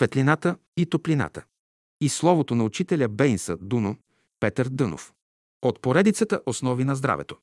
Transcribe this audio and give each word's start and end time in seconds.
Светлината 0.00 0.56
и 0.76 0.86
топлината. 0.86 1.44
И 2.00 2.08
словото 2.08 2.54
на 2.54 2.64
учителя 2.64 3.08
Бейнса 3.08 3.56
Дуно, 3.56 3.96
Петър 4.40 4.68
Дънов. 4.68 5.12
От 5.62 5.82
поредицата 5.82 6.40
Основи 6.46 6.84
на 6.84 6.96
здравето. 6.96 7.36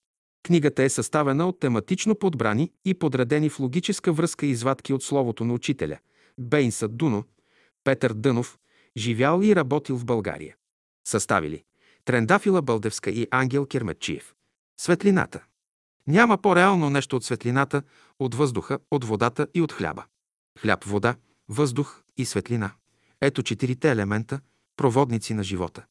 Книгата 0.43 0.83
е 0.83 0.89
съставена 0.89 1.47
от 1.47 1.59
тематично 1.59 2.15
подбрани 2.15 2.71
и 2.85 2.93
подредени 2.93 3.49
в 3.49 3.59
логическа 3.59 4.13
връзка 4.13 4.45
извадки 4.45 4.93
от 4.93 5.03
словото 5.03 5.45
на 5.45 5.53
учителя 5.53 5.97
Бейнса 6.39 6.87
Дуно, 6.87 7.23
Петър 7.83 8.13
Дънов, 8.13 8.57
живял 8.97 9.41
и 9.43 9.55
работил 9.55 9.97
в 9.97 10.05
България. 10.05 10.55
Съставили 11.07 11.63
Трендафила 12.05 12.61
Бълдевска 12.61 13.11
и 13.11 13.27
Ангел 13.31 13.65
Керметчиев. 13.65 14.33
Светлината. 14.79 15.43
Няма 16.07 16.37
по-реално 16.37 16.89
нещо 16.89 17.15
от 17.15 17.23
светлината, 17.23 17.83
от 18.19 18.35
въздуха, 18.35 18.79
от 18.91 19.03
водата 19.03 19.47
и 19.53 19.61
от 19.61 19.73
хляба. 19.73 20.05
Хляб, 20.59 20.83
вода, 20.83 21.15
въздух 21.49 22.03
и 22.17 22.25
светлина. 22.25 22.71
Ето 23.21 23.43
четирите 23.43 23.91
елемента, 23.91 24.39
проводници 24.77 25.33
на 25.33 25.43
живота. 25.43 25.85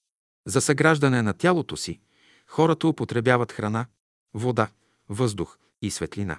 За 0.47 0.61
съграждане 0.61 1.23
на 1.23 1.33
тялото 1.33 1.77
си, 1.77 2.01
хората 2.47 2.89
употребяват 2.89 3.53
храна, 3.53 3.87
вода, 4.35 4.69
въздух 5.09 5.59
и 5.83 5.91
светлина. 5.91 6.39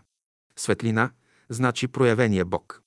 Светлина 0.55 1.11
значи 1.49 1.87
проявения 1.87 2.45
Бог. 2.45 2.81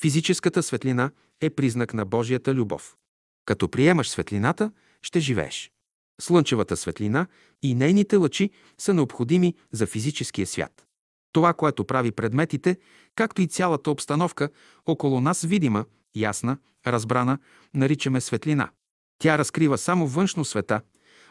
Физическата 0.00 0.62
светлина 0.62 1.10
е 1.40 1.50
признак 1.50 1.94
на 1.94 2.04
Божията 2.04 2.54
любов. 2.54 2.96
Като 3.44 3.68
приемаш 3.68 4.10
светлината, 4.10 4.72
ще 5.02 5.20
живееш. 5.20 5.72
Слънчевата 6.20 6.76
светлина 6.76 7.26
и 7.62 7.74
нейните 7.74 8.16
лъчи 8.16 8.50
са 8.78 8.94
необходими 8.94 9.54
за 9.72 9.86
физическия 9.86 10.46
свят. 10.46 10.86
Това, 11.32 11.54
което 11.54 11.84
прави 11.84 12.12
предметите, 12.12 12.78
както 13.14 13.42
и 13.42 13.46
цялата 13.46 13.90
обстановка 13.90 14.50
около 14.86 15.20
нас 15.20 15.42
видима, 15.42 15.84
ясна, 16.20 16.58
разбрана, 16.86 17.38
наричаме 17.74 18.20
светлина. 18.20 18.70
Тя 19.18 19.38
разкрива 19.38 19.78
само 19.78 20.06
външно 20.06 20.44
света, 20.44 20.80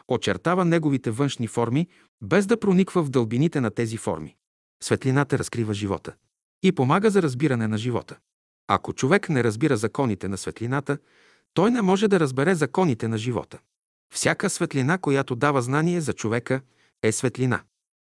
очертава 0.08 0.64
неговите 0.64 1.10
външни 1.10 1.46
форми, 1.46 1.88
без 2.22 2.46
да 2.46 2.60
прониква 2.60 3.02
в 3.02 3.10
дълбините 3.10 3.60
на 3.60 3.70
тези 3.70 3.96
форми. 3.96 4.36
Светлината 4.82 5.38
разкрива 5.38 5.74
живота 5.74 6.14
и 6.62 6.72
помага 6.72 7.10
за 7.10 7.22
разбиране 7.22 7.68
на 7.68 7.78
живота. 7.78 8.16
Ако 8.68 8.92
човек 8.92 9.28
не 9.28 9.44
разбира 9.44 9.76
законите 9.76 10.28
на 10.28 10.36
светлината, 10.36 10.98
той 11.54 11.70
не 11.70 11.82
може 11.82 12.08
да 12.08 12.20
разбере 12.20 12.54
законите 12.54 13.08
на 13.08 13.18
живота. 13.18 13.58
Всяка 14.14 14.50
светлина, 14.50 14.98
която 14.98 15.36
дава 15.36 15.62
знание 15.62 16.00
за 16.00 16.12
човека, 16.12 16.60
е 17.02 17.12
светлина. 17.12 17.62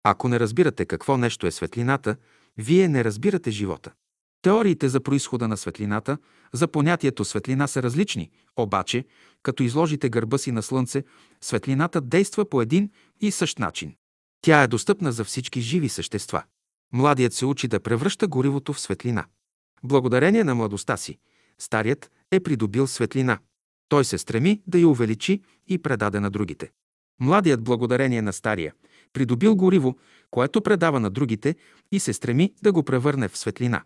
Ако 0.03 0.27
не 0.27 0.39
разбирате 0.39 0.85
какво 0.85 1.17
нещо 1.17 1.47
е 1.47 1.51
светлината, 1.51 2.15
вие 2.57 2.87
не 2.87 3.03
разбирате 3.03 3.51
живота. 3.51 3.91
Теориите 4.41 4.89
за 4.89 4.99
происхода 4.99 5.47
на 5.47 5.57
светлината, 5.57 6.17
за 6.53 6.67
понятието 6.67 7.25
светлина 7.25 7.67
са 7.67 7.83
различни, 7.83 8.31
обаче, 8.57 9.05
като 9.43 9.63
изложите 9.63 10.09
гърба 10.09 10.37
си 10.37 10.51
на 10.51 10.63
слънце, 10.63 11.03
светлината 11.41 12.01
действа 12.01 12.49
по 12.49 12.61
един 12.61 12.89
и 13.21 13.31
същ 13.31 13.59
начин. 13.59 13.95
Тя 14.41 14.63
е 14.63 14.67
достъпна 14.67 15.11
за 15.11 15.23
всички 15.23 15.61
живи 15.61 15.89
същества. 15.89 16.43
Младият 16.93 17.33
се 17.33 17.45
учи 17.45 17.67
да 17.67 17.79
превръща 17.79 18.27
горивото 18.27 18.73
в 18.73 18.79
светлина. 18.79 19.25
Благодарение 19.83 20.43
на 20.43 20.55
младостта 20.55 20.97
си, 20.97 21.17
старият 21.59 22.11
е 22.31 22.39
придобил 22.39 22.87
светлина. 22.87 23.39
Той 23.89 24.05
се 24.05 24.17
стреми 24.17 24.61
да 24.67 24.79
я 24.79 24.87
увеличи 24.87 25.41
и 25.67 25.77
предаде 25.77 26.19
на 26.19 26.29
другите. 26.29 26.71
Младият 27.19 27.63
благодарение 27.63 28.21
на 28.21 28.33
стария 28.33 28.73
придобил 29.13 29.55
гориво, 29.55 29.97
което 30.31 30.61
предава 30.61 30.99
на 30.99 31.09
другите 31.09 31.55
и 31.91 31.99
се 31.99 32.13
стреми 32.13 32.53
да 32.63 32.71
го 32.71 32.83
превърне 32.83 33.27
в 33.27 33.37
светлина. 33.37 33.83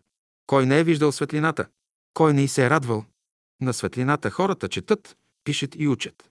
Кой 0.47 0.65
не 0.65 0.79
е 0.79 0.83
виждал 0.83 1.11
светлината? 1.11 1.67
Кой 2.13 2.33
не 2.33 2.43
и 2.43 2.47
се 2.47 2.65
е 2.65 2.69
радвал? 2.69 3.05
На 3.61 3.73
светлината 3.73 4.29
хората 4.29 4.69
четат, 4.69 5.17
пишат 5.43 5.75
и 5.75 5.87
учат. 5.87 6.29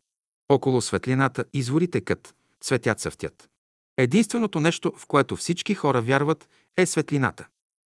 Около 0.48 0.80
светлината 0.80 1.44
изворите 1.52 2.00
кът, 2.00 2.34
цветят 2.60 3.00
съвтят. 3.00 3.48
Единственото 3.96 4.60
нещо, 4.60 4.92
в 4.96 5.06
което 5.06 5.36
всички 5.36 5.74
хора 5.74 6.02
вярват, 6.02 6.48
е 6.76 6.86
светлината. 6.86 7.46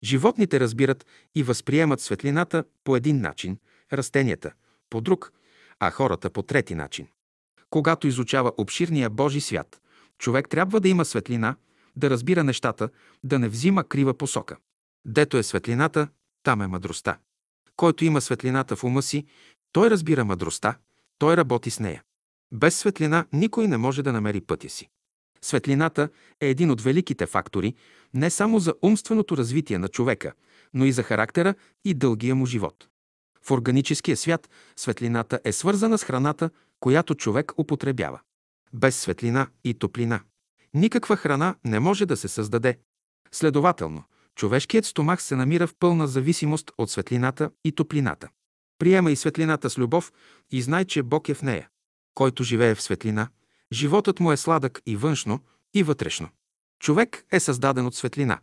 Животните 0.04 0.60
разбират 0.60 1.06
и 1.34 1.42
възприемат 1.42 2.00
светлината 2.00 2.64
по 2.84 2.96
един 2.96 3.20
начин, 3.20 3.58
растенията– 3.92 4.52
по 4.90 5.00
друг, 5.00 5.32
а 5.80 5.90
хората 5.90 6.30
по 6.30 6.42
трети 6.42 6.74
начин. 6.74 7.06
Когато 7.70 8.06
изучава 8.06 8.52
обширния 8.56 9.10
Божи 9.10 9.40
свят, 9.40 9.80
човек 10.18 10.48
трябва 10.48 10.80
да 10.80 10.88
има 10.88 11.04
светлина, 11.04 11.56
да 11.96 12.10
разбира 12.10 12.44
нещата, 12.44 12.88
да 13.24 13.38
не 13.38 13.48
взима 13.48 13.84
крива 13.84 14.14
посока. 14.14 14.56
Дето 15.08 15.36
е 15.36 15.42
светлината, 15.42 16.08
там 16.42 16.62
е 16.62 16.66
мъдростта. 16.66 17.18
Който 17.76 18.04
има 18.04 18.20
светлината 18.20 18.76
в 18.76 18.84
ума 18.84 19.02
си, 19.02 19.26
той 19.72 19.90
разбира 19.90 20.24
мъдростта, 20.24 20.78
той 21.18 21.36
работи 21.36 21.70
с 21.70 21.80
нея. 21.80 22.02
Без 22.52 22.78
светлина 22.78 23.26
никой 23.32 23.68
не 23.68 23.76
може 23.76 24.02
да 24.02 24.12
намери 24.12 24.40
пътя 24.40 24.68
си. 24.68 24.88
Светлината 25.42 26.08
е 26.40 26.48
един 26.48 26.70
от 26.70 26.80
великите 26.80 27.26
фактори 27.26 27.74
не 28.14 28.30
само 28.30 28.58
за 28.58 28.74
умственото 28.82 29.36
развитие 29.36 29.78
на 29.78 29.88
човека, 29.88 30.32
но 30.74 30.84
и 30.84 30.92
за 30.92 31.02
характера 31.02 31.54
и 31.84 31.94
дългия 31.94 32.34
му 32.34 32.46
живот. 32.46 32.88
В 33.42 33.50
органическия 33.50 34.16
свят 34.16 34.50
светлината 34.76 35.40
е 35.44 35.52
свързана 35.52 35.98
с 35.98 36.04
храната, 36.04 36.50
която 36.80 37.14
човек 37.14 37.52
употребява. 37.58 38.20
Без 38.72 38.96
светлина 38.96 39.48
и 39.64 39.74
топлина 39.74 40.20
никаква 40.74 41.16
храна 41.16 41.54
не 41.64 41.80
може 41.80 42.06
да 42.06 42.16
се 42.16 42.28
създаде. 42.28 42.78
Следователно, 43.32 44.04
човешкият 44.38 44.84
стомах 44.84 45.22
се 45.22 45.36
намира 45.36 45.66
в 45.66 45.74
пълна 45.78 46.06
зависимост 46.06 46.70
от 46.78 46.90
светлината 46.90 47.50
и 47.64 47.72
топлината. 47.72 48.28
Приема 48.78 49.10
и 49.10 49.16
светлината 49.16 49.70
с 49.70 49.78
любов 49.78 50.12
и 50.50 50.62
знай, 50.62 50.84
че 50.84 51.02
Бог 51.02 51.28
е 51.28 51.34
в 51.34 51.42
нея. 51.42 51.68
Който 52.14 52.44
живее 52.44 52.74
в 52.74 52.82
светлина, 52.82 53.28
животът 53.72 54.20
му 54.20 54.32
е 54.32 54.36
сладък 54.36 54.82
и 54.86 54.96
външно, 54.96 55.40
и 55.74 55.82
вътрешно. 55.82 56.28
Човек 56.80 57.24
е 57.32 57.40
създаден 57.40 57.86
от 57.86 57.94
светлина. 57.94 58.38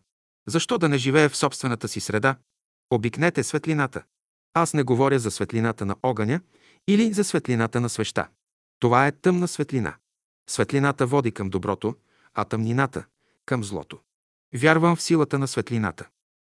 Защо 0.47 0.77
да 0.77 0.89
не 0.89 0.97
живее 0.97 1.29
в 1.29 1.37
собствената 1.37 1.87
си 1.87 1.99
среда? 1.99 2.35
Обикнете 2.89 3.43
светлината. 3.43 4.03
Аз 4.53 4.73
не 4.73 4.83
говоря 4.83 5.19
за 5.19 5.31
светлината 5.31 5.85
на 5.85 5.95
огъня 6.03 6.41
или 6.87 7.13
за 7.13 7.23
светлината 7.23 7.81
на 7.81 7.89
свеща. 7.89 8.27
Това 8.79 9.07
е 9.07 9.11
тъмна 9.11 9.47
светлина. 9.47 9.95
Светлината 10.49 11.07
води 11.07 11.31
към 11.31 11.49
доброто, 11.49 11.95
а 12.33 12.45
тъмнината– 12.45 13.05
към 13.45 13.63
злото. 13.63 13.99
Вярвам 14.53 14.95
в 14.95 15.01
силата 15.01 15.39
на 15.39 15.47
светлината. 15.47 16.07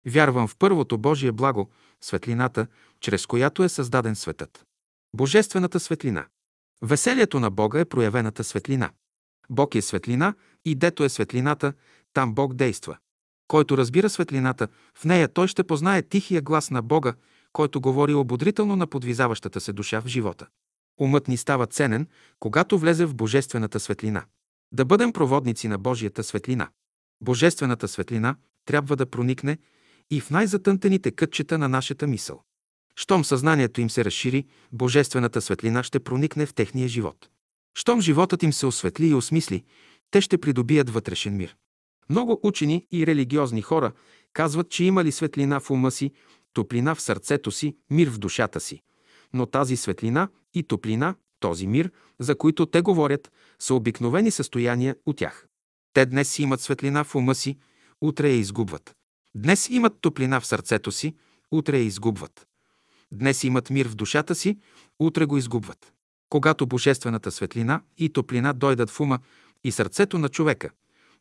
Вярвам 0.05 0.47
в 0.47 0.55
първото 0.55 0.97
Божие 0.97 1.31
благо, 1.31 1.69
светлината, 2.01 2.67
чрез 2.99 3.25
която 3.25 3.63
е 3.63 3.69
създаден 3.69 4.15
светът. 4.15 4.65
Божествената 5.15 5.79
светлина. 5.79 6.25
Веселието 6.81 7.39
на 7.39 7.49
Бога 7.49 7.79
е 7.79 7.85
проявената 7.85 8.43
светлина. 8.43 8.91
Бог 9.49 9.75
е 9.75 9.81
светлина 9.81 10.33
и 10.65 10.75
дето 10.75 11.03
е 11.03 11.09
светлината, 11.09 11.73
там 12.13 12.33
Бог 12.33 12.53
действа. 12.53 12.97
Който 13.47 13.77
разбира 13.77 14.09
светлината, 14.09 14.67
в 14.97 15.05
нея 15.05 15.27
той 15.27 15.47
ще 15.47 15.63
познае 15.63 16.01
тихия 16.01 16.41
глас 16.41 16.71
на 16.71 16.81
Бога, 16.81 17.13
който 17.53 17.81
говори 17.81 18.13
ободрително 18.13 18.75
на 18.75 18.87
подвизаващата 18.87 19.61
се 19.61 19.73
душа 19.73 20.01
в 20.01 20.07
живота. 20.07 20.47
Умът 20.99 21.27
ни 21.27 21.37
става 21.37 21.67
ценен, 21.67 22.07
когато 22.39 22.79
влезе 22.79 23.05
в 23.05 23.15
божествената 23.15 23.79
светлина. 23.79 24.25
Да 24.71 24.85
бъдем 24.85 25.13
проводници 25.13 25.67
на 25.67 25.77
Божията 25.77 26.23
светлина. 26.23 26.69
Божествената 27.21 27.87
светлина 27.87 28.35
трябва 28.65 28.95
да 28.95 29.05
проникне 29.05 29.57
и 30.11 30.21
в 30.21 30.29
най-затънтените 30.29 31.11
кътчета 31.11 31.57
на 31.57 31.69
нашата 31.69 32.07
мисъл. 32.07 32.43
Щом 32.95 33.25
съзнанието 33.25 33.81
им 33.81 33.89
се 33.89 34.05
разшири, 34.05 34.45
божествената 34.71 35.41
светлина 35.41 35.83
ще 35.83 35.99
проникне 35.99 36.45
в 36.45 36.53
техния 36.53 36.87
живот. 36.87 37.29
Щом 37.75 38.01
животът 38.01 38.43
им 38.43 38.53
се 38.53 38.65
осветли 38.65 39.07
и 39.07 39.13
осмисли, 39.13 39.63
те 40.11 40.21
ще 40.21 40.37
придобият 40.37 40.89
вътрешен 40.89 41.37
мир. 41.37 41.55
Много 42.09 42.39
учени 42.43 42.87
и 42.91 43.07
религиозни 43.07 43.61
хора 43.61 43.91
казват, 44.33 44.69
че 44.69 44.83
имали 44.83 45.11
светлина 45.11 45.59
в 45.59 45.71
ума 45.71 45.91
си, 45.91 46.11
топлина 46.53 46.95
в 46.95 47.01
сърцето 47.01 47.51
си, 47.51 47.77
мир 47.89 48.09
в 48.09 48.17
душата 48.17 48.59
си. 48.59 48.81
Но 49.33 49.45
тази 49.45 49.77
светлина 49.77 50.29
и 50.53 50.63
топлина, 50.63 51.15
този 51.39 51.67
мир, 51.67 51.91
за 52.19 52.37
които 52.37 52.65
те 52.65 52.81
говорят, 52.81 53.31
са 53.59 53.73
обикновени 53.73 54.31
състояния 54.31 54.95
от 55.05 55.17
тях. 55.17 55.47
Те 55.93 56.05
днес 56.05 56.39
имат 56.39 56.61
светлина 56.61 57.03
в 57.03 57.15
ума 57.15 57.35
си, 57.35 57.57
утре 58.01 58.29
я 58.29 58.35
изгубват. 58.35 58.95
Днес 59.35 59.69
имат 59.69 59.93
топлина 60.01 60.41
в 60.41 60.45
сърцето 60.45 60.91
си, 60.91 61.15
утре 61.51 61.77
я 61.77 61.83
изгубват. 61.83 62.47
Днес 63.11 63.43
имат 63.43 63.69
мир 63.69 63.87
в 63.87 63.95
душата 63.95 64.35
си, 64.35 64.57
утре 64.99 65.25
го 65.25 65.37
изгубват. 65.37 65.93
Когато 66.29 66.67
божествената 66.67 67.31
светлина 67.31 67.81
и 67.97 68.09
топлина 68.09 68.53
дойдат 68.53 68.89
в 68.89 68.99
ума 68.99 69.19
и 69.63 69.71
сърцето 69.71 70.17
на 70.17 70.29
човека, 70.29 70.69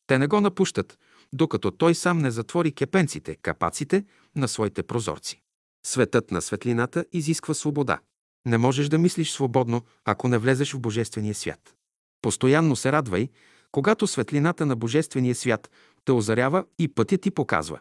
те 0.06 0.18
не 0.18 0.26
го 0.26 0.40
напущат, 0.40 0.98
докато 1.32 1.70
той 1.70 1.94
сам 1.94 2.18
не 2.18 2.30
затвори 2.30 2.72
кепенците, 2.72 3.36
капаците 3.36 4.04
на 4.36 4.48
своите 4.48 4.82
прозорци. 4.82 5.42
Светът 5.86 6.30
на 6.30 6.42
светлината 6.42 7.04
изисква 7.12 7.54
свобода. 7.54 7.98
Не 8.46 8.58
можеш 8.58 8.88
да 8.88 8.98
мислиш 8.98 9.30
свободно, 9.30 9.82
ако 10.04 10.28
не 10.28 10.38
влезеш 10.38 10.72
в 10.72 10.80
Божествения 10.80 11.34
свят. 11.34 11.74
Постоянно 12.22 12.76
се 12.76 12.92
радвай, 12.92 13.28
когато 13.72 14.06
светлината 14.06 14.66
на 14.66 14.76
Божествения 14.76 15.34
свят 15.34 15.70
те 16.04 16.12
озарява 16.12 16.64
и 16.78 16.88
пътя 16.88 17.18
ти 17.18 17.30
показва. 17.30 17.78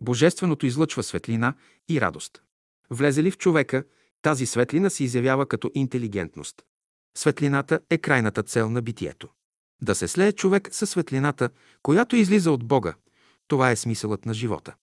Божественото 0.00 0.66
излъчва 0.66 1.02
светлина 1.02 1.54
и 1.88 2.00
радост. 2.00 2.42
Влезе 2.90 3.22
ли 3.22 3.30
в 3.30 3.38
човека, 3.38 3.84
Тази 4.26 4.46
светлина 4.46 4.90
се 4.90 5.04
изявява 5.04 5.46
като 5.46 5.70
интелигентност. 5.74 6.62
Светлината 7.16 7.80
е 7.90 7.98
крайната 7.98 8.42
цел 8.42 8.70
на 8.70 8.82
битието. 8.82 9.28
Да 9.82 9.94
се 9.94 10.08
слее 10.08 10.32
човек 10.32 10.68
със 10.72 10.90
светлината, 10.90 11.50
която 11.82 12.16
излиза 12.16 12.50
от 12.50 12.64
Бога, 12.64 12.94
това 13.48 13.70
е 13.70 13.76
смисълът 13.76 14.26
на 14.26 14.34
живота. 14.34 14.74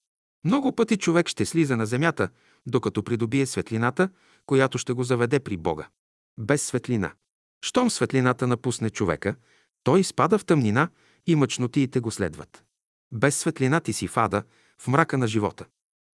Много 0.45 0.75
пъти 0.75 0.97
човек 0.97 1.27
ще 1.27 1.45
слиза 1.45 1.77
на 1.77 1.85
земята, 1.85 2.29
докато 2.65 3.03
придобие 3.03 3.45
светлината, 3.45 4.09
която 4.45 4.77
ще 4.77 4.93
го 4.93 5.03
заведе 5.03 5.39
при 5.39 5.57
Бога. 5.57 5.87
Без 6.39 6.63
светлина. 6.63 7.13
Щом 7.65 7.89
светлината 7.89 8.47
напусне 8.47 8.89
човека, 8.89 9.35
той 9.83 9.99
изпада 9.99 10.37
в 10.37 10.45
тъмнина 10.45 10.89
и 11.27 11.35
мъчнотиите 11.35 11.99
го 11.99 12.11
следват. 12.11 12.63
Без 13.11 13.37
светлина 13.37 13.79
ти 13.79 13.93
си 13.93 14.07
в 14.07 14.17
ада, 14.17 14.43
в 14.77 14.87
мрака 14.87 15.17
на 15.17 15.27
живота. 15.27 15.65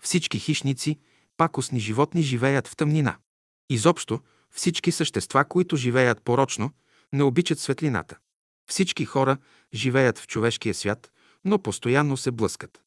Всички 0.03 0.39
хищници, 0.39 0.99
пакостни 1.37 1.81
животни 1.81 2.23
живеят 2.23 2.69
в 2.69 2.77
тъмнина. 2.77 3.17
Изобщо, 3.71 4.21
всички 4.51 4.93
същества, 4.93 5.45
които 5.45 5.77
живеят 5.77 6.23
порочно, 6.23 6.71
не 7.13 7.23
обичат 7.23 7.59
светлината. 7.59 8.19
Всички 8.71 9.05
хора 9.05 9.37
живеят 9.75 10.19
в 10.19 10.27
човешкия 10.27 10.75
свят, 10.75 11.13
но 11.45 11.59
постоянно 11.59 12.17
се 12.17 12.31
блъскат. 12.31 12.81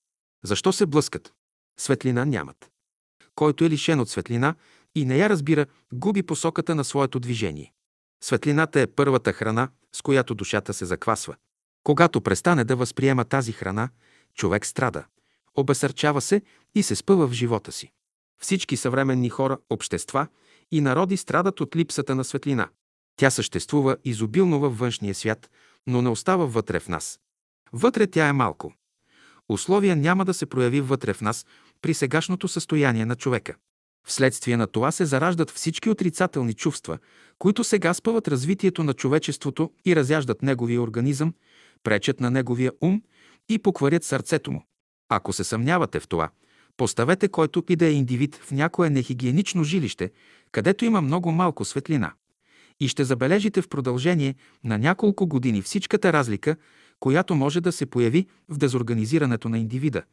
Защо 0.44 0.74
се 0.74 0.86
блъскат? 0.86 1.34
Светлина 1.80 2.26
нямат. 2.26 2.72
Който 3.36 3.66
е 3.66 3.70
лишен 3.70 4.00
от 4.00 4.10
светлина 4.10 4.56
и 4.96 5.06
не 5.06 5.18
я 5.18 5.30
разбира, 5.30 5.66
губи 5.94 6.24
посоката 6.24 6.76
на 6.76 6.84
своето 6.84 7.20
движение. 7.20 7.74
Светлината 8.24 8.82
е 8.82 8.88
първата 8.88 9.34
храна, 9.34 9.70
с 9.96 10.02
която 10.02 10.36
душата 10.36 10.74
се 10.74 10.86
заквасва. 10.86 11.36
Когато 11.84 12.22
престане 12.22 12.64
да 12.64 12.76
възприема 12.76 13.26
тази 13.26 13.52
храна, 13.52 13.90
човек 14.36 14.66
страда, 14.66 15.06
обесърчава 15.56 16.22
се 16.22 16.42
и 16.76 16.84
се 16.84 16.96
спъва 16.96 17.28
в 17.28 17.34
живота 17.34 17.72
си. 17.72 17.92
Всички 18.42 18.78
съвременни 18.78 19.30
хора, 19.30 19.58
общества 19.70 20.28
и 20.72 20.82
народи 20.82 21.18
страдат 21.18 21.62
от 21.62 21.76
липсата 21.76 22.16
на 22.16 22.24
светлина. 22.24 22.70
Тя 23.16 23.30
съществува 23.30 23.98
изобилно 24.04 24.60
във 24.60 24.80
външния 24.80 25.16
свят, 25.16 25.50
но 25.88 26.02
не 26.02 26.10
остава 26.10 26.46
вътре 26.46 26.80
в 26.80 26.88
нас. 26.88 27.20
Вътре 27.74 28.08
тя 28.08 28.28
е 28.28 28.34
малко. 28.34 28.74
Условия 29.50 29.96
няма 29.96 30.26
да 30.26 30.34
се 30.34 30.46
прояви 30.46 30.82
вътре 30.82 31.14
в 31.14 31.22
нас 31.22 31.46
при 31.82 31.94
сегашното 31.94 32.48
състояние 32.48 33.06
на 33.06 33.16
човека. 33.16 33.56
Вследствие 34.08 34.58
на 34.58 34.68
това 34.68 34.92
се 34.92 35.06
зараждат 35.06 35.52
всички 35.52 35.90
отрицателни 35.90 36.54
чувства, 36.54 36.98
които 37.40 37.64
сега 37.64 37.94
спъват 37.94 38.28
развитието 38.28 38.84
на 38.84 38.94
човечеството 38.94 39.72
и 39.86 39.96
разяждат 39.96 40.42
неговия 40.42 40.82
организъм, 40.82 41.34
пречат 41.84 42.20
на 42.20 42.32
неговия 42.32 42.72
ум 42.82 43.02
и 43.50 43.60
покварят 43.60 44.04
сърцето 44.04 44.52
му. 44.52 44.66
Ако 45.10 45.34
се 45.34 45.44
съмнявате 45.44 46.00
в 46.00 46.08
това, 46.08 46.30
поставете 46.78 47.28
който 47.28 47.64
и 47.70 47.76
да 47.76 47.86
е 47.86 47.92
индивид 47.92 48.36
в 48.36 48.52
някое 48.52 48.90
нехигиенично 48.90 49.64
жилище, 49.64 50.12
където 50.52 50.86
има 50.86 51.02
много 51.02 51.32
малко 51.32 51.66
светлина. 51.66 52.14
И 52.80 52.88
ще 52.88 53.04
забележите 53.04 53.62
в 53.62 53.70
продължение 53.70 54.36
на 54.64 54.78
няколко 54.78 55.28
години 55.28 55.62
всичката 55.62 56.14
разлика, 56.14 56.56
която 57.00 57.36
може 57.36 57.62
да 57.62 57.72
се 57.72 57.86
появи 57.86 58.28
в 58.50 58.58
дезорганизирането 58.58 59.50
на 59.50 59.60
индивида, 59.60 60.04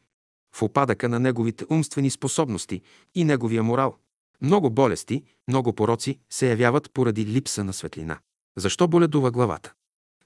в 0.55 0.63
опадъка 0.63 1.09
на 1.09 1.19
неговите 1.19 1.65
умствени 1.71 2.11
способности 2.11 2.83
и 3.15 3.25
неговия 3.25 3.63
морал. 3.63 3.97
Много 4.43 4.71
болести, 4.71 5.25
много 5.49 5.73
пороци 5.73 6.19
се 6.31 6.51
явяват 6.51 6.91
поради 6.93 7.27
липса 7.27 7.65
на 7.65 7.73
светлина. 7.73 8.19
Защо 8.57 8.89
боледува 8.89 9.31
главата? 9.31 9.73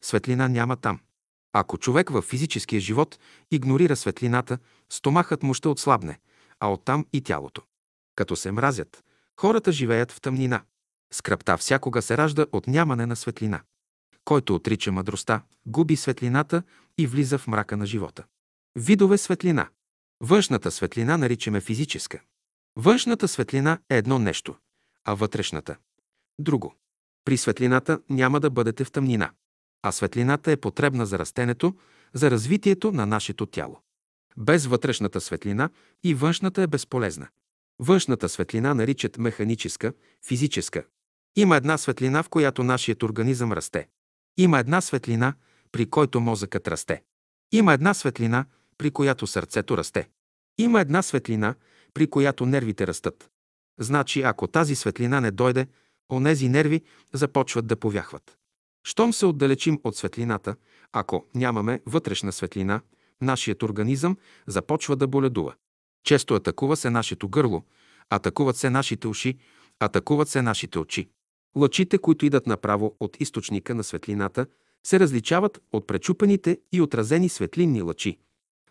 Светлина 0.00 0.48
няма 0.48 0.76
там. 0.76 1.00
Ако 1.52 1.78
човек 1.78 2.10
във 2.10 2.24
физическия 2.24 2.80
живот 2.80 3.18
игнорира 3.50 3.96
светлината, 3.96 4.58
стомахът 4.90 5.42
му 5.42 5.54
ще 5.54 5.68
отслабне, 5.68 6.18
а 6.60 6.72
оттам 6.72 7.06
и 7.12 7.20
тялото. 7.20 7.62
Като 8.16 8.36
се 8.36 8.52
мразят, 8.52 9.04
хората 9.40 9.72
живеят 9.72 10.12
в 10.12 10.20
тъмнина. 10.20 10.62
Скръпта 11.12 11.56
всякога 11.56 12.02
се 12.02 12.16
ражда 12.16 12.46
от 12.52 12.66
нямане 12.66 13.06
на 13.06 13.16
светлина. 13.16 13.62
Който 14.24 14.54
отрича 14.54 14.92
мъдростта, 14.92 15.42
губи 15.66 15.96
светлината 15.96 16.62
и 16.98 17.06
влиза 17.06 17.38
в 17.38 17.46
мрака 17.46 17.76
на 17.76 17.86
живота. 17.86 18.24
Видове 18.76 19.18
светлина. 19.18 19.68
Външната 20.24 20.70
светлина 20.70 21.16
наричаме 21.16 21.60
физическа. 21.60 22.20
Външната 22.76 23.28
светлина 23.28 23.78
е 23.90 23.96
едно 23.96 24.18
нещо, 24.18 24.56
а 25.04 25.14
вътрешната– 25.14 25.76
друго. 26.38 26.74
При 27.24 27.36
светлината 27.36 28.00
няма 28.10 28.40
да 28.40 28.50
бъдете 28.50 28.84
в 28.84 28.92
тъмнина, 28.92 29.30
а 29.82 29.92
светлината 29.92 30.52
е 30.52 30.56
потребна 30.56 31.06
за 31.06 31.18
растенето, 31.18 31.74
за 32.14 32.30
развитието 32.30 32.92
на 32.92 33.06
нашето 33.06 33.46
тяло. 33.46 33.80
Без 34.36 34.66
вътрешната 34.66 35.20
светлина 35.20 35.70
и 36.04 36.14
външната 36.14 36.62
е 36.62 36.66
безполезна. 36.66 37.28
Външната 37.78 38.28
светлина 38.28 38.74
наричат 38.74 39.18
механическа, 39.18 39.92
физическа. 40.26 40.84
Има 41.36 41.56
една 41.56 41.78
светлина, 41.78 42.22
в 42.22 42.28
която 42.28 42.64
нашият 42.64 43.02
организъм 43.02 43.52
расте. 43.52 43.88
Има 44.36 44.58
една 44.58 44.80
светлина, 44.80 45.34
при 45.72 45.90
който 45.90 46.20
мозъкът 46.20 46.68
расте. 46.68 47.02
Има 47.52 47.72
една 47.72 47.94
светлина, 47.94 48.46
при 48.82 48.90
която 48.90 49.26
сърцето 49.26 49.76
расте. 49.76 50.08
Има 50.58 50.80
една 50.80 51.02
светлина, 51.02 51.54
при 51.94 52.06
която 52.06 52.46
нервите 52.46 52.86
растат. 52.86 53.30
Значи, 53.80 54.22
ако 54.22 54.46
тази 54.46 54.74
светлина 54.74 55.20
не 55.20 55.30
дойде, 55.30 55.66
онези 56.12 56.48
нерви 56.48 56.82
започват 57.12 57.66
да 57.66 57.76
повяхват. 57.76 58.38
Щом 58.84 59.12
се 59.12 59.26
отдалечим 59.26 59.80
от 59.84 59.96
светлината, 59.96 60.56
ако 60.92 61.26
нямаме 61.34 61.80
вътрешна 61.86 62.32
светлина, 62.32 62.80
нашият 63.20 63.62
организъм 63.62 64.16
започва 64.46 64.96
да 64.96 65.06
боледува. 65.06 65.54
Често 66.04 66.34
атакува 66.34 66.76
се 66.76 66.90
нашето 66.90 67.28
гърло, 67.28 67.62
атакуват 68.10 68.56
се 68.56 68.70
нашите 68.70 69.08
уши, 69.08 69.38
атакуват 69.80 70.28
се 70.28 70.42
нашите 70.42 70.78
очи. 70.78 71.08
Лъчите, 71.56 71.98
които 71.98 72.26
идат 72.26 72.46
направо 72.46 72.96
от 73.00 73.16
източника 73.20 73.74
на 73.74 73.84
светлината, 73.84 74.46
се 74.86 75.00
различават 75.00 75.60
от 75.72 75.86
пречупените 75.86 76.58
и 76.72 76.80
отразени 76.80 77.28
светлинни 77.28 77.82
лъчи. 77.82 78.18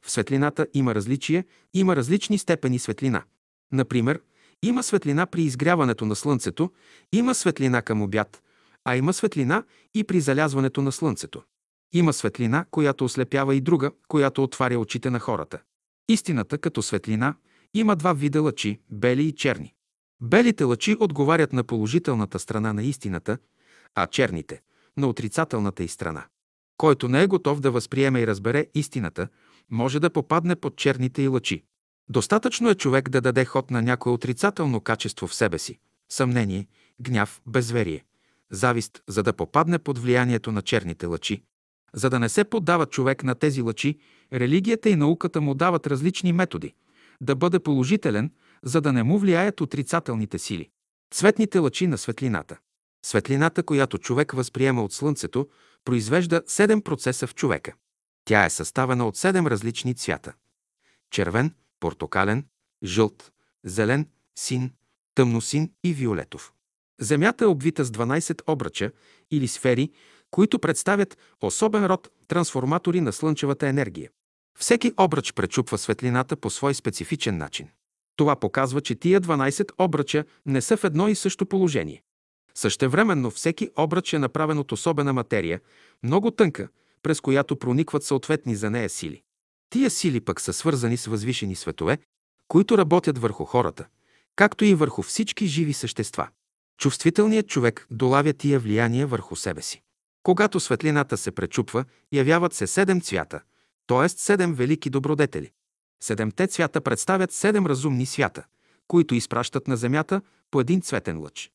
В 0.06 0.12
светлината 0.12 0.68
има 0.74 0.96
различие, 0.96 1.46
има 1.74 1.96
различни 1.96 2.38
степени 2.38 2.80
светлина. 2.80 3.24
Например, 3.72 4.22
има 4.64 4.84
светлина 4.84 5.26
при 5.26 5.42
изгряването 5.42 6.06
на 6.06 6.16
слънцето, 6.16 6.72
има 7.14 7.36
светлина 7.36 7.82
към 7.82 8.02
обяд, 8.02 8.44
а 8.86 8.96
има 8.96 9.14
светлина 9.14 9.64
и 9.96 10.04
при 10.04 10.22
залязването 10.22 10.82
на 10.82 10.92
слънцето. 10.92 11.44
Има 11.94 12.14
светлина, 12.14 12.66
която 12.72 13.06
ослепява 13.06 13.56
и 13.56 13.62
друга, 13.62 13.92
която 14.08 14.44
отваря 14.44 14.80
очите 14.80 15.10
на 15.10 15.20
хората. 15.20 15.60
Истината 16.10 16.58
като 16.58 16.82
светлина 16.82 17.36
има 17.74 17.96
два 17.96 18.14
вида 18.14 18.42
лъчи– 18.42 18.80
бели 18.92 19.24
и 19.24 19.36
черни. 19.36 19.74
Белите 20.22 20.64
лъчи 20.64 20.98
отговарят 21.00 21.54
на 21.54 21.64
положителната 21.64 22.40
страна 22.40 22.74
на 22.74 22.84
истината, 22.84 23.38
а 23.96 24.08
черните– 24.08 24.62
на 24.98 25.08
отрицателната 25.08 25.84
й 25.84 25.88
страна. 25.88 26.26
Който 26.78 27.08
не 27.08 27.24
е 27.24 27.28
готов 27.28 27.60
да 27.60 27.72
възприеме 27.72 28.20
и 28.20 28.28
разбере 28.28 28.66
истината, 28.76 29.28
може 29.72 30.00
да 30.00 30.10
попадне 30.10 30.56
под 30.56 30.76
черните 30.76 31.22
и 31.22 31.28
лъчи. 31.28 31.64
Достатъчно 32.10 32.70
е 32.70 32.76
човек 32.76 33.10
да 33.10 33.22
даде 33.22 33.46
ход 33.46 33.72
на 33.72 33.82
някое 33.82 34.14
отрицателно 34.14 34.82
качество 34.82 35.28
в 35.28 35.36
себе 35.36 35.60
си– 35.60 35.80
съмнение, 36.10 36.68
гняв, 37.02 37.42
безверие, 37.48 38.04
завист, 38.52 39.02
за 39.08 39.24
да 39.24 39.34
попадне 39.34 39.80
под 39.80 39.98
влиянието 39.98 40.52
на 40.52 40.62
черните 40.62 41.06
лъчи. 41.06 41.44
За 41.94 42.10
да 42.10 42.20
не 42.20 42.30
се 42.30 42.44
поддава 42.44 42.86
човек 42.86 43.24
на 43.24 43.36
тези 43.36 43.62
лъчи, 43.62 44.00
религията 44.34 44.90
и 44.90 44.96
науката 44.96 45.42
му 45.42 45.56
дават 45.56 45.88
различни 45.88 46.34
методи– 46.34 46.74
да 47.22 47.36
бъде 47.36 47.60
положителен, 47.60 48.32
за 48.64 48.82
да 48.82 48.94
не 48.94 49.04
му 49.04 49.20
влияят 49.20 49.62
отрицателните 49.62 50.40
сили. 50.40 50.70
Цветните 51.14 51.60
лъчи 51.60 51.88
на 51.88 51.98
светлината. 51.98 52.58
Светлината, 53.06 53.64
която 53.64 53.98
човек 53.98 54.32
възприема 54.32 54.84
от 54.84 54.94
Слънцето, 54.94 55.48
произвежда 55.86 56.42
7 56.42 56.84
процеса 56.84 57.28
в 57.28 57.36
човека. 57.36 57.74
Тя 58.26 58.46
е 58.46 58.50
съставена 58.50 59.08
от 59.08 59.18
7 59.18 59.50
различни 59.50 59.96
цвята. 59.96 60.34
Червен, 61.12 61.54
портокален, 61.80 62.46
жълт, 62.84 63.32
зелен, 63.64 64.08
син, 64.36 64.72
тъмносин 65.16 65.72
и 65.84 65.94
виолетов. 65.94 66.54
Земята 67.00 67.44
е 67.44 67.48
обвита 67.48 67.86
с 67.86 67.92
12 67.92 68.42
обръча 68.48 68.92
или 69.32 69.48
сфери, 69.48 69.92
които 70.32 70.60
представят 70.60 71.18
особен 71.42 71.86
род 71.86 72.10
трансформатори 72.28 73.02
на 73.02 73.14
слънчевата 73.14 73.68
енергия. 73.68 74.10
Всеки 74.60 74.94
обръч 74.98 75.34
пречупва 75.34 75.78
светлината 75.78 76.36
по 76.36 76.50
свой 76.50 76.74
специфичен 76.74 77.38
начин. 77.38 77.70
Това 78.16 78.36
показва, 78.36 78.82
че 78.82 78.96
тия 78.96 79.22
12 79.22 79.72
обръча 79.78 80.26
не 80.46 80.62
са 80.62 80.78
в 80.78 80.84
едно 80.84 81.08
и 81.08 81.16
също 81.16 81.46
положение. 81.46 82.04
Същевременно 82.56 83.32
всеки 83.32 83.70
обръч 83.78 84.14
е 84.14 84.20
направен 84.20 84.60
от 84.60 84.72
особена 84.72 85.14
материя, 85.14 85.62
много 86.04 86.32
тънка, 86.32 86.68
през 87.04 87.22
която 87.22 87.56
проникват 87.56 88.04
съответни 88.04 88.56
за 88.56 88.70
нея 88.70 88.90
сили. 88.90 89.22
Тия 89.70 89.90
сили 89.90 90.22
пък 90.22 90.42
са 90.42 90.54
свързани 90.54 90.98
с 90.98 91.06
възвишени 91.06 91.56
светове, 91.56 91.98
които 92.48 92.78
работят 92.78 93.18
върху 93.18 93.46
хората, 93.46 93.86
както 94.36 94.66
и 94.66 94.76
върху 94.76 95.02
всички 95.02 95.48
живи 95.48 95.74
същества. 95.74 96.28
Чувствителният 96.78 97.48
човек 97.48 97.88
долавя 97.92 98.34
тия 98.34 98.60
влияния 98.60 99.08
върху 99.08 99.36
себе 99.36 99.62
си. 99.62 99.82
Когато 100.24 100.60
светлината 100.60 101.18
се 101.18 101.32
пречупва, 101.32 101.86
явяват 102.12 102.54
се 102.54 102.68
седем 102.68 103.02
цвята, 103.02 103.42
т.е. 103.88 104.10
седем 104.10 104.54
велики 104.54 104.90
добродетели. 104.90 105.52
Седемте 106.04 106.48
цвята 106.48 106.82
представят 106.82 107.32
седем 107.32 107.66
разумни 107.66 108.06
свята, 108.06 108.44
които 108.88 109.16
изпращат 109.16 109.68
на 109.68 109.78
земята 109.78 110.22
по 110.52 110.62
един 110.62 110.82
цветен 110.82 111.22
лъч. 111.22 111.52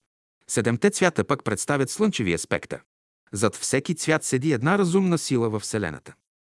Седемте 0.49 0.91
цвята 0.91 1.25
пък 1.25 1.45
представят 1.45 1.91
слънчевия 1.91 2.39
спектър. 2.39 2.83
Зад 3.33 3.57
всеки 3.57 3.95
цвят 3.95 4.25
седи 4.25 4.53
една 4.53 4.79
разумна 4.79 5.19
сила 5.19 5.51
във 5.51 5.63
Вселената. 5.63 6.15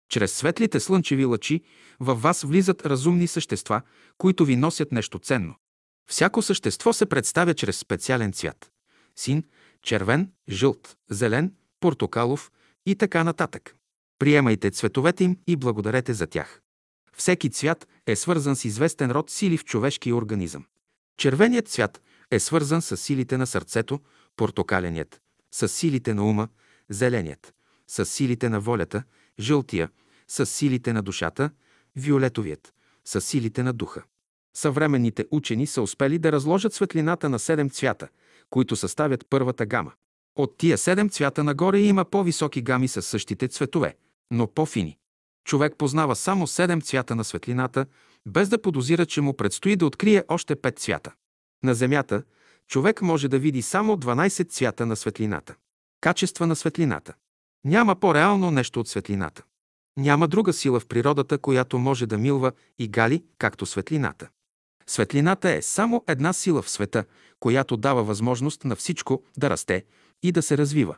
Чрез 0.09 0.33
светлите 0.33 0.79
слънчеви 0.79 1.25
лъчи 1.25 1.61
във 1.99 2.21
вас 2.21 2.41
влизат 2.41 2.85
разумни 2.85 3.27
същества, 3.27 3.81
които 4.17 4.45
ви 4.45 4.55
носят 4.55 4.91
нещо 4.91 5.19
ценно. 5.19 5.55
Всяко 6.09 6.41
същество 6.41 6.93
се 6.93 7.05
представя 7.05 7.53
чрез 7.53 7.77
специален 7.77 8.33
цвят. 8.33 8.71
Син, 9.15 9.43
червен, 9.83 10.31
жълт, 10.49 10.97
зелен, 11.09 11.53
портокалов 11.79 12.51
и 12.85 12.95
така 12.95 13.23
нататък. 13.23 13.75
Приемайте 14.19 14.71
цветовете 14.71 15.23
им 15.23 15.37
и 15.47 15.55
благодарете 15.55 16.13
за 16.13 16.27
тях. 16.27 16.61
Всеки 17.17 17.49
цвят 17.49 17.87
е 18.07 18.15
свързан 18.15 18.55
с 18.55 18.65
известен 18.65 19.11
род 19.11 19.29
сили 19.29 19.57
в 19.57 19.65
човешкия 19.65 20.15
организъм. 20.15 20.65
Червеният 21.17 21.67
цвят 21.67 22.01
е 22.31 22.39
свързан 22.39 22.81
с 22.81 22.97
силите 22.97 23.37
на 23.37 23.47
сърцето, 23.47 23.99
портокаленият– 24.35 25.21
с 25.51 25.67
силите 25.67 26.13
на 26.13 26.29
ума, 26.29 26.47
зеленият– 26.89 27.53
с 27.87 28.05
силите 28.05 28.49
на 28.49 28.59
волята, 28.59 29.03
жълтия– 29.39 29.89
с 30.27 30.45
силите 30.45 30.93
на 30.93 31.01
душата, 31.01 31.49
виолетовият– 31.95 32.73
с 33.05 33.21
силите 33.21 33.63
на 33.63 33.73
духа. 33.73 34.03
Съвременните 34.57 35.25
учени 35.31 35.67
са 35.67 35.81
успели 35.81 36.19
да 36.19 36.31
разложат 36.31 36.73
светлината 36.73 37.29
на 37.29 37.39
седем 37.39 37.69
цвята, 37.69 38.07
които 38.49 38.75
съставят 38.75 39.25
първата 39.29 39.65
гама. 39.65 39.91
От 40.35 40.57
тия 40.57 40.77
седем 40.77 41.09
цвята 41.09 41.43
нагоре 41.43 41.79
има 41.79 42.05
по-високи 42.05 42.61
гами 42.61 42.87
с 42.87 43.01
същите 43.01 43.47
цветове, 43.47 43.95
но 44.31 44.47
по-фини. 44.47 44.97
Човек 45.45 45.75
познава 45.77 46.15
само 46.15 46.47
седем 46.47 46.81
цвята 46.81 47.15
на 47.15 47.23
светлината, 47.23 47.85
без 48.25 48.49
да 48.49 48.61
подозира, 48.61 49.05
че 49.05 49.21
му 49.21 49.33
предстои 49.33 49.75
да 49.75 49.85
открие 49.85 50.23
още 50.27 50.55
пет 50.55 50.79
цвята. 50.79 51.11
На 51.63 51.75
Земята 51.75 52.23
човек 52.67 53.01
може 53.01 53.27
да 53.27 53.39
види 53.39 53.61
само 53.61 53.97
12 53.97 54.49
цвята 54.49 54.85
на 54.85 54.95
светлината. 54.95 55.55
Качества 56.01 56.47
на 56.47 56.55
светлината. 56.55 57.13
Няма 57.65 57.95
по-реално 57.95 58.51
нещо 58.51 58.79
от 58.79 58.87
светлината. 58.87 59.43
Няма 59.97 60.27
друга 60.27 60.53
сила 60.53 60.79
в 60.79 60.87
природата, 60.87 61.37
която 61.37 61.79
може 61.79 62.05
да 62.05 62.17
милва 62.17 62.51
и 62.79 62.87
гали, 62.87 63.23
както 63.37 63.65
светлината. 63.65 64.29
Светлината 64.87 65.51
е 65.51 65.61
само 65.61 66.03
една 66.07 66.33
сила 66.33 66.61
в 66.61 66.69
света, 66.69 67.05
която 67.39 67.77
дава 67.77 68.03
възможност 68.03 68.63
на 68.63 68.75
всичко 68.75 69.23
да 69.37 69.49
расте 69.49 69.85
и 70.23 70.31
да 70.31 70.41
се 70.41 70.57
развива. 70.57 70.95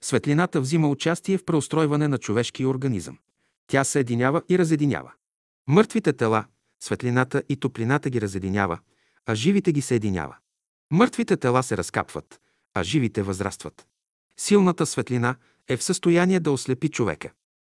Светлината 0.00 0.60
взима 0.60 0.88
участие 0.88 1.38
в 1.38 1.44
преустройване 1.44 2.08
на 2.08 2.18
човешкия 2.18 2.68
организъм. 2.68 3.18
Тя 3.66 3.84
се 3.84 4.00
единява 4.00 4.42
и 4.48 4.58
разединява. 4.58 5.12
Мъртвите 5.68 6.12
тела, 6.12 6.44
светлината 6.80 7.42
и 7.48 7.56
топлината 7.56 8.10
ги 8.10 8.20
разединява, 8.20 8.78
а 9.26 9.34
живите 9.34 9.72
ги 9.72 9.82
съединява. 9.82 10.36
Мъртвите 10.90 11.36
тела 11.36 11.62
се 11.62 11.76
разкапват, 11.76 12.40
а 12.74 12.82
живите 12.82 13.22
възрастват. 13.22 13.86
Силната 14.42 14.86
светлина 14.86 15.36
е 15.68 15.76
в 15.76 15.82
състояние 15.82 16.40
да 16.40 16.52
ослепи 16.52 16.88
човека. 16.88 17.30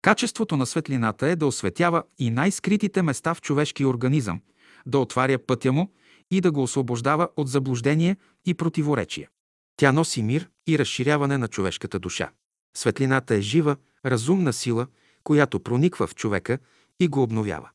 Качеството 0.02 0.56
на 0.56 0.66
светлината 0.66 1.28
е 1.28 1.36
да 1.36 1.46
осветява 1.46 2.02
и 2.18 2.30
най-скритите 2.30 3.02
места 3.02 3.34
в 3.34 3.40
човешкия 3.40 3.88
организъм, 3.88 4.40
да 4.86 4.98
отваря 4.98 5.38
пътя 5.38 5.72
му 5.72 5.92
и 6.30 6.40
да 6.40 6.52
го 6.52 6.62
освобождава 6.62 7.28
от 7.36 7.48
заблуждение 7.48 8.16
и 8.44 8.54
противоречия. 8.54 9.28
Тя 9.76 9.92
носи 9.92 10.22
мир 10.22 10.48
и 10.66 10.78
разширяване 10.78 11.38
на 11.38 11.48
човешката 11.48 11.98
душа. 11.98 12.30
Светлината 12.76 13.34
е 13.34 13.40
жива, 13.40 13.76
разумна 14.06 14.52
сила, 14.52 14.86
която 15.24 15.60
прониква 15.60 16.06
в 16.06 16.14
човека 16.14 16.58
и 17.00 17.08
го 17.08 17.22
обновява. 17.22 17.70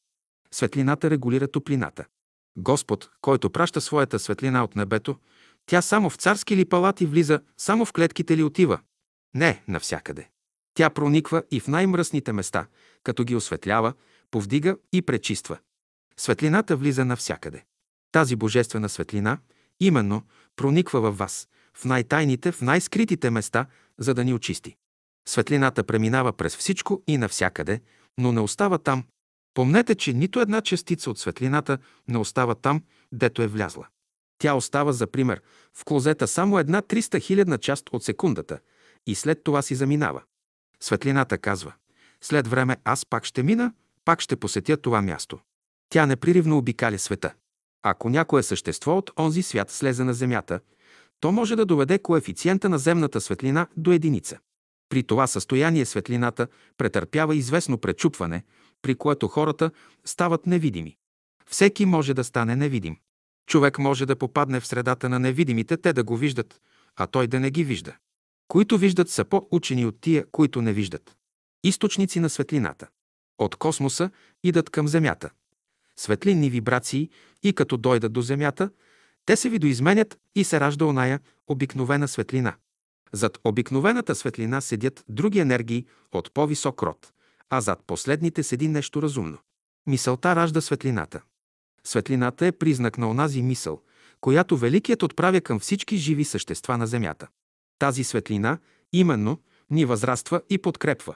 Светлината 0.52 1.10
регулира 1.10 1.48
топлината. 1.48 2.06
Господ, 2.58 3.10
който 3.22 3.50
праща 3.50 3.82
своята 3.82 4.20
светлина 4.20 4.64
от 4.64 4.76
небето, 4.76 5.18
тя 5.68 5.82
само 5.82 6.10
в 6.10 6.16
царски 6.16 6.58
ли 6.58 6.66
палати 6.66 7.06
влиза, 7.06 7.42
само 7.58 7.86
в 7.86 7.94
клетките 7.94 8.38
ли 8.38 8.44
отива? 8.44 8.80
Не, 9.34 9.64
навсякъде. 9.68 10.30
Тя 10.74 10.90
прониква 10.90 11.44
и 11.52 11.60
в 11.60 11.68
най-мръсните 11.68 12.34
места, 12.34 12.68
като 13.04 13.24
ги 13.24 13.36
осветлява, 13.36 13.94
повдига 14.32 14.78
и 14.94 15.02
пречиства. 15.02 15.58
Светлината 16.18 16.76
влиза 16.76 17.06
навсякъде. 17.06 17.64
Тази 18.12 18.36
божествена 18.36 18.90
светлина 18.90 19.38
именно 19.80 20.24
прониква 20.56 21.02
във 21.02 21.18
вас, 21.18 21.48
в 21.74 21.86
най-тайните, 21.86 22.52
в 22.52 22.62
най-скритите 22.62 23.30
места, 23.30 23.66
за 23.98 24.14
да 24.14 24.24
ни 24.24 24.34
очисти. 24.34 24.76
Светлината 25.28 25.84
преминава 25.84 26.34
през 26.34 26.58
всичко 26.58 27.04
и 27.08 27.18
навсякъде, 27.18 27.82
но 28.18 28.32
не 28.32 28.40
остава 28.40 28.78
там. 28.78 29.04
Помнете, 29.54 29.96
че 29.96 30.14
нито 30.14 30.40
една 30.40 30.62
частица 30.62 31.12
от 31.12 31.20
светлината 31.20 31.78
не 32.08 32.18
остава 32.18 32.56
там, 32.56 32.84
дето 33.12 33.42
е 33.42 33.48
влязла. 33.48 33.88
Тя 34.38 34.54
остава, 34.54 34.92
за 34.92 35.08
пример, 35.08 35.42
в 35.74 35.86
клозета 35.86 36.28
само 36.28 36.60
една 36.60 36.82
300 36.82 37.22
хилядна 37.22 37.58
част 37.58 37.90
от 37.92 38.04
секундата 38.04 38.60
и 39.08 39.16
след 39.16 39.44
това 39.44 39.62
си 39.62 39.76
заминава. 39.76 40.22
Светлината 40.80 41.38
казва, 41.38 41.74
след 42.22 42.48
време 42.48 42.78
аз 42.84 43.06
пак 43.06 43.26
ще 43.26 43.44
мина, 43.44 43.74
пак 44.06 44.22
ще 44.22 44.36
посетя 44.36 44.78
това 44.78 45.02
място. 45.02 45.40
Тя 45.90 46.06
неприривно 46.06 46.58
обикаля 46.58 47.00
света. 47.00 47.34
Ако 47.84 48.10
някое 48.10 48.44
същество 48.44 48.98
от 48.98 49.12
онзи 49.20 49.44
свят 49.44 49.72
слезе 49.72 50.04
на 50.04 50.14
Земята, 50.14 50.60
то 51.20 51.32
може 51.32 51.56
да 51.56 51.66
доведе 51.66 52.00
коефициента 52.00 52.70
на 52.70 52.78
земната 52.78 53.22
светлина 53.22 53.68
до 53.78 53.92
единица. 53.92 54.40
При 54.90 55.04
това 55.04 55.28
състояние 55.28 55.86
светлината 55.86 56.48
претърпява 56.78 57.36
известно 57.36 57.78
пречупване, 57.78 58.44
при 58.82 58.96
което 58.96 59.28
хората 59.28 59.72
стават 60.06 60.48
невидими. 60.48 60.98
Всеки 61.50 61.86
може 61.86 62.14
да 62.14 62.24
стане 62.24 62.56
невидим. 62.56 62.98
Човек 63.48 63.80
може 63.80 64.06
да 64.06 64.16
попадне 64.16 64.60
в 64.60 64.68
средата 64.68 65.10
на 65.10 65.20
невидимите, 65.20 65.78
те 65.78 65.94
да 65.94 66.04
го 66.04 66.18
виждат, 66.18 66.62
а 66.96 67.08
той 67.08 67.28
да 67.28 67.40
не 67.40 67.52
ги 67.52 67.64
вижда. 67.64 67.96
Които 68.48 68.78
виждат 68.78 69.10
са 69.10 69.26
по-учени 69.26 69.86
от 69.86 70.02
тия, 70.02 70.26
които 70.32 70.62
не 70.62 70.74
виждат. 70.74 71.16
Източници 71.64 72.20
на 72.20 72.30
светлината. 72.30 72.88
От 73.38 73.56
космоса 73.56 74.10
идат 74.44 74.70
към 74.70 74.88
Земята. 74.88 75.30
Светлинни 76.00 76.50
вибрации 76.50 77.10
и 77.44 77.54
като 77.54 77.78
дойдат 77.78 78.14
до 78.14 78.22
Земята, 78.22 78.70
те 79.26 79.36
се 79.36 79.50
видоизменят 79.50 80.20
и 80.36 80.44
се 80.44 80.60
ражда 80.60 80.86
оная 80.86 81.20
обикновена 81.48 82.08
светлина. 82.08 82.56
Зад 83.12 83.40
обикновената 83.44 84.16
светлина 84.16 84.62
седят 84.62 85.06
други 85.10 85.40
енергии 85.40 85.86
от 86.12 86.34
по-висок 86.34 86.84
род, 86.84 87.14
а 87.50 87.62
зад 87.62 87.84
последните 87.88 88.44
седи 88.44 88.68
нещо 88.68 89.02
разумно. 89.02 89.38
Мисълта 89.88 90.36
ражда 90.36 90.62
светлината. 90.62 91.22
Светлината 91.84 92.46
е 92.46 92.52
признак 92.52 92.98
на 92.98 93.10
онази 93.10 93.42
мисъл, 93.42 93.82
която 94.22 94.58
Великият 94.58 95.04
отправя 95.04 95.42
към 95.42 95.60
всички 95.60 95.98
живи 95.98 96.24
същества 96.24 96.78
на 96.78 96.88
Земята. 96.88 97.28
Тази 97.80 98.04
светлина, 98.04 98.58
именно, 98.94 99.40
ни 99.70 99.86
възраства 99.86 100.42
и 100.50 100.58
подкрепва. 100.58 101.16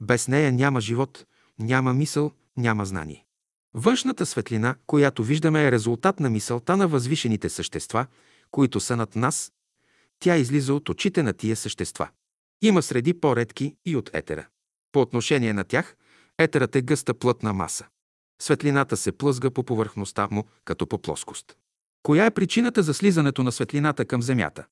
Без 0.00 0.28
нея 0.28 0.52
няма 0.52 0.80
живот, 0.80 1.26
няма 1.58 1.94
мисъл, 1.94 2.32
няма 2.56 2.86
знание. 2.86 3.24
Външната 3.74 4.26
светлина, 4.26 4.74
която 4.86 5.24
виждаме, 5.24 5.64
е 5.64 5.72
резултат 5.72 6.20
на 6.20 6.30
мисълта 6.30 6.76
на 6.76 6.88
възвишените 6.88 7.48
същества, 7.48 8.06
които 8.50 8.80
са 8.80 8.96
над 8.96 9.16
нас. 9.16 9.52
Тя 10.18 10.36
излиза 10.36 10.74
от 10.74 10.88
очите 10.88 11.22
на 11.22 11.32
тия 11.32 11.56
същества. 11.56 12.08
Има 12.62 12.82
среди 12.82 13.14
по-редки 13.14 13.76
и 13.84 13.96
от 13.96 14.10
етера. 14.12 14.46
По 14.92 15.00
отношение 15.00 15.52
на 15.52 15.64
тях, 15.64 15.96
етерът 16.38 16.76
е 16.76 16.82
гъста 16.82 17.14
плътна 17.14 17.52
маса. 17.52 17.86
Светлината 18.42 18.96
се 18.96 19.12
плъзга 19.12 19.50
по 19.50 19.62
повърхността 19.62 20.28
му, 20.30 20.44
като 20.64 20.86
по 20.86 20.98
плоскост. 20.98 21.56
Коя 22.02 22.26
е 22.26 22.30
причината 22.30 22.82
за 22.82 22.94
слизането 22.94 23.42
на 23.42 23.52
светлината 23.52 24.04
към 24.04 24.22
Земята? 24.22 24.66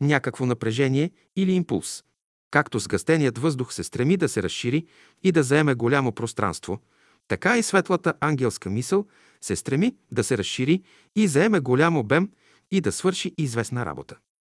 Някакво 0.00 0.46
напрежение 0.46 1.10
или 1.36 1.52
импулс. 1.52 2.04
Както 2.50 2.78
сгъстеният 2.78 3.38
въздух 3.38 3.72
се 3.72 3.84
стреми 3.84 4.16
да 4.16 4.28
се 4.28 4.42
разшири 4.42 4.86
и 5.22 5.32
да 5.32 5.42
заеме 5.42 5.74
голямо 5.74 6.12
пространство, 6.12 6.80
така 7.28 7.58
и 7.58 7.62
светлата 7.62 8.14
ангелска 8.20 8.70
мисъл 8.70 9.06
се 9.40 9.56
стреми 9.56 9.96
да 10.12 10.24
се 10.24 10.38
разшири 10.38 10.82
и 11.16 11.28
заеме 11.28 11.60
голям 11.60 11.96
обем 11.96 12.30
и 12.70 12.80
да 12.80 12.92
свърши 12.92 13.34
известна 13.38 13.86
работа. 13.86 14.16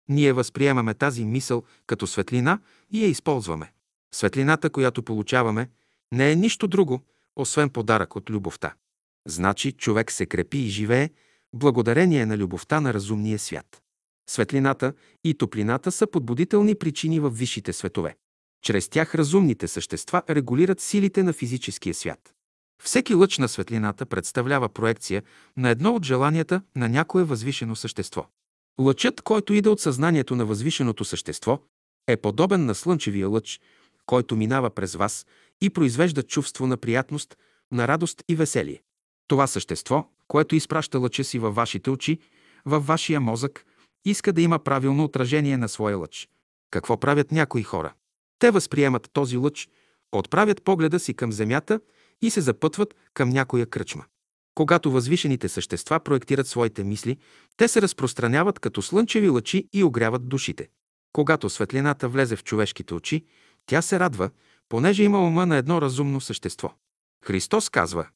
Ние 0.09 0.33
възприемаме 0.33 0.95
тази 0.95 1.25
мисъл 1.25 1.63
като 1.87 2.07
светлина 2.07 2.59
и 2.91 3.05
я 3.05 3.09
използваме. 3.09 3.73
Светлината, 4.15 4.71
която 4.71 5.03
получаваме, 5.03 5.71
не 6.13 6.33
е 6.33 6.37
нищо 6.37 6.69
друго, 6.69 7.01
освен 7.37 7.71
подарък 7.71 8.17
от 8.17 8.31
любовта. 8.31 8.75
Значи 9.27 9.73
човек 9.73 10.13
се 10.13 10.27
крепи 10.27 10.59
и 10.59 10.69
живее 10.69 11.11
благодарение 11.55 12.27
на 12.27 12.39
любовта 12.39 12.81
на 12.81 12.95
разумния 12.95 13.39
свят. 13.39 13.83
Светлината 14.31 14.93
и 15.25 15.35
топлината 15.35 15.93
са 15.93 16.07
подбудителни 16.07 16.75
причини 16.75 17.21
в 17.21 17.31
висшите 17.31 17.73
светове. 17.73 18.17
Чрез 18.65 18.89
тях 18.89 19.15
разумните 19.15 19.69
същества 19.69 20.23
регулират 20.31 20.81
силите 20.81 21.23
на 21.23 21.33
физическия 21.33 21.95
свят. 21.95 22.35
Всеки 22.83 23.15
лъч 23.15 23.39
на 23.39 23.49
светлината 23.49 24.07
представлява 24.07 24.69
проекция 24.69 25.23
на 25.57 25.71
едно 25.71 25.95
от 25.95 26.05
желанията 26.05 26.63
на 26.77 26.89
някое 26.89 27.25
възвишено 27.25 27.77
същество. 27.77 28.27
Лъчът, 28.81 29.23
който 29.23 29.53
иде 29.53 29.69
от 29.69 29.81
съзнанието 29.81 30.37
на 30.37 30.45
възвишеното 30.45 31.05
същество, 31.05 31.59
е 32.07 32.17
подобен 32.17 32.67
на 32.67 32.75
слънчевия 32.75 33.29
лъч, 33.29 33.61
който 34.07 34.37
минава 34.37 34.71
през 34.71 34.95
вас 34.95 35.27
и 35.63 35.71
произвежда 35.71 36.23
чувство 36.23 36.67
на 36.67 36.77
приятност, 36.77 37.37
на 37.73 37.89
радост 37.89 38.23
и 38.29 38.35
веселие. 38.35 38.83
Това 39.29 39.47
същество, 39.47 40.09
което 40.29 40.55
изпраща 40.55 40.99
лъча 40.99 41.25
си 41.25 41.39
във 41.39 41.55
вашите 41.55 41.91
очи, 41.91 42.19
във 42.65 42.87
вашия 42.87 43.21
мозък, 43.21 43.65
иска 44.05 44.33
да 44.33 44.43
има 44.43 44.59
правилно 44.59 45.05
отражение 45.05 45.57
на 45.57 45.69
своя 45.69 45.99
лъч. 45.99 46.29
Какво 46.71 47.01
правят 47.01 47.33
някои 47.33 47.63
хора? 47.63 47.95
Те 48.39 48.51
възприемат 48.51 49.11
този 49.13 49.37
лъч, 49.37 49.69
отправят 50.13 50.63
погледа 50.63 50.99
си 50.99 51.15
към 51.15 51.33
земята 51.33 51.81
и 52.23 52.31
се 52.31 52.41
запътват 52.41 52.95
към 53.15 53.29
някоя 53.29 53.67
кръчма. 53.67 54.05
Когато 54.55 54.91
възвишените 54.91 55.49
същества 55.49 56.01
проектират 56.01 56.47
своите 56.47 56.85
мисли, 56.85 57.17
те 57.57 57.69
се 57.69 57.83
разпространяват 57.83 58.59
като 58.59 58.83
слънчеви 58.83 59.29
лъчи 59.29 59.69
и 59.73 59.85
огряват 59.85 60.29
душите. 60.29 60.69
Когато 61.13 61.51
светлината 61.51 62.09
влезе 62.09 62.37
в 62.37 62.45
човешките 62.45 62.95
очи, 62.95 63.25
тя 63.67 63.83
се 63.83 64.01
радва, 64.01 64.31
понеже 64.73 65.03
има 65.03 65.27
ума 65.27 65.47
на 65.47 65.57
едно 65.57 65.83
разумно 65.83 66.21
същество. 66.21 66.75
Христос 67.25 67.69
казва, 67.69 68.07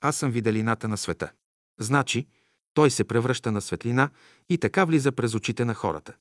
аз 0.00 0.16
съм 0.16 0.30
виделината 0.30 0.88
на 0.88 0.96
света. 0.96 1.32
Значи, 1.80 2.26
той 2.74 2.90
се 2.90 3.04
превръща 3.04 3.52
на 3.52 3.60
светлина 3.60 4.10
и 4.48 4.58
така 4.58 4.84
влиза 4.84 5.12
през 5.12 5.34
очите 5.34 5.64
на 5.64 5.74
хората. 5.74 6.14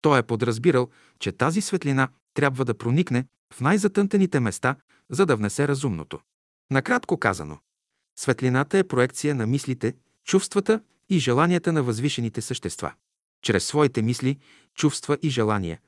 Той 0.00 0.18
е 0.18 0.22
подразбирал, 0.22 0.90
че 1.18 1.32
тази 1.32 1.60
светлина 1.60 2.08
трябва 2.34 2.64
да 2.64 2.78
проникне 2.78 3.26
в 3.54 3.60
най-затънтените 3.60 4.40
места, 4.40 4.76
за 5.10 5.26
да 5.26 5.36
внесе 5.36 5.68
разумното. 5.68 6.20
Накратко 6.70 7.16
казано, 7.16 7.58
светлината 8.16 8.78
е 8.78 8.84
проекция 8.84 9.34
на 9.34 9.46
мислите, 9.46 9.94
чувствата 10.24 10.80
и 11.08 11.18
желанията 11.18 11.72
на 11.72 11.82
възвишените 11.82 12.40
същества. 12.40 12.92
Чрез 13.42 13.64
своите 13.64 14.02
мисли, 14.02 14.38
чувства 14.74 15.18
и 15.22 15.30
желания, 15.30 15.80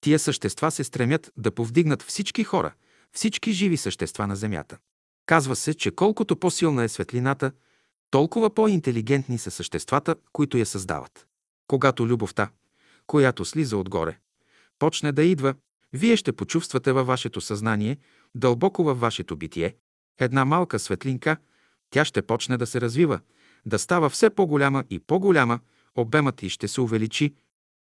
тия 0.00 0.18
същества 0.18 0.70
се 0.70 0.84
стремят 0.84 1.32
да 1.36 1.50
повдигнат 1.50 2.02
всички 2.02 2.44
хора, 2.44 2.72
всички 3.12 3.52
живи 3.52 3.76
същества 3.76 4.26
на 4.26 4.36
Земята. 4.36 4.78
Казва 5.26 5.56
се, 5.56 5.74
че 5.74 5.90
колкото 5.90 6.36
по-силна 6.36 6.84
е 6.84 6.88
светлината, 6.88 7.52
толкова 8.10 8.54
по-интелигентни 8.54 9.38
са 9.38 9.50
съществата, 9.50 10.16
които 10.32 10.58
я 10.58 10.66
създават. 10.66 11.26
Когато 11.66 12.06
любовта, 12.06 12.50
която 13.06 13.44
слиза 13.44 13.76
отгоре, 13.76 14.18
почне 14.78 15.12
да 15.12 15.22
идва, 15.22 15.54
вие 15.92 16.16
ще 16.16 16.32
почувствате 16.32 16.92
във 16.92 17.06
вашето 17.06 17.40
съзнание, 17.40 17.98
дълбоко 18.34 18.84
във 18.84 19.00
вашето 19.00 19.36
битие, 19.36 19.76
една 20.20 20.44
малка 20.44 20.78
светлинка, 20.78 21.36
тя 21.90 22.04
ще 22.04 22.22
почне 22.22 22.56
да 22.56 22.66
се 22.66 22.80
развива, 22.80 23.20
да 23.66 23.78
става 23.78 24.10
все 24.10 24.30
по-голяма 24.30 24.84
и 24.90 24.98
по-голяма, 24.98 25.60
обемът 25.94 26.42
и 26.42 26.48
ще 26.48 26.68
се 26.68 26.80
увеличи, 26.80 27.34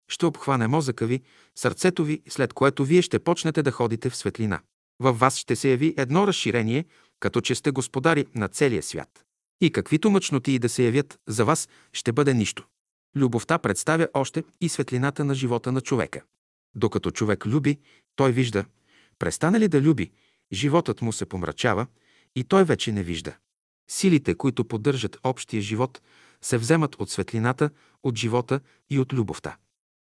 ще 0.09 0.27
обхване 0.27 0.69
мозъка 0.69 1.07
ви, 1.07 1.23
сърцето 1.55 2.05
ви, 2.05 2.23
след 2.29 2.53
което 2.53 2.85
вие 2.85 3.03
ще 3.03 3.19
почнете 3.19 3.63
да 3.63 3.71
ходите 3.71 4.11
в 4.11 4.17
светлина. 4.17 4.61
Във 5.01 5.19
вас 5.19 5.39
ще 5.39 5.57
се 5.57 5.71
яви 5.71 5.95
едно 5.97 6.27
разширение, 6.27 6.85
като 7.21 7.41
че 7.41 7.55
сте 7.55 7.71
господари 7.71 8.27
на 8.35 8.49
целия 8.49 8.83
свят. 8.83 9.25
И 9.61 9.73
каквито 9.73 10.11
мъчноти 10.11 10.53
и 10.53 10.59
да 10.59 10.69
се 10.69 10.85
явят, 10.85 11.19
за 11.27 11.45
вас 11.45 11.69
ще 11.93 12.13
бъде 12.13 12.35
нищо. 12.35 12.67
Любовта 13.17 13.59
представя 13.59 14.09
още 14.15 14.45
и 14.61 14.69
светлината 14.69 15.25
на 15.25 15.35
живота 15.35 15.73
на 15.73 15.81
човека. 15.81 16.23
Докато 16.75 17.11
човек 17.11 17.47
люби, 17.47 17.79
той 18.17 18.33
вижда. 18.33 18.65
Престане 19.19 19.61
ли 19.61 19.69
да 19.69 19.81
люби, 19.81 20.11
животът 20.53 21.03
му 21.03 21.13
се 21.13 21.27
помрачава 21.27 21.87
и 22.37 22.45
той 22.45 22.65
вече 22.65 22.93
не 22.93 23.03
вижда. 23.03 23.37
Силите, 23.91 24.35
които 24.35 24.65
поддържат 24.65 25.19
общия 25.25 25.63
живот, 25.63 26.01
се 26.43 26.59
вземат 26.59 26.95
от 26.95 27.11
светлината, 27.11 27.71
от 28.03 28.19
живота 28.19 28.61
и 28.91 28.99
от 28.99 29.13
любовта. 29.13 29.57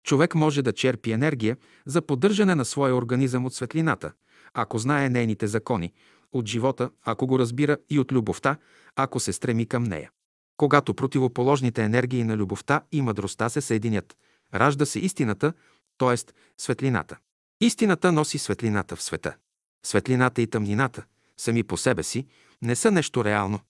Човек 0.05 0.35
може 0.35 0.63
да 0.63 0.73
черпи 0.73 1.13
енергия 1.13 1.57
за 1.87 2.03
поддържане 2.03 2.55
на 2.55 2.65
своя 2.65 2.95
организъм 2.95 3.47
от 3.47 3.55
светлината, 3.55 4.13
ако 4.55 4.79
знае 4.79 5.11
нейните 5.11 5.47
закони, 5.47 5.93
от 6.33 6.47
живота, 6.47 6.91
ако 7.05 7.27
го 7.27 7.39
разбира 7.39 7.77
и 7.91 7.99
от 7.99 8.13
любовта, 8.13 8.57
ако 8.97 9.21
се 9.21 9.33
стреми 9.33 9.67
към 9.67 9.85
нея. 9.85 10.11
Когато 10.57 10.95
противоположните 10.95 11.83
енергии 11.83 12.25
на 12.25 12.37
любовта 12.37 12.83
и 12.93 13.03
мъдростта 13.03 13.49
се 13.49 13.61
съединят, 13.61 14.17
ражда 14.55 14.87
се 14.87 14.99
истината, 14.99 15.53
т.е. 15.99 16.17
светлината. 16.59 17.17
Истината 17.61 18.13
носи 18.13 18.39
светлината 18.39 18.97
в 18.97 19.03
света. 19.03 19.37
Светлината 19.87 20.43
и 20.43 20.47
тъмнината, 20.47 21.05
сами 21.37 21.63
по 21.63 21.77
себе 21.77 22.03
си, 22.03 22.27
не 22.63 22.77
са 22.77 22.91
нещо 22.91 23.25
реално. 23.25 23.61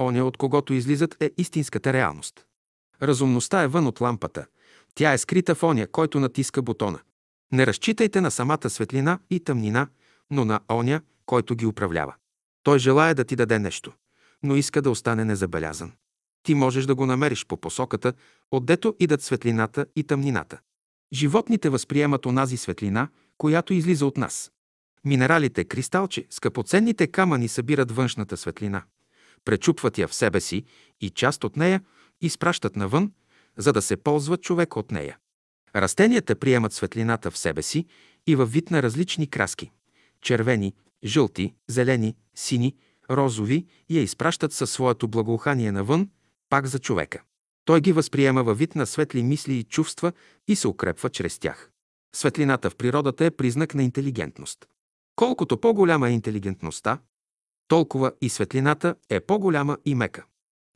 Оня, 0.00 0.24
от 0.24 0.36
когото 0.36 0.72
излизат, 0.72 1.16
е 1.22 1.30
истинската 1.38 1.92
реалност. 1.92 2.46
Разумността 3.02 3.62
е 3.62 3.68
вън 3.68 3.86
от 3.86 4.00
лампата. 4.00 4.46
Тя 4.94 5.12
е 5.12 5.18
скрита 5.18 5.54
в 5.54 5.62
оня, 5.62 5.86
който 5.86 6.20
натиска 6.20 6.62
бутона. 6.62 6.98
Не 7.52 7.66
разчитайте 7.66 8.20
на 8.20 8.30
самата 8.30 8.70
светлина 8.70 9.18
и 9.30 9.40
тъмнина, 9.40 9.88
но 10.30 10.44
на 10.44 10.60
оня, 10.72 11.00
който 11.26 11.56
ги 11.56 11.66
управлява. 11.66 12.14
Той 12.62 12.78
желая 12.78 13.14
да 13.14 13.24
ти 13.24 13.36
даде 13.36 13.58
нещо, 13.58 13.92
но 14.42 14.56
иска 14.56 14.82
да 14.82 14.90
остане 14.90 15.24
незабелязан. 15.24 15.92
Ти 16.42 16.54
можеш 16.54 16.86
да 16.86 16.94
го 16.94 17.06
намериш 17.06 17.46
по 17.46 17.56
посоката, 17.56 18.12
отдето 18.50 18.94
идат 19.00 19.22
светлината 19.22 19.86
и 19.96 20.04
тъмнината. 20.04 20.60
Животните 21.12 21.68
възприемат 21.68 22.26
онази 22.26 22.56
светлина, 22.56 23.08
която 23.38 23.74
излиза 23.74 24.06
от 24.06 24.16
нас. 24.16 24.52
Минералите, 25.04 25.64
кристалче, 25.64 26.26
скъпоценните 26.30 27.06
камъни 27.06 27.48
събират 27.48 27.92
външната 27.92 28.36
светлина. 28.36 28.82
Пречупват 29.44 29.98
я 29.98 30.08
в 30.08 30.14
себе 30.14 30.40
си 30.40 30.64
и 31.00 31.10
част 31.10 31.44
от 31.44 31.56
нея 31.56 31.80
изпращат 32.20 32.76
навън, 32.76 33.12
за 33.56 33.72
да 33.72 33.82
се 33.82 33.96
ползва 33.96 34.36
човек 34.36 34.76
от 34.76 34.90
нея. 34.90 35.18
Растенията 35.76 36.36
приемат 36.36 36.72
светлината 36.72 37.30
в 37.30 37.38
себе 37.38 37.62
си 37.62 37.86
и 38.26 38.36
във 38.36 38.52
вид 38.52 38.70
на 38.70 38.82
различни 38.82 39.26
краски– 39.26 39.70
червени, 40.22 40.74
жълти, 41.04 41.54
зелени, 41.68 42.16
сини, 42.34 42.76
розови 43.10 43.66
и 43.88 43.98
я 43.98 44.02
изпращат 44.02 44.52
със 44.52 44.70
своето 44.70 45.08
благоухание 45.08 45.72
навън, 45.72 46.08
пак 46.50 46.66
за 46.66 46.78
човека. 46.78 47.22
Той 47.64 47.80
ги 47.80 47.92
възприема 47.92 48.44
във 48.44 48.58
вид 48.58 48.74
на 48.74 48.86
светли 48.86 49.22
мисли 49.22 49.54
и 49.54 49.64
чувства 49.64 50.12
и 50.48 50.56
се 50.56 50.68
укрепва 50.68 51.10
чрез 51.10 51.38
тях. 51.38 51.70
Светлината 52.14 52.70
в 52.70 52.76
природата 52.76 53.24
е 53.24 53.30
признак 53.30 53.74
на 53.74 53.82
интелигентност. 53.82 54.66
Колкото 55.16 55.60
по-голяма 55.60 56.08
е 56.08 56.12
интелигентността, 56.12 56.98
толкова 57.68 58.12
и 58.20 58.28
светлината 58.28 58.94
е 59.10 59.20
по-голяма 59.20 59.78
и 59.84 59.94
мека. 59.94 60.24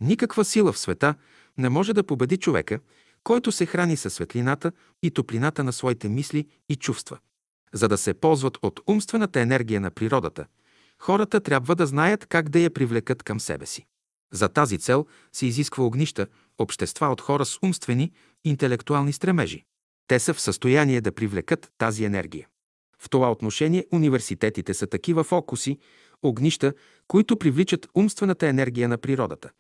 Никаква 0.01 0.45
сила 0.45 0.73
в 0.73 0.79
света 0.79 1.15
не 1.59 1.69
може 1.69 1.93
да 1.93 2.05
победи 2.05 2.37
човека, 2.37 2.81
който 3.25 3.53
се 3.53 3.67
храни 3.67 3.97
със 3.97 4.15
светлината 4.15 4.73
и 5.03 5.11
топлината 5.11 5.65
на 5.65 5.73
своите 5.73 6.09
мисли 6.09 6.47
и 6.69 6.77
чувства. 6.77 7.19
За 7.75 7.89
да 7.89 7.99
се 7.99 8.15
ползват 8.15 8.59
от 8.63 8.81
умствената 8.87 9.41
енергия 9.41 9.81
на 9.81 9.91
природата, 9.91 10.47
хората 10.99 11.41
трябва 11.41 11.77
да 11.77 11.87
знаят 11.87 12.27
как 12.27 12.49
да 12.49 12.59
я 12.59 12.71
привлекат 12.71 13.23
към 13.23 13.41
себе 13.41 13.67
си. 13.67 13.87
За 14.33 14.49
тази 14.49 14.79
цел 14.79 15.07
се 15.33 15.47
изисква 15.47 15.85
огнища, 15.85 16.27
общества 16.59 17.07
от 17.07 17.21
хора 17.21 17.45
с 17.45 17.59
умствени, 17.63 18.13
интелектуални 18.45 19.13
стремежи. 19.13 19.65
Те 20.07 20.19
са 20.19 20.35
в 20.35 20.41
състояние 20.41 21.01
да 21.01 21.13
привлекат 21.13 21.73
тази 21.79 22.05
енергия. 22.05 22.49
В 22.99 23.11
това 23.11 23.33
отношение 23.33 23.87
университетите 23.93 24.75
са 24.75 24.87
такива 24.87 25.25
фокуси, 25.25 25.79
огнища, 26.23 26.73
които 27.09 27.37
привличат 27.37 27.89
умствената 27.95 28.47
енергия 28.47 28.89
на 28.89 28.99
природата. 28.99 29.51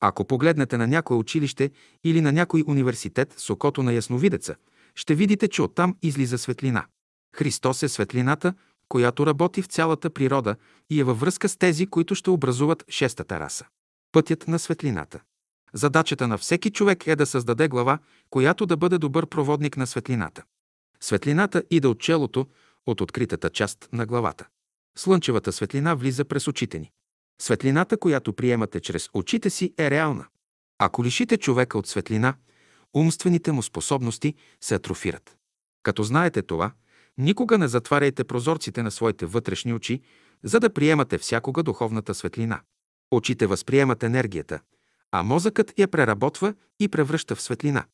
Ако 0.00 0.24
погледнете 0.24 0.76
на 0.76 0.86
някое 0.86 1.16
училище 1.16 1.70
или 2.04 2.20
на 2.20 2.32
някой 2.32 2.64
университет 2.66 3.34
с 3.36 3.50
окото 3.50 3.82
на 3.82 3.92
ясновидеца, 3.92 4.56
ще 4.94 5.14
видите, 5.14 5.48
че 5.48 5.62
оттам 5.62 5.96
излиза 6.02 6.38
светлина. 6.38 6.86
Христос 7.36 7.82
е 7.82 7.88
светлината, 7.88 8.54
която 8.88 9.26
работи 9.26 9.62
в 9.62 9.66
цялата 9.66 10.10
природа 10.10 10.56
и 10.90 11.00
е 11.00 11.04
във 11.04 11.20
връзка 11.20 11.48
с 11.48 11.56
тези, 11.56 11.86
които 11.86 12.14
ще 12.14 12.30
образуват 12.30 12.84
шестата 12.88 13.40
раса. 13.40 13.66
Пътят 14.12 14.48
на 14.48 14.58
светлината. 14.58 15.20
Задачата 15.72 16.28
на 16.28 16.38
всеки 16.38 16.70
човек 16.70 17.06
е 17.06 17.16
да 17.16 17.26
създаде 17.26 17.68
глава, 17.68 17.98
която 18.30 18.66
да 18.66 18.76
бъде 18.76 18.98
добър 18.98 19.26
проводник 19.26 19.76
на 19.76 19.86
светлината. 19.86 20.42
Светлината 21.00 21.62
иде 21.70 21.88
от 21.88 22.00
челото, 22.00 22.46
от 22.86 23.00
откритата 23.00 23.50
част 23.50 23.88
на 23.92 24.06
главата. 24.06 24.46
Слънчевата 24.98 25.52
светлина 25.52 25.94
влиза 25.94 26.24
през 26.24 26.48
очите 26.48 26.78
ни. 26.78 26.90
Светлината, 27.40 27.96
която 27.96 28.32
приемате 28.32 28.80
чрез 28.80 29.08
очите 29.14 29.50
си, 29.50 29.74
е 29.78 29.90
реална. 29.90 30.26
Ако 30.78 31.04
лишите 31.04 31.36
човека 31.36 31.78
от 31.78 31.86
светлина, 31.86 32.34
умствените 32.94 33.52
му 33.52 33.62
способности 33.62 34.34
се 34.60 34.74
атрофират. 34.74 35.36
Като 35.82 36.02
знаете 36.02 36.42
това, 36.42 36.72
никога 37.18 37.58
не 37.58 37.68
затваряйте 37.68 38.24
прозорците 38.24 38.82
на 38.82 38.90
своите 38.90 39.26
вътрешни 39.26 39.74
очи, 39.74 40.00
за 40.42 40.60
да 40.60 40.70
приемате 40.70 41.18
всякога 41.18 41.62
духовната 41.62 42.14
светлина. 42.14 42.60
Очите 43.10 43.46
възприемат 43.46 44.02
енергията, 44.02 44.60
а 45.12 45.22
мозъкът 45.22 45.78
я 45.78 45.88
преработва 45.88 46.54
и 46.80 46.88
превръща 46.88 47.36
в 47.36 47.42
светлина. 47.42 47.84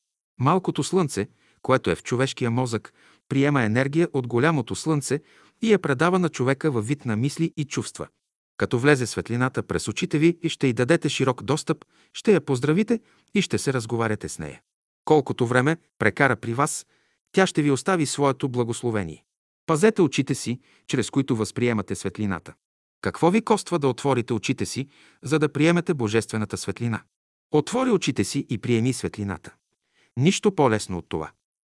Малкото 0.41 0.83
слънце, 0.83 1.29
което 1.63 1.91
е 1.91 1.95
в 1.95 2.03
човешкия 2.03 2.51
мозък, 2.51 2.93
приема 3.29 3.63
енергия 3.63 4.09
от 4.13 4.27
голямото 4.27 4.75
слънце 4.75 5.21
и 5.63 5.73
я 5.73 5.79
предава 5.79 6.19
на 6.19 6.29
човека 6.29 6.71
във 6.71 6.87
вид 6.87 7.05
на 7.05 7.17
мисли 7.17 7.53
и 7.57 7.65
чувства. 7.65 8.09
Като 8.57 8.79
влезе 8.79 9.07
светлината 9.07 9.63
през 9.63 9.89
очите 9.89 10.19
ви 10.19 10.39
и 10.43 10.49
ще 10.49 10.67
й 10.67 10.73
дадете 10.73 11.09
широк 11.09 11.43
достъп, 11.43 11.85
ще 12.13 12.33
я 12.33 12.41
поздравите 12.41 13.01
и 13.35 13.43
ще 13.43 13.59
се 13.59 13.73
разговаряте 13.73 14.29
с 14.29 14.39
нея. 14.39 14.61
Колкото 15.05 15.47
време 15.47 15.77
прекара 15.99 16.37
при 16.37 16.55
вас, 16.55 16.87
тя 17.35 17.47
ще 17.47 17.63
ви 17.63 17.71
остави 17.71 18.07
своето 18.07 18.49
благословение. 18.49 19.25
Пазете 19.67 20.03
очите 20.03 20.35
си, 20.35 20.61
чрез 20.87 21.11
които 21.11 21.37
възприемате 21.37 21.95
светлината. 21.95 22.55
Какво 23.01 23.31
ви 23.31 23.43
коства 23.43 23.79
да 23.79 23.89
отворите 23.89 24.33
очите 24.33 24.67
си, 24.67 24.89
за 25.23 25.39
да 25.39 25.53
приемете 25.53 25.95
божествената 25.95 26.57
светлина? 26.57 27.03
Отвори 27.51 27.91
очите 27.91 28.25
си 28.25 28.47
и 28.51 28.59
приеми 28.59 28.93
светлината. 28.93 29.55
Нищо 30.17 30.55
по-лесно 30.55 30.99
от 30.99 31.07
това. 31.09 31.31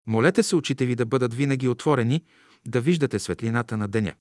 Молете 0.06 0.42
се 0.42 0.56
очите 0.56 0.86
ви 0.86 0.94
да 0.94 1.06
бъдат 1.06 1.34
винаги 1.34 1.68
отворени, 1.68 2.24
да 2.66 2.80
виждате 2.80 3.18
светлината 3.18 3.76
на 3.76 3.88
деня. 3.88 4.14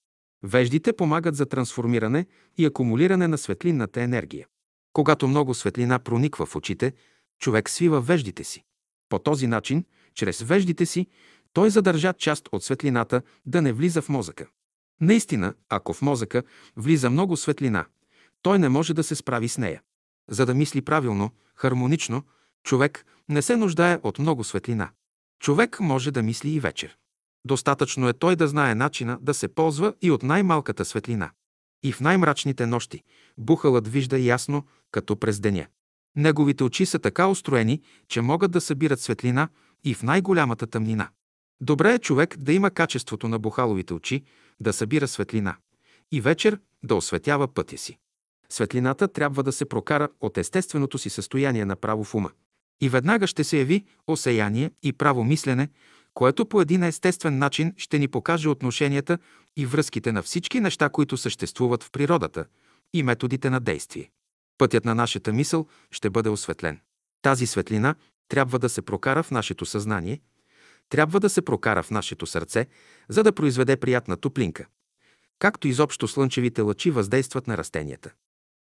Веждите 0.44 0.94
помагат 0.94 1.36
за 1.36 1.46
трансформиране 1.46 2.26
и 2.58 2.66
акумулиране 2.66 3.28
на 3.28 3.38
светлинната 3.38 4.02
енергия. 4.02 4.48
Когато 4.94 5.28
много 5.28 5.54
светлина 5.54 6.00
прониква 6.00 6.46
в 6.46 6.56
очите, 6.56 6.94
човек 7.40 7.70
свива 7.70 8.02
веждите 8.02 8.44
си. 8.44 8.64
По 9.10 9.20
този 9.20 9.48
начин, 9.48 9.86
чрез 10.18 10.42
веждите 10.42 10.86
си, 10.86 11.08
той 11.54 11.70
задържа 11.70 12.14
част 12.14 12.50
от 12.52 12.64
светлината 12.64 13.22
да 13.46 13.62
не 13.62 13.74
влиза 13.74 14.02
в 14.02 14.10
мозъка. 14.10 14.48
Наистина, 15.02 15.54
ако 15.70 15.94
в 15.94 16.02
мозъка 16.02 16.44
влиза 16.76 17.10
много 17.10 17.38
светлина, 17.38 17.86
той 18.42 18.60
не 18.60 18.70
може 18.70 18.94
да 18.94 19.04
се 19.04 19.16
справи 19.16 19.48
с 19.48 19.58
нея. 19.58 19.82
За 20.30 20.46
да 20.46 20.54
мисли 20.54 20.82
правилно, 20.82 21.32
хармонично, 21.56 22.24
човек 22.64 23.06
не 23.30 23.42
се 23.42 23.56
нуждае 23.56 24.00
от 24.04 24.20
много 24.20 24.44
светлина. 24.44 24.90
Човек 25.40 25.80
може 25.80 26.12
да 26.12 26.24
мисли 26.24 26.50
и 26.50 26.60
вечер. 26.60 26.98
Достатъчно 27.46 28.10
е 28.10 28.14
той 28.14 28.36
да 28.36 28.48
знае 28.48 28.76
начина 28.76 29.18
да 29.22 29.34
се 29.34 29.48
ползва 29.48 29.94
и 30.02 30.12
от 30.12 30.24
най-малката 30.24 30.86
светлина. 30.86 31.32
И 31.84 31.92
в 31.92 32.00
най-мрачните 32.00 32.66
нощи 32.66 33.04
бухалът 33.38 33.88
вижда 33.88 34.20
ясно, 34.20 34.66
като 34.92 35.16
през 35.16 35.40
деня. 35.40 35.68
Неговите 36.16 36.64
очи 36.64 36.86
са 36.86 37.00
така 37.00 37.28
устроени, 37.28 37.82
че 38.08 38.22
могат 38.22 38.52
да 38.52 38.62
събират 38.62 39.00
светлина 39.02 39.50
и 39.84 39.94
в 39.94 40.04
най-голямата 40.04 40.68
тъмнина. 40.68 41.10
Добре 41.62 41.94
е 41.94 42.00
човек 42.00 42.38
да 42.38 42.54
има 42.54 42.72
качеството 42.72 43.28
на 43.28 43.40
бухаловите 43.40 43.94
очи, 43.94 44.24
да 44.60 44.74
събира 44.74 45.08
светлина 45.08 45.56
и 46.12 46.22
вечер 46.22 46.60
да 46.84 46.96
осветява 46.96 47.48
пътя 47.48 47.78
си. 47.78 47.98
Светлината 48.50 49.08
трябва 49.08 49.44
да 49.44 49.52
се 49.52 49.66
прокара 49.66 50.10
от 50.22 50.38
естественото 50.38 50.98
си 50.98 51.10
състояние 51.10 51.66
направо 51.66 52.04
в 52.04 52.16
ума. 52.16 52.32
И 52.82 52.90
веднага 52.90 53.28
ще 53.28 53.44
се 53.44 53.58
яви 53.58 53.86
осеяние 54.08 54.72
и 54.84 54.94
право 54.94 55.24
мислене, 55.24 55.70
което 56.14 56.46
по 56.46 56.62
един 56.62 56.84
естествен 56.84 57.38
начин 57.38 57.74
ще 57.78 58.00
ни 58.00 58.08
покаже 58.08 58.50
отношенията 58.50 59.18
и 59.58 59.66
връзките 59.66 60.12
на 60.12 60.24
всички 60.24 60.60
неща, 60.60 60.90
които 60.90 61.18
съществуват 61.18 61.84
в 61.84 61.92
природата 61.92 62.46
и 62.94 63.04
методите 63.04 63.50
на 63.50 63.60
действие. 63.60 64.10
Пътят 64.58 64.86
на 64.86 64.96
нашата 64.96 65.34
мисъл 65.34 65.68
ще 65.92 66.10
бъде 66.10 66.30
осветлен. 66.30 66.80
Тази 67.22 67.48
светлина 67.48 67.96
трябва 68.30 68.60
да 68.60 68.70
се 68.70 68.82
прокара 68.82 69.24
в 69.24 69.32
нашето 69.32 69.66
съзнание, 69.66 70.22
трябва 70.90 71.20
да 71.20 71.30
се 71.30 71.42
прокара 71.42 71.84
в 71.84 71.92
нашето 71.92 72.26
сърце, 72.26 72.68
за 73.10 73.24
да 73.24 73.34
произведе 73.34 73.78
приятна 73.78 74.18
топлинка. 74.18 74.66
Както 75.40 75.68
изобщо 75.68 76.08
слънчевите 76.08 76.62
лъчи 76.62 76.92
въздействат 76.92 77.48
на 77.48 77.58
растенията. 77.58 78.12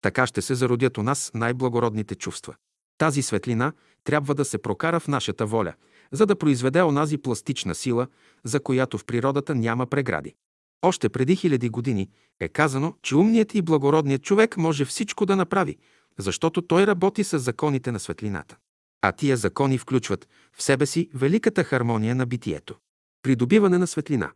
Така 0.01 0.27
ще 0.27 0.41
се 0.41 0.55
зародят 0.55 0.97
у 0.97 1.03
нас 1.03 1.31
най-благородните 1.33 2.15
чувства. 2.15 2.55
Тази 2.97 3.21
светлина 3.21 3.73
трябва 4.03 4.35
да 4.35 4.45
се 4.45 4.57
прокара 4.57 4.99
в 4.99 5.07
нашата 5.07 5.45
воля, 5.45 5.73
за 6.11 6.25
да 6.25 6.35
произведе 6.35 6.83
онази 6.83 7.17
пластична 7.17 7.75
сила, 7.75 8.07
за 8.43 8.59
която 8.59 8.97
в 8.97 9.05
природата 9.05 9.55
няма 9.55 9.85
прегради. 9.85 10.35
Още 10.81 11.09
преди 11.09 11.35
хиляди 11.35 11.69
години 11.69 12.09
е 12.39 12.47
казано, 12.47 12.93
че 13.01 13.15
умният 13.15 13.55
и 13.55 13.61
благородният 13.61 14.23
човек 14.23 14.57
може 14.57 14.85
всичко 14.85 15.25
да 15.25 15.35
направи, 15.35 15.77
защото 16.17 16.61
той 16.61 16.87
работи 16.87 17.23
с 17.23 17.39
законите 17.39 17.91
на 17.91 17.99
светлината. 17.99 18.57
А 19.01 19.11
тия 19.11 19.37
закони 19.37 19.77
включват 19.77 20.27
в 20.57 20.63
себе 20.63 20.85
си 20.85 21.09
великата 21.13 21.63
хармония 21.63 22.15
на 22.15 22.25
битието. 22.25 22.75
Придобиване 23.21 23.77
на 23.77 23.87
светлина. 23.87 24.31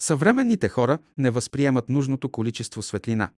Съвременните 0.00 0.68
хора 0.68 0.98
не 1.18 1.30
възприемат 1.30 1.88
нужното 1.88 2.28
количество 2.28 2.82
светлина. 2.82 3.30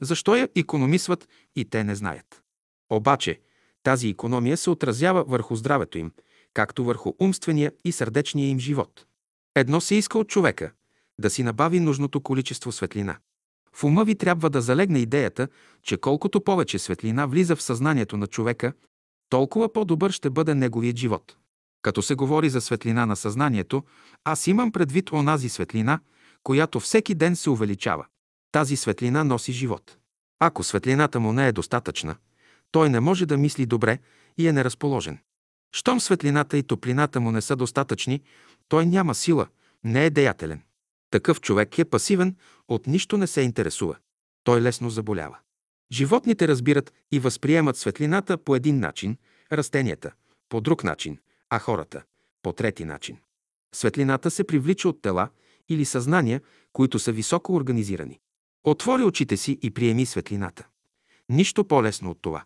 Защо 0.00 0.36
я 0.36 0.48
економисват 0.56 1.28
и 1.56 1.64
те 1.64 1.84
не 1.84 1.94
знаят. 1.94 2.42
Обаче, 2.90 3.40
тази 3.82 4.08
економия 4.08 4.56
се 4.56 4.70
отразява 4.70 5.24
върху 5.24 5.56
здравето 5.56 5.98
им, 5.98 6.12
както 6.54 6.84
върху 6.84 7.12
умствения 7.20 7.72
и 7.84 7.92
сърдечния 7.92 8.48
им 8.48 8.58
живот. 8.58 9.06
Едно 9.54 9.80
се 9.80 9.94
иска 9.94 10.18
от 10.18 10.28
човека– 10.28 10.72
да 11.18 11.30
си 11.30 11.42
набави 11.42 11.80
нужното 11.80 12.20
количество 12.20 12.72
светлина. 12.72 13.18
В 13.72 13.84
ума 13.84 14.04
ви 14.04 14.14
трябва 14.14 14.50
да 14.50 14.60
залегне 14.60 14.98
идеята, 14.98 15.48
че 15.82 15.96
колкото 15.96 16.40
повече 16.40 16.78
светлина 16.78 17.26
влиза 17.26 17.56
в 17.56 17.62
съзнанието 17.62 18.16
на 18.16 18.26
човека, 18.26 18.72
толкова 19.32 19.72
по-добър 19.72 20.10
ще 20.10 20.30
бъде 20.30 20.54
неговият 20.54 20.96
живот. 20.96 21.36
Като 21.82 22.02
се 22.02 22.14
говори 22.14 22.50
за 22.50 22.60
светлина 22.60 23.06
на 23.06 23.16
съзнанието, 23.16 23.82
аз 24.24 24.46
имам 24.46 24.72
предвид 24.72 25.12
онази 25.12 25.48
светлина, 25.48 26.00
която 26.42 26.80
всеки 26.80 27.14
ден 27.14 27.36
се 27.36 27.50
увеличава. 27.50 28.06
Тази 28.52 28.76
светлина 28.76 29.24
носи 29.24 29.52
живот. 29.52 29.96
Ако 30.40 30.64
светлината 30.64 31.20
му 31.20 31.32
не 31.32 31.48
е 31.48 31.52
достатъчна, 31.52 32.16
той 32.70 32.90
не 32.90 33.00
може 33.00 33.26
да 33.26 33.36
мисли 33.36 33.66
добре 33.66 33.98
и 34.38 34.48
е 34.48 34.52
неразположен. 34.52 35.18
Щом 35.74 36.00
светлината 36.00 36.58
и 36.58 36.62
топлината 36.62 37.20
му 37.20 37.30
не 37.30 37.40
са 37.40 37.56
достатъчни, 37.56 38.22
той 38.68 38.86
няма 38.86 39.14
сила, 39.14 39.46
не 39.84 40.06
е 40.06 40.10
деятелен. 40.10 40.62
Такъв 41.10 41.40
човек 41.40 41.78
е 41.78 41.84
пасивен, 41.84 42.36
от 42.68 42.86
нищо 42.86 43.16
не 43.16 43.26
се 43.26 43.40
интересува. 43.40 43.96
Той 44.44 44.60
лесно 44.62 44.90
заболява. 44.90 45.38
Животните 45.92 46.48
разбират 46.48 46.92
и 47.12 47.18
възприемат 47.18 47.76
светлината 47.76 48.38
по 48.38 48.56
един 48.56 48.80
начин, 48.80 49.16
растенията– 49.52 50.12
по 50.48 50.60
друг 50.60 50.84
начин, 50.84 51.18
а 51.50 51.58
хората– 51.58 52.02
по 52.42 52.52
трети 52.52 52.84
начин. 52.84 53.16
Светлината 53.74 54.30
се 54.30 54.44
привлича 54.44 54.88
от 54.88 55.02
тела 55.02 55.28
или 55.68 55.84
съзнания, 55.84 56.40
които 56.72 56.98
са 56.98 57.12
високо 57.12 57.54
организирани. 57.54 58.20
Отвори 58.64 59.02
очите 59.02 59.36
си 59.36 59.58
и 59.62 59.70
приеми 59.70 60.06
светлината. 60.06 60.66
Нищо 61.28 61.64
по-лесно 61.64 62.10
от 62.10 62.18
това. 62.22 62.44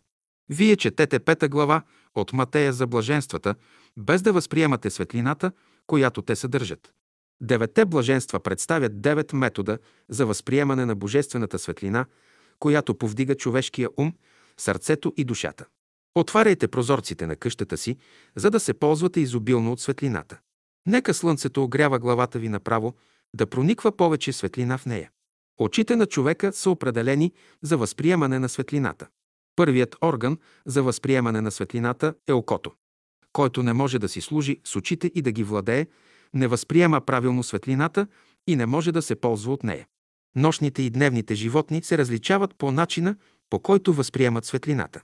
Вие 0.48 0.76
четете 0.76 1.18
пета 1.18 1.48
глава 1.48 1.82
от 2.14 2.32
Матея 2.32 2.72
за 2.72 2.86
блаженствата, 2.86 3.54
без 3.96 4.22
да 4.22 4.32
възприемате 4.32 4.90
светлината, 4.90 5.52
която 5.86 6.22
те 6.22 6.36
съдържат. 6.36 6.92
Деветте 7.40 7.84
блаженства 7.84 8.40
представят 8.40 9.00
девет 9.00 9.32
метода 9.32 9.78
за 10.08 10.26
възприемане 10.26 10.86
на 10.86 10.94
божествената 10.94 11.58
светлина, 11.58 12.06
която 12.58 12.94
повдига 12.94 13.34
човешкия 13.34 13.88
ум, 13.96 14.12
сърцето 14.56 15.12
и 15.16 15.24
душата. 15.24 15.66
Отваряйте 16.14 16.68
прозорците 16.68 17.26
на 17.26 17.36
къщата 17.36 17.76
си, 17.76 17.96
за 18.36 18.50
да 18.50 18.60
се 18.60 18.74
ползвате 18.74 19.20
изобилно 19.20 19.72
от 19.72 19.80
светлината. 19.80 20.38
Нека 20.86 21.14
слънцето 21.14 21.64
огрява 21.64 21.98
главата 21.98 22.38
ви 22.38 22.48
направо, 22.48 22.94
да 23.36 23.46
прониква 23.46 23.96
повече 23.96 24.32
светлина 24.32 24.78
в 24.78 24.86
нея. 24.86 25.10
Очите 25.58 25.96
на 25.96 26.06
човека 26.06 26.52
са 26.52 26.70
определени 26.70 27.32
за 27.62 27.76
възприемане 27.76 28.38
на 28.38 28.48
светлината. 28.48 29.06
Първият 29.56 29.96
орган 30.02 30.38
за 30.66 30.82
възприемане 30.82 31.40
на 31.40 31.50
светлината 31.50 32.14
е 32.26 32.32
окото. 32.32 32.72
Който 33.32 33.62
не 33.62 33.72
може 33.72 33.98
да 33.98 34.08
си 34.08 34.20
служи 34.20 34.60
с 34.64 34.76
очите 34.76 35.10
и 35.14 35.22
да 35.22 35.32
ги 35.32 35.44
владее, 35.44 35.86
не 36.34 36.48
възприема 36.48 37.00
правилно 37.00 37.42
светлината 37.42 38.06
и 38.46 38.56
не 38.56 38.66
може 38.66 38.92
да 38.92 39.02
се 39.02 39.16
ползва 39.16 39.52
от 39.52 39.62
нея. 39.62 39.86
Нощните 40.36 40.82
и 40.82 40.90
дневните 40.90 41.34
животни 41.34 41.82
се 41.82 41.98
различават 41.98 42.54
по 42.54 42.72
начина, 42.72 43.16
по 43.50 43.58
който 43.58 43.92
възприемат 43.92 44.44
светлината. 44.44 45.00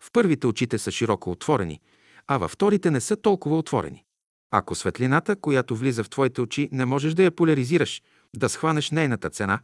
В 0.00 0.12
първите 0.12 0.46
очите 0.46 0.78
са 0.78 0.90
широко 0.90 1.30
отворени, 1.30 1.80
а 2.26 2.38
във 2.38 2.50
вторите 2.50 2.90
не 2.90 3.00
са 3.00 3.16
толкова 3.16 3.58
отворени. 3.58 4.04
Ако 4.50 4.74
светлината, 4.74 5.36
която 5.36 5.76
влиза 5.76 6.04
в 6.04 6.10
твоите 6.10 6.40
очи, 6.40 6.68
не 6.72 6.84
можеш 6.84 7.14
да 7.14 7.22
я 7.22 7.30
поляризираш, 7.30 8.02
да 8.36 8.48
схванеш 8.48 8.90
нейната 8.90 9.30
цена, 9.30 9.60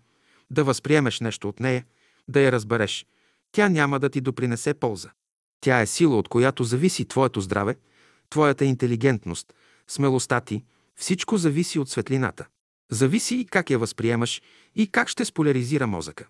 да 0.50 0.64
възприемеш 0.64 1.20
нещо 1.20 1.48
от 1.48 1.60
нея, 1.60 1.84
да 2.28 2.40
я 2.40 2.52
разбереш, 2.52 3.06
тя 3.52 3.68
няма 3.68 4.00
да 4.00 4.08
ти 4.08 4.20
допринесе 4.20 4.74
полза. 4.74 5.10
Тя 5.60 5.80
е 5.80 5.86
сила, 5.86 6.18
от 6.18 6.28
която 6.28 6.64
зависи 6.64 7.04
твоето 7.04 7.40
здраве, 7.40 7.76
твоята 8.30 8.64
интелигентност, 8.64 9.54
смелостта 9.88 10.40
ти, 10.40 10.64
всичко 10.96 11.36
зависи 11.36 11.78
от 11.78 11.88
светлината. 11.88 12.46
Зависи 12.90 13.34
и 13.34 13.46
как 13.46 13.70
я 13.70 13.78
възприемаш 13.78 14.42
и 14.74 14.86
как 14.86 15.08
ще 15.08 15.24
споляризира 15.24 15.86
мозъка. 15.86 16.26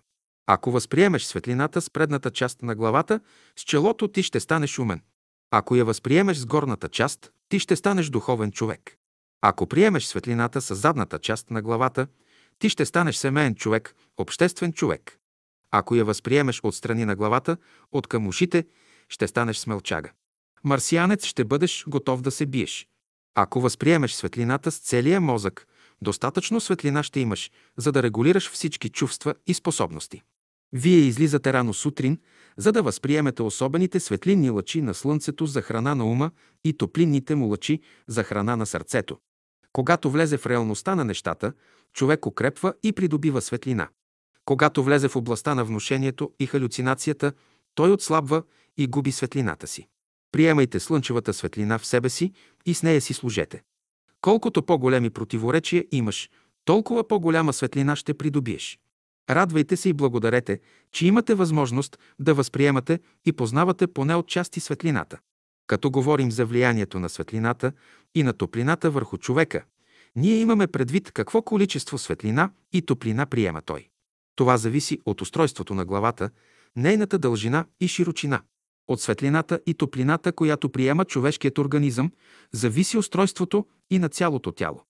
Ако 0.47 0.71
възприемеш 0.71 1.23
светлината 1.23 1.81
с 1.81 1.89
предната 1.89 2.31
част 2.31 2.61
на 2.61 2.75
главата, 2.75 3.19
с 3.55 3.61
челото 3.61 4.07
ти 4.07 4.23
ще 4.23 4.39
станеш 4.39 4.79
умен. 4.79 5.01
Ако 5.51 5.75
я 5.75 5.85
възприемеш 5.85 6.37
с 6.37 6.45
горната 6.45 6.89
част, 6.89 7.31
ти 7.49 7.59
ще 7.59 7.75
станеш 7.75 8.09
духовен 8.09 8.51
човек. 8.51 8.95
Ако 9.41 9.67
приемеш 9.67 10.05
светлината 10.05 10.61
с 10.61 10.75
задната 10.75 11.19
част 11.19 11.51
на 11.51 11.61
главата, 11.61 12.07
ти 12.59 12.69
ще 12.69 12.85
станеш 12.85 13.15
семейен 13.15 13.55
човек, 13.55 13.95
обществен 14.17 14.73
човек. 14.73 15.19
Ако 15.71 15.95
я 15.95 16.05
възприемеш 16.05 16.59
от 16.63 16.75
страни 16.75 17.05
на 17.05 17.15
главата, 17.15 17.57
от 17.91 18.07
към 18.07 18.27
ушите, 18.27 18.65
ще 19.09 19.27
станеш 19.27 19.57
смелчага. 19.57 20.11
Марсианец 20.63 21.25
ще 21.25 21.45
бъдеш 21.45 21.85
готов 21.87 22.21
да 22.21 22.31
се 22.31 22.45
биеш. 22.45 22.87
Ако 23.35 23.61
възприемеш 23.61 24.13
светлината 24.13 24.71
с 24.71 24.79
целия 24.79 25.21
мозък, 25.21 25.67
достатъчно 26.01 26.59
светлина 26.59 27.03
ще 27.03 27.19
имаш, 27.19 27.51
за 27.77 27.91
да 27.91 28.03
регулираш 28.03 28.51
всички 28.51 28.89
чувства 28.89 29.35
и 29.47 29.53
способности. 29.53 30.21
Вие 30.73 30.97
излизате 30.97 31.53
рано 31.53 31.73
сутрин, 31.73 32.19
за 32.57 32.71
да 32.71 32.83
възприемете 32.83 33.43
особените 33.43 33.99
светлинни 33.99 34.49
лъчи 34.49 34.81
на 34.81 34.93
слънцето 34.93 35.45
за 35.45 35.61
храна 35.61 35.95
на 35.95 36.05
ума 36.05 36.31
и 36.63 36.73
топлинните 36.73 37.35
му 37.35 37.47
лъчи 37.47 37.79
за 38.07 38.23
храна 38.23 38.55
на 38.55 38.65
сърцето. 38.65 39.17
Когато 39.73 40.11
влезе 40.11 40.37
в 40.37 40.45
реалността 40.45 40.95
на 40.95 41.05
нещата, 41.05 41.53
човек 41.93 42.25
укрепва 42.25 42.73
и 42.83 42.93
придобива 42.93 43.41
светлина. 43.41 43.89
Когато 44.45 44.83
влезе 44.83 45.07
в 45.07 45.15
областта 45.15 45.55
на 45.55 45.65
внушението 45.65 46.31
и 46.39 46.45
халюцинацията, 46.45 47.33
той 47.75 47.91
отслабва 47.91 48.43
и 48.77 48.87
губи 48.87 49.11
светлината 49.11 49.67
си. 49.67 49.87
Приемайте 50.31 50.79
слънчевата 50.79 51.33
светлина 51.33 51.77
в 51.77 51.85
себе 51.85 52.09
си 52.09 52.33
и 52.65 52.73
с 52.73 52.83
нея 52.83 53.01
си 53.01 53.13
служете. 53.13 53.61
Колкото 54.21 54.63
по-големи 54.63 55.09
противоречия 55.09 55.85
имаш, 55.91 56.29
толкова 56.65 57.07
по-голяма 57.07 57.53
светлина 57.53 57.95
ще 57.95 58.13
придобиеш. 58.13 58.79
Радвайте 59.29 59.77
се 59.77 59.89
и 59.89 59.93
благодарете, 59.93 60.59
че 60.91 61.07
имате 61.07 61.35
възможност 61.35 61.99
да 62.19 62.33
възприемате 62.33 62.99
и 63.25 63.33
познавате 63.33 63.87
поне 63.87 64.15
отчасти 64.15 64.59
светлината. 64.59 65.19
Като 65.67 65.91
говорим 65.91 66.31
за 66.31 66.45
влиянието 66.45 66.99
на 66.99 67.09
светлината 67.09 67.71
и 68.15 68.23
на 68.23 68.33
топлината 68.33 68.91
върху 68.91 69.17
човека, 69.17 69.63
ние 70.15 70.35
имаме 70.35 70.67
предвид 70.67 71.11
какво 71.11 71.41
количество 71.41 71.97
светлина 71.97 72.51
и 72.73 72.81
топлина 72.81 73.25
приема 73.25 73.61
той. 73.61 73.87
Това 74.35 74.57
зависи 74.57 74.99
от 75.05 75.21
устройството 75.21 75.73
на 75.73 75.85
главата, 75.85 76.29
нейната 76.75 77.19
дължина 77.19 77.65
и 77.79 77.87
широчина. 77.87 78.41
От 78.89 79.01
светлината 79.01 79.59
и 79.65 79.73
топлината, 79.73 80.31
която 80.31 80.69
приема 80.69 81.05
човешкият 81.05 81.57
организъм, 81.57 82.11
зависи 82.51 82.97
устройството 82.97 83.65
и 83.89 83.99
на 83.99 84.09
цялото 84.09 84.51
тяло. 84.51 84.81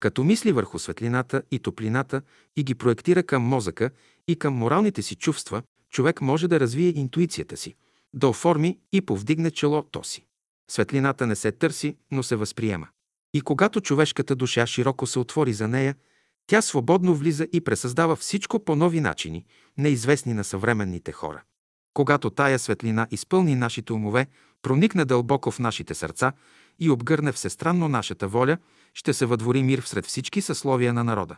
Като 0.00 0.24
мисли 0.24 0.52
върху 0.52 0.78
светлината 0.78 1.42
и 1.50 1.58
топлината 1.58 2.22
и 2.56 2.64
ги 2.64 2.74
проектира 2.74 3.22
към 3.22 3.42
мозъка 3.42 3.90
и 4.28 4.36
към 4.36 4.54
моралните 4.54 5.02
си 5.02 5.14
чувства, 5.14 5.62
човек 5.90 6.20
може 6.20 6.48
да 6.48 6.60
развие 6.60 6.92
интуицията 6.96 7.56
си, 7.56 7.74
да 8.14 8.28
оформи 8.28 8.78
и 8.92 9.00
повдигне 9.00 9.50
челото 9.50 10.04
си. 10.04 10.26
Светлината 10.70 11.26
не 11.26 11.36
се 11.36 11.52
търси, 11.52 11.96
но 12.10 12.22
се 12.22 12.36
възприема. 12.36 12.88
И 13.34 13.40
когато 13.40 13.80
човешката 13.80 14.36
душа 14.36 14.66
широко 14.66 15.06
се 15.06 15.18
отвори 15.18 15.52
за 15.52 15.68
нея, 15.68 15.94
тя 16.46 16.62
свободно 16.62 17.14
влиза 17.14 17.46
и 17.52 17.60
пресъздава 17.60 18.16
всичко 18.16 18.64
по 18.64 18.76
нови 18.76 19.00
начини, 19.00 19.44
неизвестни 19.78 20.34
на 20.34 20.44
съвременните 20.44 21.12
хора. 21.12 21.42
Когато 21.98 22.30
тая 22.30 22.58
светлина 22.58 23.06
изпълни 23.10 23.54
нашите 23.54 23.92
умове, 23.92 24.26
проникне 24.62 25.04
дълбоко 25.04 25.50
в 25.50 25.58
нашите 25.58 25.94
сърца 25.94 26.32
и 26.78 26.90
обгърне 26.90 27.32
всестранно 27.32 27.88
нашата 27.88 28.28
воля, 28.28 28.58
ще 28.94 29.12
се 29.12 29.26
въдвори 29.26 29.62
мир 29.62 29.80
всред 29.80 30.06
всички 30.06 30.40
съсловия 30.40 30.92
на 30.92 31.04
народа. 31.04 31.36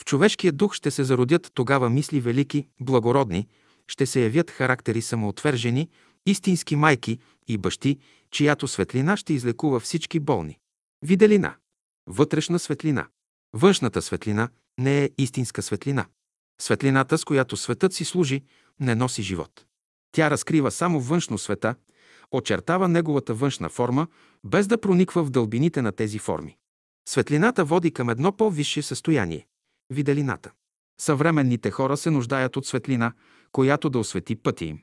В 0.00 0.04
човешкия 0.04 0.52
дух 0.52 0.74
ще 0.74 0.90
се 0.90 1.04
зародят 1.04 1.50
тогава 1.54 1.90
мисли 1.90 2.20
велики, 2.20 2.68
благородни, 2.80 3.48
ще 3.88 4.06
се 4.06 4.22
явят 4.22 4.50
характери 4.50 5.02
самоотвержени, 5.02 5.88
истински 6.26 6.76
майки 6.76 7.18
и 7.48 7.58
бащи, 7.58 7.98
чиято 8.30 8.68
светлина 8.68 9.16
ще 9.16 9.32
излекува 9.32 9.80
всички 9.80 10.20
болни. 10.20 10.58
Виделина. 11.02 11.54
Вътрешна 12.06 12.58
светлина. 12.58 13.06
Външната 13.52 14.02
светлина 14.02 14.48
не 14.78 15.04
е 15.04 15.10
истинска 15.18 15.62
светлина. 15.62 16.06
Светлината, 16.60 17.18
с 17.18 17.24
която 17.24 17.56
светът 17.56 17.92
си 17.92 18.04
служи, 18.04 18.42
не 18.80 18.94
носи 18.94 19.22
живот. 19.22 19.66
Тя 20.12 20.30
разкрива 20.30 20.70
само 20.70 21.00
външно 21.00 21.38
света, 21.38 21.74
очертава 22.32 22.88
неговата 22.88 23.34
външна 23.34 23.68
форма, 23.68 24.06
без 24.44 24.66
да 24.66 24.80
прониква 24.80 25.24
в 25.24 25.30
дълбините 25.30 25.82
на 25.82 25.92
тези 25.92 26.18
форми. 26.18 26.56
Светлината 27.08 27.64
води 27.64 27.90
към 27.90 28.10
едно 28.10 28.32
по-висше 28.32 28.82
състояние– 28.82 29.46
виделината. 29.90 30.50
Съвременните 31.00 31.70
хора 31.70 31.96
се 31.96 32.10
нуждаят 32.10 32.56
от 32.56 32.66
светлина, 32.66 33.12
която 33.52 33.90
да 33.90 33.98
освети 33.98 34.36
пътя 34.36 34.64
им. 34.64 34.80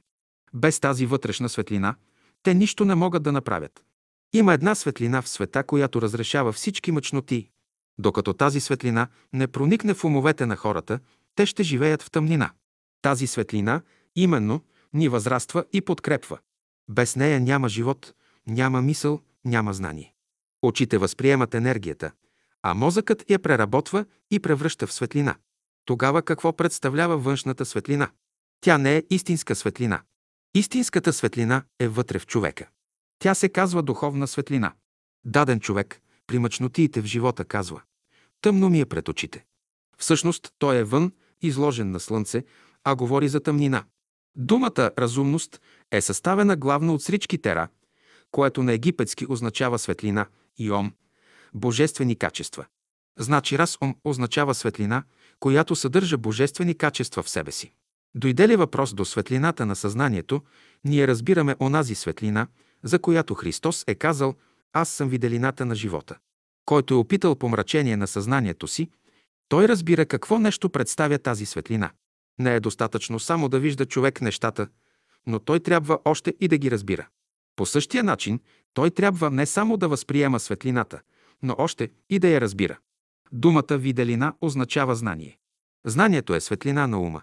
Без 0.54 0.80
тази 0.80 1.06
вътрешна 1.06 1.50
светлина 1.50 1.96
те 2.44 2.54
нищо 2.54 2.86
не 2.86 2.96
могат 2.96 3.24
да 3.24 3.32
направят. 3.32 3.84
Има 4.34 4.54
една 4.54 4.76
светлина 4.76 5.22
в 5.22 5.30
света, 5.30 5.64
която 5.64 6.02
разрешава 6.02 6.52
всички 6.52 6.92
мъчноти. 6.92 7.50
Докато 8.00 8.34
тази 8.34 8.60
светлина 8.60 9.08
не 9.34 9.48
проникне 9.48 9.94
в 9.94 10.04
умовете 10.04 10.46
на 10.46 10.56
хората, 10.56 11.00
те 11.36 11.46
ще 11.46 11.64
живеят 11.64 12.04
в 12.04 12.12
тъмнина. 12.12 12.52
Тази 13.02 13.28
светлина, 13.28 13.82
именно, 14.16 14.62
ни 14.94 15.10
възраства 15.10 15.66
и 15.74 15.82
подкрепва. 15.82 16.40
Без 16.90 17.16
нея 17.16 17.40
няма 17.40 17.70
живот, 17.70 18.14
няма 18.48 18.82
мисъл, 18.82 19.20
няма 19.46 19.74
знание. 19.74 20.14
Очите 20.62 20.98
възприемат 20.98 21.56
енергията, 21.56 22.12
а 22.64 22.74
мозъкът 22.74 23.30
я 23.30 23.40
преработва 23.40 24.06
и 24.32 24.40
превръща 24.40 24.88
в 24.88 24.94
светлина. 24.94 25.36
Тогава 25.86 26.22
какво 26.22 26.54
представлява 26.54 27.18
външната 27.18 27.66
светлина? 27.66 28.10
Тя 28.62 28.78
не 28.78 28.98
е 28.98 29.04
истинска 29.10 29.56
светлина. 29.56 30.02
Истинската 30.56 31.14
светлина 31.14 31.64
е 31.80 31.88
вътре 31.88 32.20
в 32.20 32.28
човека. 32.28 32.68
Тя 33.20 33.36
се 33.36 33.50
казва 33.50 33.84
духовна 33.84 34.28
светлина. 34.28 34.74
Даден 35.26 35.60
човек 35.60 36.02
при 36.28 36.40
мъчнотиите 36.40 37.02
в 37.02 37.06
живота 37.06 37.46
казва 37.46 37.82
«Тъмно 38.42 38.70
ми 38.70 38.80
е 38.80 38.86
пред 38.86 39.08
очите». 39.08 39.46
Всъщност 39.98 40.54
той 40.60 40.78
е 40.78 40.84
вън, 40.84 41.12
изложен 41.42 41.92
на 41.92 42.00
слънце, 42.00 42.44
а 42.84 42.96
говори 42.96 43.30
за 43.30 43.40
тъмнина. 43.40 43.84
Думата 44.36 44.92
«разумност» 45.00 45.62
е 45.92 46.02
съставена 46.02 46.56
главно 46.56 46.94
от 46.94 47.04
срички 47.04 47.38
тера, 47.38 47.68
което 48.32 48.64
на 48.64 48.74
египетски 48.74 49.26
означава 49.30 49.80
светлина, 49.80 50.26
и 50.58 50.72
ом– 50.72 50.94
божествени 51.54 52.16
качества. 52.16 52.66
Значи 53.20 53.58
раз 53.58 53.78
ом 53.82 53.96
означава 54.04 54.56
светлина, 54.56 55.04
която 55.40 55.76
съдържа 55.76 56.18
божествени 56.18 56.76
качества 56.76 57.24
в 57.24 57.30
себе 57.30 57.52
си. 57.52 57.74
Дойде 58.16 58.48
ли 58.48 58.56
въпрос 58.56 58.94
до 58.94 59.06
светлината 59.06 59.66
на 59.66 59.76
съзнанието, 59.76 60.42
ние 60.86 61.08
разбираме 61.08 61.56
онази 61.60 61.96
светлина, 61.96 62.48
за 62.84 63.00
която 63.00 63.36
Христос 63.36 63.84
е 63.88 63.96
казал 63.96 64.36
«Аз 64.74 64.90
съм 64.90 65.10
виделината 65.10 65.66
на 65.66 65.76
живота». 65.76 66.18
Който 66.66 66.94
е 66.94 66.98
опитал 66.98 67.36
помрачение 67.36 67.98
на 67.98 68.08
съзнанието 68.08 68.68
си, 68.68 68.90
той 69.50 69.68
разбира 69.68 70.06
какво 70.06 70.40
нещо 70.40 70.70
представя 70.70 71.20
тази 71.20 71.46
светлина. 71.46 71.92
Не 72.40 72.56
е 72.56 72.60
достатъчно 72.60 73.20
само 73.20 73.50
да 73.50 73.60
вижда 73.60 73.86
човек 73.86 74.22
нещата, 74.22 74.68
но 75.28 75.40
той 75.40 75.60
трябва 75.60 76.00
още 76.06 76.34
и 76.40 76.48
да 76.48 76.58
ги 76.58 76.72
разбира. 76.72 77.08
По 77.56 77.66
същия 77.66 78.04
начин, 78.04 78.40
той 78.74 78.92
трябва 78.92 79.30
не 79.30 79.46
само 79.46 79.78
да 79.78 79.88
възприема 79.88 80.40
светлината, 80.40 81.02
но 81.44 81.56
още 81.58 81.92
и 82.10 82.20
да 82.20 82.28
я 82.28 82.42
разбира. 82.42 82.78
Думата 83.32 83.78
виделина 83.78 84.34
означава 84.42 84.96
знание. 84.96 85.38
Знанието 85.86 86.36
е 86.36 86.40
светлина 86.40 86.88
на 86.88 87.02
ума. 87.02 87.22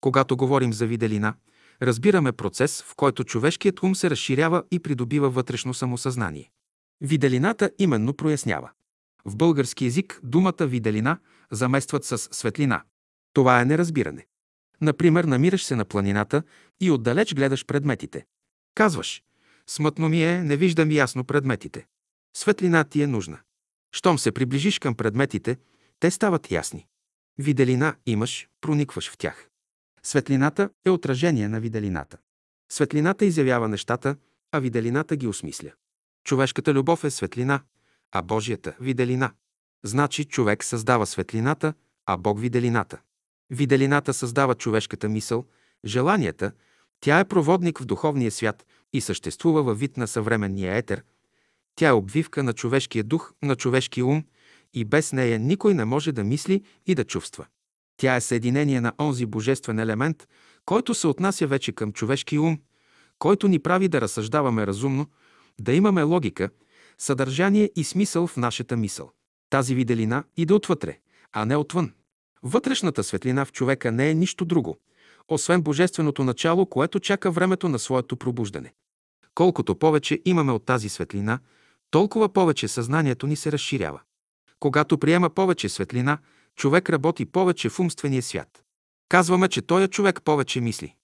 Когато 0.00 0.36
говорим 0.36 0.72
за 0.72 0.86
виделина, 0.86 1.34
разбираме 1.82 2.32
процес, 2.32 2.82
в 2.82 2.94
който 2.96 3.24
човешкият 3.24 3.82
ум 3.82 3.94
се 3.94 4.10
разширява 4.10 4.64
и 4.70 4.80
придобива 4.80 5.30
вътрешно 5.30 5.74
самосъзнание. 5.74 6.50
Виделината 7.00 7.70
именно 7.78 8.14
прояснява. 8.14 8.70
В 9.24 9.36
български 9.36 9.84
язик 9.84 10.20
думата 10.22 10.66
виделина 10.66 11.18
заместват 11.50 12.04
с 12.04 12.18
светлина. 12.18 12.82
Това 13.32 13.60
е 13.60 13.64
неразбиране. 13.64 14.26
Например, 14.80 15.24
намираш 15.24 15.64
се 15.64 15.76
на 15.76 15.84
планината 15.84 16.42
и 16.80 16.90
отдалеч 16.90 17.34
гледаш 17.34 17.64
предметите. 17.64 18.26
Казваш, 18.74 19.22
смътно 19.66 20.08
ми 20.08 20.24
е, 20.24 20.42
не 20.42 20.56
виждам 20.56 20.90
ясно 20.90 21.24
предметите. 21.24 21.86
Светлина 22.36 22.84
ти 22.84 23.02
е 23.02 23.06
нужна. 23.06 23.38
Щом 23.92 24.18
се 24.18 24.32
приближиш 24.32 24.78
към 24.78 24.94
предметите, 24.94 25.56
те 26.00 26.10
стават 26.10 26.50
ясни. 26.50 26.86
Виделина 27.38 27.94
имаш, 28.06 28.48
проникваш 28.60 29.10
в 29.10 29.16
тях. 29.16 29.48
Светлината 30.02 30.70
е 30.84 30.90
отражение 30.90 31.48
на 31.48 31.60
виделината. 31.60 32.18
Светлината 32.72 33.24
изявява 33.24 33.68
нещата, 33.68 34.16
а 34.52 34.58
виделината 34.58 35.16
ги 35.16 35.26
осмисля. 35.26 35.72
Човешката 36.24 36.74
любов 36.74 37.04
е 37.04 37.10
светлина, 37.10 37.60
а 38.12 38.22
Божията– 38.22 38.76
виделина. 38.80 39.32
Значи 39.84 40.24
човек 40.24 40.64
създава 40.64 41.06
светлината, 41.06 41.74
а 42.06 42.16
Бог– 42.16 42.40
виделината. 42.40 43.00
Виделината 43.50 44.14
създава 44.14 44.54
човешката 44.54 45.08
мисъл, 45.08 45.44
желанията, 45.84 46.52
тя 47.00 47.18
е 47.18 47.28
проводник 47.28 47.78
в 47.78 47.84
духовния 47.84 48.30
свят 48.30 48.66
и 48.92 49.00
съществува 49.00 49.62
във 49.62 49.78
вид 49.78 49.96
на 49.96 50.06
съвременния 50.06 50.76
етер. 50.76 51.02
Тя 51.74 51.88
е 51.88 51.92
обвивка 51.92 52.42
на 52.42 52.52
човешкия 52.52 53.04
дух, 53.04 53.32
на 53.42 53.56
човешкия 53.56 54.06
ум 54.06 54.24
и 54.74 54.84
без 54.84 55.12
нея 55.12 55.38
никой 55.38 55.74
не 55.74 55.84
може 55.84 56.12
да 56.12 56.24
мисли 56.24 56.62
и 56.86 56.94
да 56.94 57.04
чувства. 57.04 57.46
Тя 57.96 58.16
е 58.16 58.20
съединение 58.20 58.80
на 58.80 58.92
онзи 59.00 59.26
божествен 59.26 59.78
елемент, 59.78 60.28
който 60.64 60.94
се 60.94 61.06
отнася 61.06 61.46
вече 61.46 61.72
към 61.72 61.92
човешки 61.92 62.38
ум, 62.38 62.58
който 63.18 63.48
ни 63.48 63.58
прави 63.58 63.88
да 63.88 64.00
разсъждаваме 64.00 64.66
разумно, 64.66 65.06
да 65.60 65.72
имаме 65.72 66.02
логика, 66.02 66.50
съдържание 66.98 67.70
и 67.76 67.84
смисъл 67.84 68.26
в 68.26 68.36
нашата 68.36 68.76
мисъл. 68.76 69.10
Тази 69.50 69.74
виделина 69.74 70.24
иде 70.36 70.54
отвътре, 70.54 70.98
а 71.32 71.44
не 71.44 71.56
отвън. 71.56 71.92
Вътрешната 72.48 73.04
светлина 73.04 73.44
в 73.44 73.52
човека 73.52 73.92
не 73.92 74.10
е 74.10 74.14
нищо 74.14 74.44
друго, 74.44 74.78
освен 75.28 75.62
божественото 75.62 76.24
начало, 76.24 76.66
което 76.66 77.00
чака 77.00 77.30
времето 77.30 77.68
на 77.68 77.78
своето 77.78 78.16
пробуждане. 78.16 78.72
Колкото 79.34 79.74
повече 79.74 80.20
имаме 80.24 80.52
от 80.52 80.64
тази 80.64 80.88
светлина, 80.88 81.38
толкова 81.90 82.28
повече 82.28 82.68
съзнанието 82.68 83.26
ни 83.26 83.36
се 83.36 83.52
разширява. 83.52 84.00
Когато 84.60 84.98
приема 84.98 85.30
повече 85.30 85.68
светлина, 85.68 86.18
човек 86.56 86.90
работи 86.90 87.26
повече 87.26 87.68
в 87.68 87.80
умствения 87.80 88.22
свят. 88.22 88.64
Казваме, 89.08 89.48
че 89.48 89.62
той 89.62 89.82
е 89.82 89.88
човек 89.88 90.22
повече 90.22 90.60
мисли. 90.60 90.94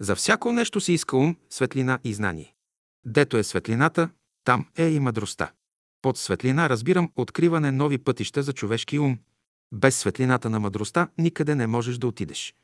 За 0.00 0.16
всяко 0.16 0.52
нещо 0.52 0.80
се 0.80 0.92
иска 0.92 1.16
ум, 1.16 1.36
светлина 1.50 1.98
и 2.04 2.14
знание. 2.14 2.54
Дето 3.06 3.36
е 3.36 3.44
светлината, 3.44 4.08
там 4.44 4.66
е 4.76 4.88
и 4.88 5.00
мъдростта. 5.00 5.52
Под 6.02 6.18
светлина 6.18 6.68
разбирам 6.68 7.10
откриване 7.16 7.72
нови 7.72 7.98
пътища 7.98 8.42
за 8.42 8.52
човешки 8.52 8.98
ум. 8.98 9.18
Без 9.72 9.96
светлината 9.96 10.50
на 10.50 10.60
мъдростта 10.60 11.08
никъде 11.18 11.54
не 11.54 11.66
можеш 11.66 11.98
да 11.98 12.06
отидеш. 12.06 12.54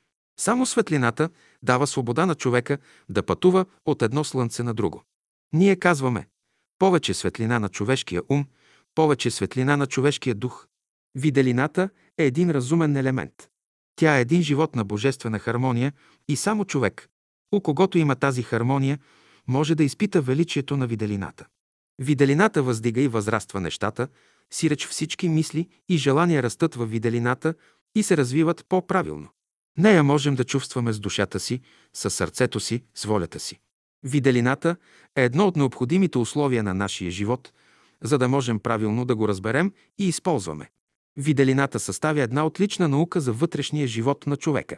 Само 0.40 0.66
светлината 0.66 1.30
дава 1.62 1.86
свобода 1.86 2.26
на 2.26 2.34
човека 2.34 2.78
да 3.08 3.22
пътува 3.22 3.66
от 3.86 4.02
едно 4.02 4.24
слънце 4.24 4.62
на 4.62 4.74
друго. 4.74 5.02
Ние 5.52 5.76
казваме, 5.76 6.28
повече 6.78 7.14
светлина 7.14 7.58
на 7.58 7.68
човешкия 7.68 8.22
ум, 8.28 8.46
повече 8.94 9.30
светлина 9.30 9.76
на 9.76 9.86
човешкия 9.86 10.34
дух. 10.34 10.66
Виделината 11.14 11.90
е 12.18 12.24
един 12.24 12.50
разумен 12.50 12.96
елемент. 12.96 13.48
Тя 13.96 14.18
е 14.18 14.20
един 14.20 14.42
живот 14.42 14.76
на 14.76 14.84
божествена 14.84 15.38
хармония 15.38 15.92
и 16.28 16.36
само 16.36 16.64
човек, 16.64 17.08
у 17.52 17.60
когото 17.60 17.98
има 17.98 18.16
тази 18.16 18.42
хармония, 18.42 18.98
може 19.46 19.74
да 19.74 19.84
изпита 19.84 20.20
величието 20.20 20.76
на 20.76 20.86
виделината. 20.86 21.46
Виделината 21.98 22.62
въздига 22.62 23.00
и 23.00 23.08
възраства 23.08 23.60
нещата, 23.60 24.08
сиреч 24.52 24.86
всички 24.86 25.28
мисли 25.28 25.68
и 25.88 25.96
желания 25.96 26.42
растат 26.42 26.74
във 26.74 26.90
виделината 26.90 27.54
и 27.94 28.02
се 28.02 28.16
развиват 28.16 28.64
по-правилно. 28.68 29.28
Нея 29.78 30.02
можем 30.02 30.34
да 30.34 30.44
чувстваме 30.44 30.92
с 30.92 31.00
душата 31.00 31.40
си, 31.40 31.60
с 31.94 32.10
сърцето 32.10 32.60
си, 32.60 32.82
с 32.94 33.04
волята 33.04 33.40
си. 33.40 33.60
Виделината 34.02 34.76
е 35.16 35.24
едно 35.24 35.46
от 35.46 35.56
необходимите 35.56 36.18
условия 36.18 36.62
на 36.62 36.74
нашия 36.74 37.10
живот, 37.10 37.52
за 38.02 38.18
да 38.18 38.28
можем 38.28 38.58
правилно 38.58 39.04
да 39.04 39.16
го 39.16 39.28
разберем 39.28 39.72
и 39.98 40.08
използваме. 40.08 40.70
Виделината 41.16 41.80
съставя 41.80 42.20
една 42.20 42.46
отлична 42.46 42.88
наука 42.88 43.20
за 43.20 43.32
вътрешния 43.32 43.86
живот 43.86 44.26
на 44.26 44.36
човека. 44.36 44.76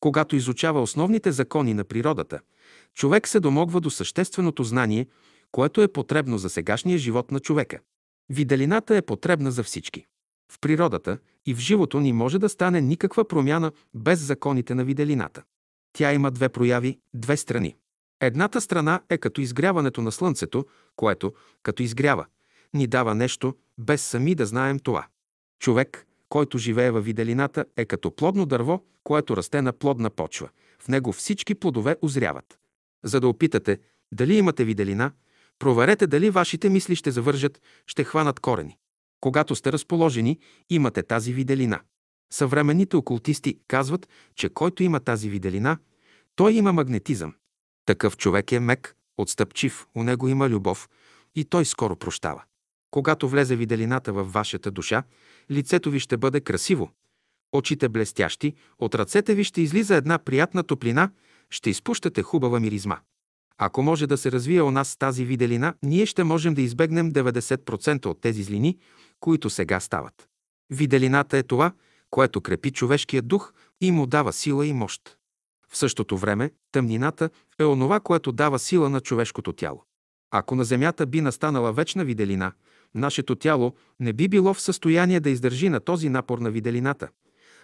Когато 0.00 0.36
изучава 0.36 0.82
основните 0.82 1.32
закони 1.32 1.74
на 1.74 1.84
природата, 1.84 2.40
човек 2.94 3.28
се 3.28 3.40
домогва 3.40 3.80
до 3.80 3.90
същественото 3.90 4.64
знание, 4.64 5.06
което 5.52 5.82
е 5.82 5.92
потребно 5.92 6.38
за 6.38 6.50
сегашния 6.50 6.98
живот 6.98 7.30
на 7.30 7.40
човека. 7.40 7.78
Виделината 8.30 8.96
е 8.96 9.02
потребна 9.02 9.50
за 9.50 9.62
всички. 9.62 10.06
В 10.52 10.58
природата 10.60 11.18
и 11.46 11.54
в 11.54 11.58
живото 11.58 12.00
ни 12.00 12.12
може 12.12 12.38
да 12.38 12.48
стане 12.48 12.80
никаква 12.80 13.28
промяна 13.28 13.72
без 13.94 14.20
законите 14.20 14.74
на 14.74 14.84
виделината. 14.84 15.42
Тя 15.92 16.12
има 16.12 16.30
две 16.30 16.48
прояви, 16.48 16.98
две 17.14 17.36
страни. 17.36 17.76
Едната 18.20 18.60
страна 18.60 19.00
е 19.10 19.18
като 19.18 19.40
изгряването 19.40 20.02
на 20.02 20.12
слънцето, 20.12 20.66
което, 20.96 21.32
като 21.62 21.82
изгрява, 21.82 22.26
ни 22.74 22.86
дава 22.86 23.14
нещо, 23.14 23.54
без 23.78 24.02
сами 24.02 24.34
да 24.34 24.46
знаем 24.46 24.78
това. 24.78 25.06
Човек, 25.58 26.06
който 26.28 26.58
живее 26.58 26.90
във 26.90 27.04
виделината, 27.04 27.64
е 27.76 27.84
като 27.84 28.10
плодно 28.10 28.46
дърво, 28.46 28.84
което 29.04 29.36
расте 29.36 29.62
на 29.62 29.72
плодна 29.72 30.10
почва. 30.10 30.48
В 30.78 30.88
него 30.88 31.12
всички 31.12 31.54
плодове 31.54 31.96
озряват. 32.02 32.58
За 33.04 33.20
да 33.20 33.28
опитате 33.28 33.78
дали 34.12 34.36
имате 34.36 34.64
виделина, 34.64 35.12
проверете 35.64 36.06
дали 36.06 36.30
вашите 36.30 36.68
мисли 36.68 36.96
ще 36.96 37.10
завържат, 37.10 37.62
ще 37.86 38.04
хванат 38.04 38.40
корени. 38.40 38.76
Когато 39.20 39.54
сте 39.54 39.72
разположени, 39.72 40.38
имате 40.70 41.02
тази 41.02 41.32
виделина. 41.32 41.80
Съвременните 42.32 42.96
окултисти 42.96 43.58
казват, 43.68 44.08
че 44.34 44.48
който 44.48 44.82
има 44.82 45.00
тази 45.00 45.30
виделина, 45.30 45.78
той 46.36 46.52
има 46.52 46.72
магнетизъм. 46.72 47.34
Такъв 47.86 48.16
човек 48.16 48.52
е 48.52 48.60
мек, 48.60 48.96
отстъпчив, 49.18 49.86
у 49.94 50.02
него 50.02 50.28
има 50.28 50.48
любов 50.48 50.88
и 51.34 51.44
той 51.44 51.64
скоро 51.64 51.96
прощава. 51.96 52.42
Когато 52.90 53.28
влезе 53.28 53.56
виделината 53.56 54.12
във 54.12 54.32
вашата 54.32 54.70
душа, 54.70 55.02
лицето 55.50 55.90
ви 55.90 56.00
ще 56.00 56.16
бъде 56.16 56.40
красиво, 56.40 56.90
очите 57.52 57.88
блестящи, 57.88 58.54
от 58.78 58.94
ръцете 58.94 59.34
ви 59.34 59.44
ще 59.44 59.60
излиза 59.60 59.96
една 59.96 60.18
приятна 60.18 60.62
топлина, 60.62 61.10
ще 61.50 61.70
изпущате 61.70 62.22
хубава 62.22 62.60
миризма. 62.60 62.98
Ако 63.58 63.82
може 63.82 64.06
да 64.06 64.16
се 64.16 64.32
развие 64.32 64.62
у 64.62 64.70
нас 64.70 64.96
тази 64.96 65.24
виделина, 65.24 65.74
ние 65.82 66.06
ще 66.06 66.24
можем 66.24 66.54
да 66.54 66.62
избегнем 66.62 67.12
90% 67.12 68.06
от 68.06 68.20
тези 68.20 68.42
злини, 68.42 68.78
които 69.20 69.50
сега 69.50 69.80
стават. 69.80 70.28
Виделината 70.70 71.38
е 71.38 71.42
това, 71.42 71.72
което 72.10 72.40
крепи 72.40 72.70
човешкия 72.70 73.22
дух 73.22 73.52
и 73.80 73.90
му 73.90 74.06
дава 74.06 74.32
сила 74.32 74.66
и 74.66 74.72
мощ. 74.72 75.16
В 75.70 75.76
същото 75.76 76.18
време 76.18 76.50
тъмнината 76.72 77.30
е 77.58 77.64
онова, 77.64 78.00
което 78.00 78.32
дава 78.32 78.58
сила 78.58 78.88
на 78.88 79.00
човешкото 79.00 79.52
тяло. 79.52 79.84
Ако 80.30 80.54
на 80.54 80.64
Земята 80.64 81.06
би 81.06 81.20
настанала 81.20 81.72
вечна 81.72 82.04
виделина, 82.04 82.52
нашето 82.94 83.34
тяло 83.36 83.74
не 84.00 84.12
би 84.12 84.28
било 84.28 84.54
в 84.54 84.60
състояние 84.60 85.20
да 85.20 85.30
издържи 85.30 85.68
на 85.68 85.80
този 85.80 86.08
напор 86.08 86.38
на 86.38 86.50
виделината, 86.50 87.08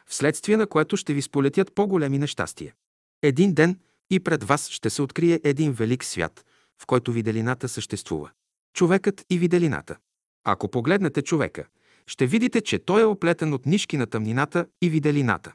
вследствие 0.07 0.57
на 0.57 0.67
което 0.67 0.97
ще 0.97 1.15
ви 1.15 1.23
сполетят 1.23 1.75
по-големи 1.75 2.19
нещастия. 2.19 2.75
Един 3.23 3.55
ден 3.55 3.79
и 4.11 4.21
пред 4.21 4.45
вас 4.45 4.69
ще 4.69 4.91
се 4.91 5.03
открие 5.03 5.41
един 5.45 5.73
велик 5.73 6.05
свят, 6.05 6.45
в 6.83 6.87
който 6.87 7.13
виделината 7.13 7.69
съществува. 7.69 8.31
Човекът 8.75 9.25
и 9.31 9.39
виделината. 9.39 9.97
Ако 10.45 10.69
погледнете 10.69 11.23
човека, 11.23 11.65
ще 12.07 12.27
видите, 12.27 12.61
че 12.61 12.79
той 12.79 13.03
е 13.03 13.05
оплетен 13.05 13.55
от 13.55 13.67
нишки 13.67 13.97
на 13.97 14.07
тъмнината 14.07 14.67
и 14.83 14.91
виделината. 14.91 15.53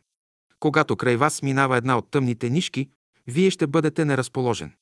Когато 0.60 0.96
край 0.96 1.18
вас 1.18 1.42
минава 1.42 1.78
една 1.78 1.98
от 1.98 2.12
тъмните 2.12 2.50
нишки, 2.50 2.90
вие 3.28 3.50
ще 3.52 3.68
бъдете 3.68 4.06
неразположен. 4.06 4.74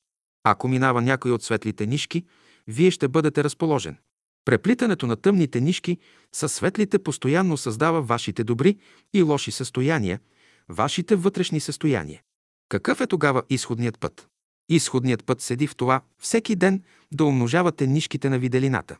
Ако 0.44 0.68
минава 0.68 1.02
някой 1.02 1.30
от 1.30 1.42
светлите 1.42 1.86
нишки, 1.86 2.24
вие 2.66 2.90
ще 2.90 3.08
бъдете 3.08 3.44
разположен. 3.44 3.96
Преплитането 4.44 5.06
на 5.06 5.16
тъмните 5.16 5.60
нишки 5.60 5.98
с 6.32 6.48
светлите 6.48 6.98
постоянно 6.98 7.56
създава 7.56 8.02
вашите 8.02 8.44
добри 8.44 8.78
и 9.14 9.22
лоши 9.22 9.50
състояния, 9.50 10.20
вашите 10.68 11.16
вътрешни 11.16 11.60
състояния. 11.60 12.22
Какъв 12.68 13.00
е 13.00 13.06
тогава 13.06 13.42
изходният 13.50 14.00
път? 14.00 14.28
Изходният 14.68 15.24
път 15.24 15.40
седи 15.40 15.66
в 15.66 15.76
това 15.76 16.00
всеки 16.18 16.56
ден 16.56 16.82
да 17.12 17.24
умножавате 17.24 17.86
нишките 17.86 18.28
на 18.28 18.38
виделината. 18.38 18.96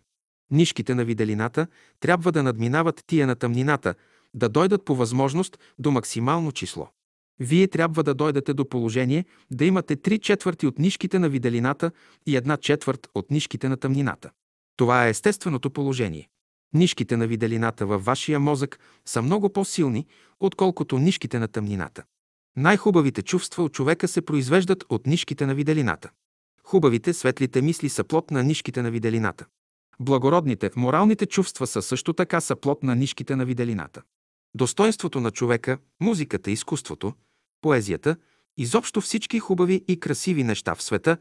Нишките 0.50 0.94
на 0.94 1.04
виделината 1.04 1.66
трябва 2.00 2.32
да 2.32 2.42
надминават 2.42 3.04
тия 3.06 3.26
на 3.26 3.36
тъмнината, 3.36 3.94
да 4.34 4.48
дойдат 4.48 4.84
по 4.84 4.94
възможност 4.94 5.58
до 5.78 5.90
максимално 5.90 6.52
число. 6.52 6.88
Вие 7.40 7.68
трябва 7.68 8.02
да 8.02 8.14
дойдете 8.14 8.54
до 8.54 8.68
положение 8.68 9.24
да 9.50 9.64
имате 9.64 9.96
три 9.96 10.18
четвърти 10.18 10.66
от 10.66 10.78
нишките 10.78 11.18
на 11.18 11.28
виделината 11.28 11.90
и 12.26 12.36
една 12.36 12.56
четвърт 12.56 13.08
от 13.14 13.30
нишките 13.30 13.68
на 13.68 13.76
тъмнината. 13.76 14.30
Това 14.76 15.06
е 15.06 15.10
естественото 15.10 15.70
положение. 15.70 16.28
Нишките 16.74 17.16
на 17.16 17.26
виделината 17.26 17.86
във 17.86 18.04
вашия 18.04 18.40
мозък 18.40 18.78
са 19.04 19.22
много 19.22 19.52
по-силни, 19.52 20.06
отколкото 20.40 20.98
нишките 20.98 21.38
на 21.38 21.48
тъмнината. 21.48 22.04
Най-хубавите 22.56 23.22
чувства 23.22 23.62
от 23.62 23.72
човека 23.72 24.08
се 24.08 24.22
произвеждат 24.22 24.84
от 24.88 25.06
нишките 25.06 25.46
на 25.46 25.54
виделината. 25.54 26.10
Хубавите, 26.64 27.12
светлите 27.12 27.62
мисли 27.62 27.88
са 27.88 28.04
плод 28.04 28.30
на 28.30 28.42
нишките 28.42 28.82
на 28.82 28.90
виделината. 28.90 29.46
Благородните, 30.00 30.70
моралните 30.76 31.26
чувства 31.26 31.66
са 31.66 31.82
също 31.82 32.12
така 32.12 32.40
са 32.40 32.56
плод 32.56 32.82
на 32.82 32.94
нишките 32.94 33.36
на 33.36 33.44
виделината. 33.44 34.02
Достоинството 34.54 35.20
на 35.20 35.30
човека, 35.30 35.78
музиката, 36.00 36.50
изкуството, 36.50 37.14
поезията, 37.60 38.16
изобщо 38.56 39.00
всички 39.00 39.38
хубави 39.38 39.84
и 39.88 40.00
красиви 40.00 40.44
неща 40.44 40.74
в 40.74 40.82
света 40.82 41.16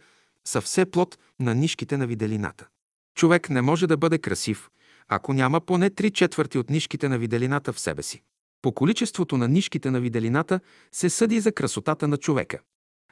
са 0.47 0.61
все 0.61 0.85
плод 0.85 1.17
на 1.39 1.55
нишките 1.55 1.97
на 1.97 2.07
виделината. 2.07 2.67
Човек 3.15 3.49
не 3.49 3.61
може 3.61 3.87
да 3.87 3.97
бъде 3.97 4.17
красив, 4.17 4.69
ако 5.07 5.33
няма 5.33 5.61
поне 5.61 5.89
три 5.89 6.11
четвърти 6.11 6.57
от 6.57 6.69
нишките 6.69 7.09
на 7.09 7.17
виделината 7.17 7.73
в 7.73 7.79
себе 7.79 8.03
си. 8.03 8.23
По 8.63 8.71
количеството 8.71 9.37
на 9.37 9.47
нишките 9.47 9.91
на 9.91 9.99
виделината 9.99 10.59
се 10.91 11.09
съди 11.09 11.39
за 11.39 11.51
красотата 11.51 12.07
на 12.07 12.17
човека. 12.17 12.59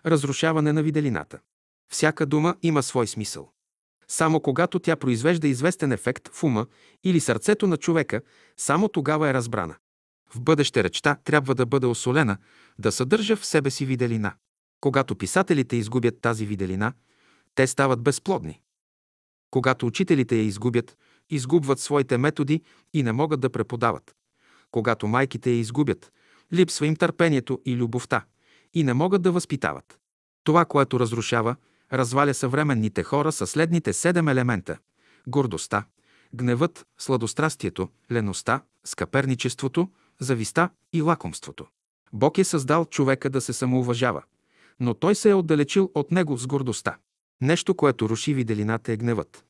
Разрушаване 0.06 0.74
на 0.74 0.84
виделината. 0.84 1.40
Всяка 1.92 2.26
дума 2.26 2.56
има 2.62 2.84
свой 2.84 3.08
смисъл. 3.08 3.52
Само 4.08 4.40
когато 4.40 4.80
тя 4.80 4.96
произвежда 4.96 5.48
известен 5.48 5.92
ефект 5.92 6.30
в 6.34 6.44
ума 6.44 6.68
или 7.04 7.20
сърцето 7.20 7.68
на 7.68 7.78
човека, 7.78 8.22
само 8.58 8.88
тогава 8.88 9.30
е 9.30 9.34
разбрана. 9.34 9.76
В 10.30 10.42
бъдеще 10.42 10.84
речта 10.84 11.18
трябва 11.24 11.56
да 11.56 11.66
бъде 11.66 11.88
осолена, 11.88 12.38
да 12.80 12.92
съдържа 12.92 13.36
в 13.36 13.46
себе 13.46 13.72
си 13.72 13.86
виделина. 13.86 14.34
Когато 14.82 15.16
писателите 15.16 15.76
изгубят 15.76 16.22
тази 16.22 16.46
виделина, 16.46 16.94
те 17.56 17.68
стават 17.68 18.02
безплодни. 18.02 18.62
Когато 19.50 19.86
учителите 19.86 20.36
я 20.36 20.44
изгубят, 20.44 20.98
изгубват 21.30 21.80
своите 21.80 22.18
методи 22.18 22.62
и 22.94 23.04
не 23.04 23.12
могат 23.12 23.40
да 23.40 23.50
преподават. 23.50 24.16
Когато 24.72 25.08
майките 25.08 25.52
я 25.52 25.58
изгубят, 25.58 26.12
липсва 26.54 26.88
им 26.88 26.96
търпението 26.96 27.62
и 27.66 27.76
любовта 27.76 28.26
и 28.74 28.84
не 28.84 28.94
могат 28.94 29.22
да 29.22 29.32
възпитават. 29.32 30.00
Това, 30.44 30.66
което 30.66 31.00
разрушава, 31.00 31.56
разваля 31.94 32.34
съвременните 32.34 33.04
хора 33.04 33.32
със 33.32 33.52
следните 33.52 33.94
седем 33.94 34.28
елемента– 34.28 34.78
гордостта, 35.28 35.86
гневът, 36.34 36.86
сладострастието, 36.98 37.90
леността, 38.12 38.62
скъперничеството, 38.86 39.90
зависта 40.20 40.70
и 40.94 41.02
лакомството. 41.02 41.68
Бог 42.14 42.38
е 42.38 42.44
създал 42.44 42.86
човека 42.86 43.30
да 43.30 43.42
се 43.42 43.54
самоуважава, 43.54 44.24
но 44.80 44.94
той 44.94 45.16
се 45.16 45.30
е 45.30 45.34
отдалечил 45.34 45.92
от 45.96 46.12
него 46.12 46.38
с 46.38 46.48
гордостта. 46.48 46.98
Нещо, 47.42 47.76
което 47.76 48.10
руши 48.10 48.34
виделината 48.34 48.92
е 48.92 48.98
гневът. 48.98 49.46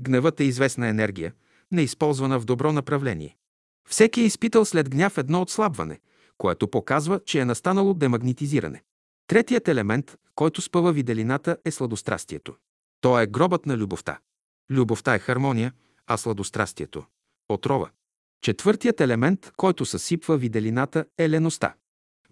Гневът 0.00 0.40
е 0.40 0.44
известна 0.44 0.88
енергия, 0.88 1.32
неизползвана 1.72 2.40
в 2.40 2.44
добро 2.44 2.72
направление. 2.72 3.36
Всеки 3.86 4.20
е 4.20 4.24
изпитал 4.24 4.64
след 4.64 4.90
гняв 4.90 5.18
едно 5.18 5.42
отслабване, 5.42 6.00
което 6.38 6.68
показва, 6.68 7.20
че 7.24 7.40
е 7.40 7.44
настанало 7.44 7.94
демагнетизиране. 7.94 8.82
Третият 9.26 9.68
елемент, 9.68 10.16
който 10.34 10.62
спъва 10.62 10.92
виделината, 10.92 11.56
е 11.64 11.70
сладострастието. 11.70 12.56
То 13.00 13.20
е 13.20 13.26
гробът 13.26 13.66
на 13.66 13.76
любовта. 13.76 14.18
Любовта 14.70 15.14
е 15.14 15.18
хармония, 15.18 15.72
а 16.06 16.16
сладострастието– 16.16 17.04
отрова. 17.48 17.90
Четвъртият 18.42 19.00
елемент, 19.00 19.52
който 19.56 19.84
съсипва 19.84 20.36
виделината, 20.36 21.04
е 21.18 21.30
леността. 21.30 21.74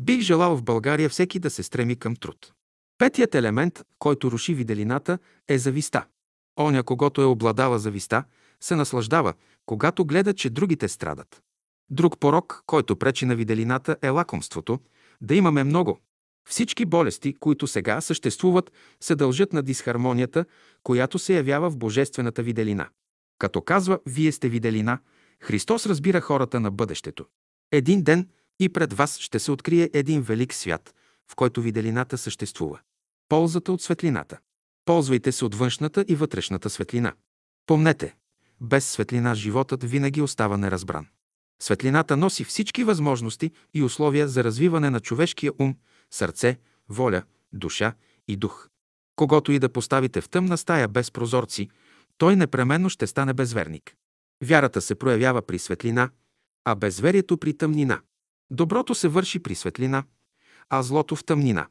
Бих 0.01 0.21
желал 0.21 0.57
в 0.57 0.63
България 0.63 1.09
всеки 1.09 1.39
да 1.39 1.51
се 1.51 1.63
стреми 1.63 1.97
към 1.97 2.17
труд. 2.17 2.53
Петият 2.99 3.35
елемент, 3.35 3.83
който 3.99 4.31
руши 4.31 4.55
виделината, 4.55 5.19
е 5.49 5.59
зависта. 5.59 6.07
Оня, 6.61 6.83
когато 6.83 7.23
е 7.23 7.25
обладала 7.25 7.79
зависта, 7.79 8.25
се 8.61 8.77
наслаждава, 8.77 9.35
когато 9.67 10.05
гледа, 10.05 10.35
че 10.35 10.51
другите 10.51 10.89
страдат. 10.89 11.43
Друг 11.91 12.19
порок, 12.19 12.63
който 12.67 12.97
пречи 12.97 13.27
на 13.27 13.37
виделината, 13.37 13.97
е 14.03 14.09
лакомството, 14.09 14.79
да 15.21 15.35
имаме 15.35 15.65
много. 15.65 15.99
Всички 16.49 16.85
болести, 16.85 17.35
които 17.35 17.67
сега 17.67 18.01
съществуват, 18.01 18.73
се 19.01 19.15
дължат 19.15 19.53
на 19.53 19.63
дисхармонията, 19.63 20.45
която 20.83 21.19
се 21.19 21.35
явява 21.37 21.71
в 21.71 21.77
божествената 21.77 22.43
виделина. 22.43 22.89
Като 23.39 23.61
казва 23.61 23.99
«Вие 24.07 24.33
сте 24.33 24.49
виделина», 24.49 24.99
Христос 25.41 25.87
разбира 25.87 26.21
хората 26.21 26.61
на 26.61 26.71
бъдещето. 26.71 27.27
Един 27.73 28.03
ден 28.03 28.29
и 28.61 28.69
пред 28.69 28.93
вас 28.93 29.19
ще 29.19 29.39
се 29.39 29.53
открие 29.53 29.91
един 29.93 30.23
велик 30.23 30.55
свят, 30.55 30.95
в 31.31 31.37
който 31.37 31.63
виделината 31.63 32.19
съществува. 32.19 32.81
Ползата 33.29 33.73
от 33.73 33.83
светлината. 33.83 34.39
Ползвайте 34.85 35.33
се 35.33 35.45
от 35.45 35.55
външната 35.55 36.05
и 36.09 36.15
вътрешната 36.15 36.71
светлина. 36.71 37.13
Помнете, 37.67 38.15
без 38.61 38.91
светлина 38.91 39.35
животът 39.35 39.85
винаги 39.85 40.23
остава 40.23 40.57
неразбран. 40.57 41.07
Светлината 41.63 42.17
носи 42.17 42.45
всички 42.45 42.85
възможности 42.85 43.51
и 43.75 43.83
условия 43.83 44.29
за 44.29 44.45
развиване 44.45 44.91
на 44.91 45.01
човешкия 45.01 45.53
ум, 45.59 45.77
сърце, 46.11 46.59
воля, 46.89 47.23
душа 47.53 47.95
и 48.29 48.37
дух. 48.37 48.69
Когато 49.17 49.53
и 49.53 49.59
да 49.59 49.69
поставите 49.69 50.21
в 50.21 50.29
тъмна 50.29 50.59
стая 50.59 50.89
без 50.89 51.11
прозорци, 51.11 51.69
той 52.19 52.37
непременно 52.37 52.91
ще 52.91 53.07
стане 53.07 53.35
безверник. 53.35 53.95
Вярата 54.45 54.81
се 54.81 54.95
проявява 54.95 55.43
при 55.43 55.59
светлина, 55.59 56.11
а 56.65 56.75
безверието 56.75 57.39
при 57.39 57.57
тъмнина. 57.57 58.01
Доброто 58.51 58.95
се 58.95 59.09
върши 59.09 59.39
при 59.39 59.55
светлина, 59.55 60.05
а 60.71 60.83
злото 60.83 61.17
в 61.17 61.25
тъмнина. 61.25 61.67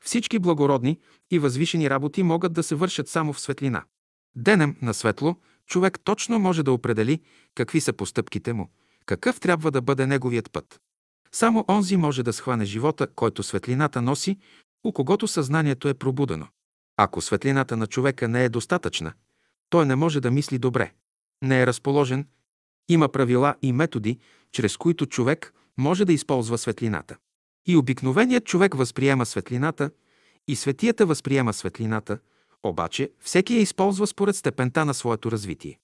Всички 0.00 0.38
благородни 0.38 0.98
и 1.30 1.38
възвишени 1.38 1.90
работи 1.90 2.22
могат 2.22 2.52
да 2.52 2.62
се 2.62 2.74
вършат 2.74 3.08
само 3.08 3.32
в 3.32 3.40
светлина. 3.40 3.84
Денем 4.36 4.76
на 4.82 4.94
светло 4.94 5.36
човек 5.66 5.98
точно 6.04 6.38
може 6.38 6.62
да 6.62 6.72
определи 6.72 7.20
какви 7.54 7.80
са 7.80 7.92
постъпките 7.92 8.52
му, 8.52 8.70
какъв 9.06 9.40
трябва 9.40 9.70
да 9.70 9.82
бъде 9.82 10.06
неговият 10.06 10.52
път. 10.52 10.80
Само 11.32 11.64
онзи 11.68 11.96
може 11.96 12.22
да 12.22 12.32
схване 12.32 12.64
живота, 12.64 13.06
който 13.06 13.42
светлината 13.42 14.02
носи, 14.02 14.38
у 14.84 14.92
когото 14.92 15.28
съзнанието 15.28 15.88
е 15.88 15.94
пробудено. 15.94 16.46
Ако 16.96 17.20
светлината 17.20 17.76
на 17.76 17.86
човека 17.86 18.28
не 18.28 18.44
е 18.44 18.48
достатъчна, 18.48 19.12
той 19.70 19.86
не 19.86 19.96
може 19.96 20.20
да 20.20 20.30
мисли 20.30 20.58
добре, 20.58 20.92
не 21.42 21.60
е 21.62 21.66
разположен, 21.66 22.26
има 22.88 23.08
правила 23.08 23.54
и 23.62 23.72
методи, 23.72 24.18
чрез 24.52 24.76
които 24.76 25.06
човек 25.06 25.54
може 25.78 26.04
да 26.04 26.12
използва 26.12 26.58
светлината. 26.58 27.16
И 27.66 27.76
обикновеният 27.76 28.44
човек 28.44 28.74
възприема 28.74 29.26
светлината, 29.26 29.90
и 30.48 30.56
светията 30.56 31.06
възприема 31.06 31.52
светлината, 31.52 32.18
обаче 32.62 33.10
всеки 33.20 33.54
я 33.54 33.60
използва 33.60 34.06
според 34.06 34.36
степента 34.36 34.84
на 34.84 34.94
своето 34.94 35.32
развитие. 35.32 35.78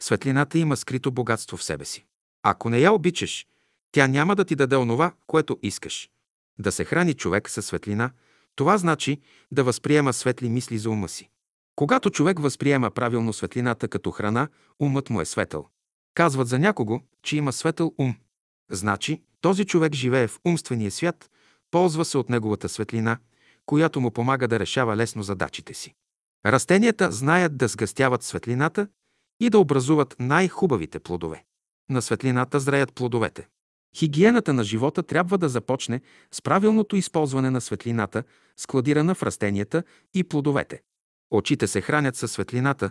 Светлината 0.00 0.58
има 0.58 0.76
скрито 0.76 1.12
богатство 1.12 1.56
в 1.56 1.64
себе 1.64 1.84
си. 1.84 2.04
Ако 2.42 2.70
не 2.70 2.78
я 2.78 2.92
обичаш, 2.92 3.46
тя 3.92 4.06
няма 4.06 4.36
да 4.36 4.44
ти 4.44 4.54
даде 4.56 4.76
онова, 4.76 5.12
което 5.26 5.58
искаш. 5.62 6.10
Да 6.58 6.72
се 6.72 6.84
храни 6.84 7.14
човек 7.14 7.50
със 7.50 7.66
светлина, 7.66 8.10
това 8.56 8.78
значи 8.78 9.20
да 9.52 9.64
възприема 9.64 10.12
светли 10.12 10.50
мисли 10.50 10.78
за 10.78 10.90
ума 10.90 11.08
си. 11.08 11.28
Когато 11.76 12.10
човек 12.10 12.38
възприема 12.38 12.90
правилно 12.90 13.32
светлината 13.32 13.88
като 13.88 14.10
храна, 14.10 14.48
умът 14.80 15.10
му 15.10 15.20
е 15.20 15.24
светъл. 15.24 15.68
Казват 16.14 16.48
за 16.48 16.58
някого, 16.58 17.00
че 17.22 17.36
има 17.36 17.52
светъл 17.52 17.94
ум. 17.98 18.14
Значи, 18.70 19.22
този 19.40 19.64
човек 19.64 19.94
живее 19.94 20.28
в 20.28 20.40
умствения 20.44 20.90
свят, 20.90 21.30
ползва 21.70 22.04
се 22.04 22.18
от 22.18 22.28
неговата 22.28 22.68
светлина, 22.68 23.18
която 23.66 24.00
му 24.00 24.10
помага 24.10 24.48
да 24.48 24.60
решава 24.60 24.96
лесно 24.96 25.22
задачите 25.22 25.74
си. 25.74 25.94
Растенията 26.46 27.12
знаят 27.12 27.56
да 27.56 27.68
сгъстяват 27.68 28.22
светлината 28.22 28.88
и 29.40 29.50
да 29.50 29.58
образуват 29.58 30.16
най-хубавите 30.18 30.98
плодове. 30.98 31.44
На 31.90 32.02
светлината 32.02 32.60
зреят 32.60 32.92
плодовете. 32.92 33.48
Хигиената 33.96 34.52
на 34.52 34.64
живота 34.64 35.02
трябва 35.02 35.38
да 35.38 35.48
започне 35.48 36.00
с 36.30 36.42
правилното 36.42 36.96
използване 36.96 37.50
на 37.50 37.60
светлината, 37.60 38.22
складирана 38.56 39.14
в 39.14 39.22
растенията 39.22 39.82
и 40.14 40.24
плодовете. 40.24 40.82
Очите 41.30 41.66
се 41.66 41.80
хранят 41.80 42.16
със 42.16 42.32
светлината, 42.32 42.90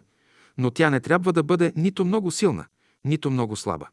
но 0.58 0.72
тя 0.72 0.90
не 0.90 1.00
трябва 1.00 1.34
да 1.34 1.44
бъде 1.44 1.74
нито 1.76 2.06
много 2.06 2.32
силна, 2.32 2.66
нито 3.06 3.32
много 3.32 3.56
слаба. 3.56 3.88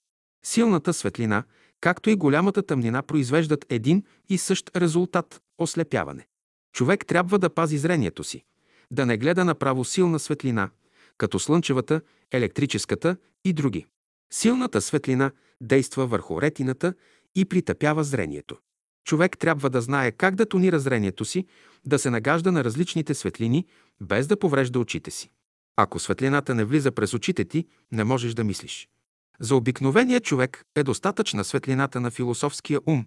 Силната 0.44 0.92
светлина, 0.92 1.44
както 1.80 2.11
и 2.11 2.16
голямата 2.16 2.62
тъмнина, 2.62 3.02
произвеждат 3.02 3.66
един 3.68 4.04
и 4.28 4.38
същ 4.38 4.76
резултат– 4.76 5.40
ослепяване. 5.59 6.26
Човек 6.72 7.06
трябва 7.06 7.38
да 7.38 7.50
пази 7.50 7.78
зрението 7.78 8.24
си, 8.24 8.44
да 8.91 9.07
не 9.07 9.16
гледа 9.16 9.45
направо 9.45 9.84
силна 9.84 10.18
светлина, 10.18 10.70
като 11.18 11.39
слънчевата, 11.39 12.01
електрическата 12.32 13.16
и 13.45 13.53
други. 13.53 13.86
Силната 14.32 14.80
светлина 14.80 15.30
действа 15.61 16.07
върху 16.07 16.43
ретината 16.43 16.95
и 17.34 17.45
притъпява 17.45 18.05
зрението. 18.05 18.57
Човек 19.05 19.39
трябва 19.39 19.70
да 19.70 19.80
знае 19.80 20.12
как 20.12 20.34
да 20.34 20.47
тонира 20.47 20.78
зрението 20.78 21.24
си, 21.24 21.47
да 21.86 21.99
се 21.99 22.11
нагажда 22.11 22.53
на 22.53 22.64
различните 22.64 23.14
светлини, 23.14 23.66
без 24.01 24.26
да 24.26 24.39
поврежда 24.39 24.78
очите 24.78 25.11
си. 25.11 25.30
Ако 25.76 25.99
светлината 25.99 26.55
не 26.55 26.64
влиза 26.64 26.93
през 26.93 27.14
очите 27.14 27.45
ти, 27.45 27.66
не 27.93 28.05
можеш 28.05 28.34
да 28.34 28.45
мислиш. 28.45 28.89
За 29.41 29.57
обикновения 29.57 30.20
човек 30.20 30.64
е 30.76 30.82
достатъчна 30.82 31.45
светлината 31.45 32.01
на 32.01 32.11
философския 32.11 32.80
ум, 32.86 33.07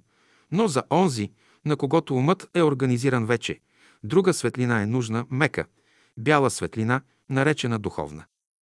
но 0.52 0.68
за 0.68 0.84
онзи, 0.92 1.32
на 1.66 1.78
когото 1.78 2.16
умът 2.16 2.50
е 2.54 2.62
организиран 2.64 3.26
вече, 3.26 3.60
друга 4.04 4.34
светлина 4.34 4.82
е 4.82 4.86
нужна, 4.86 5.26
мека, 5.32 5.66
бяла 6.18 6.50
светлина, 6.50 7.02
наречена 7.30 7.80
духовна. 7.80 8.26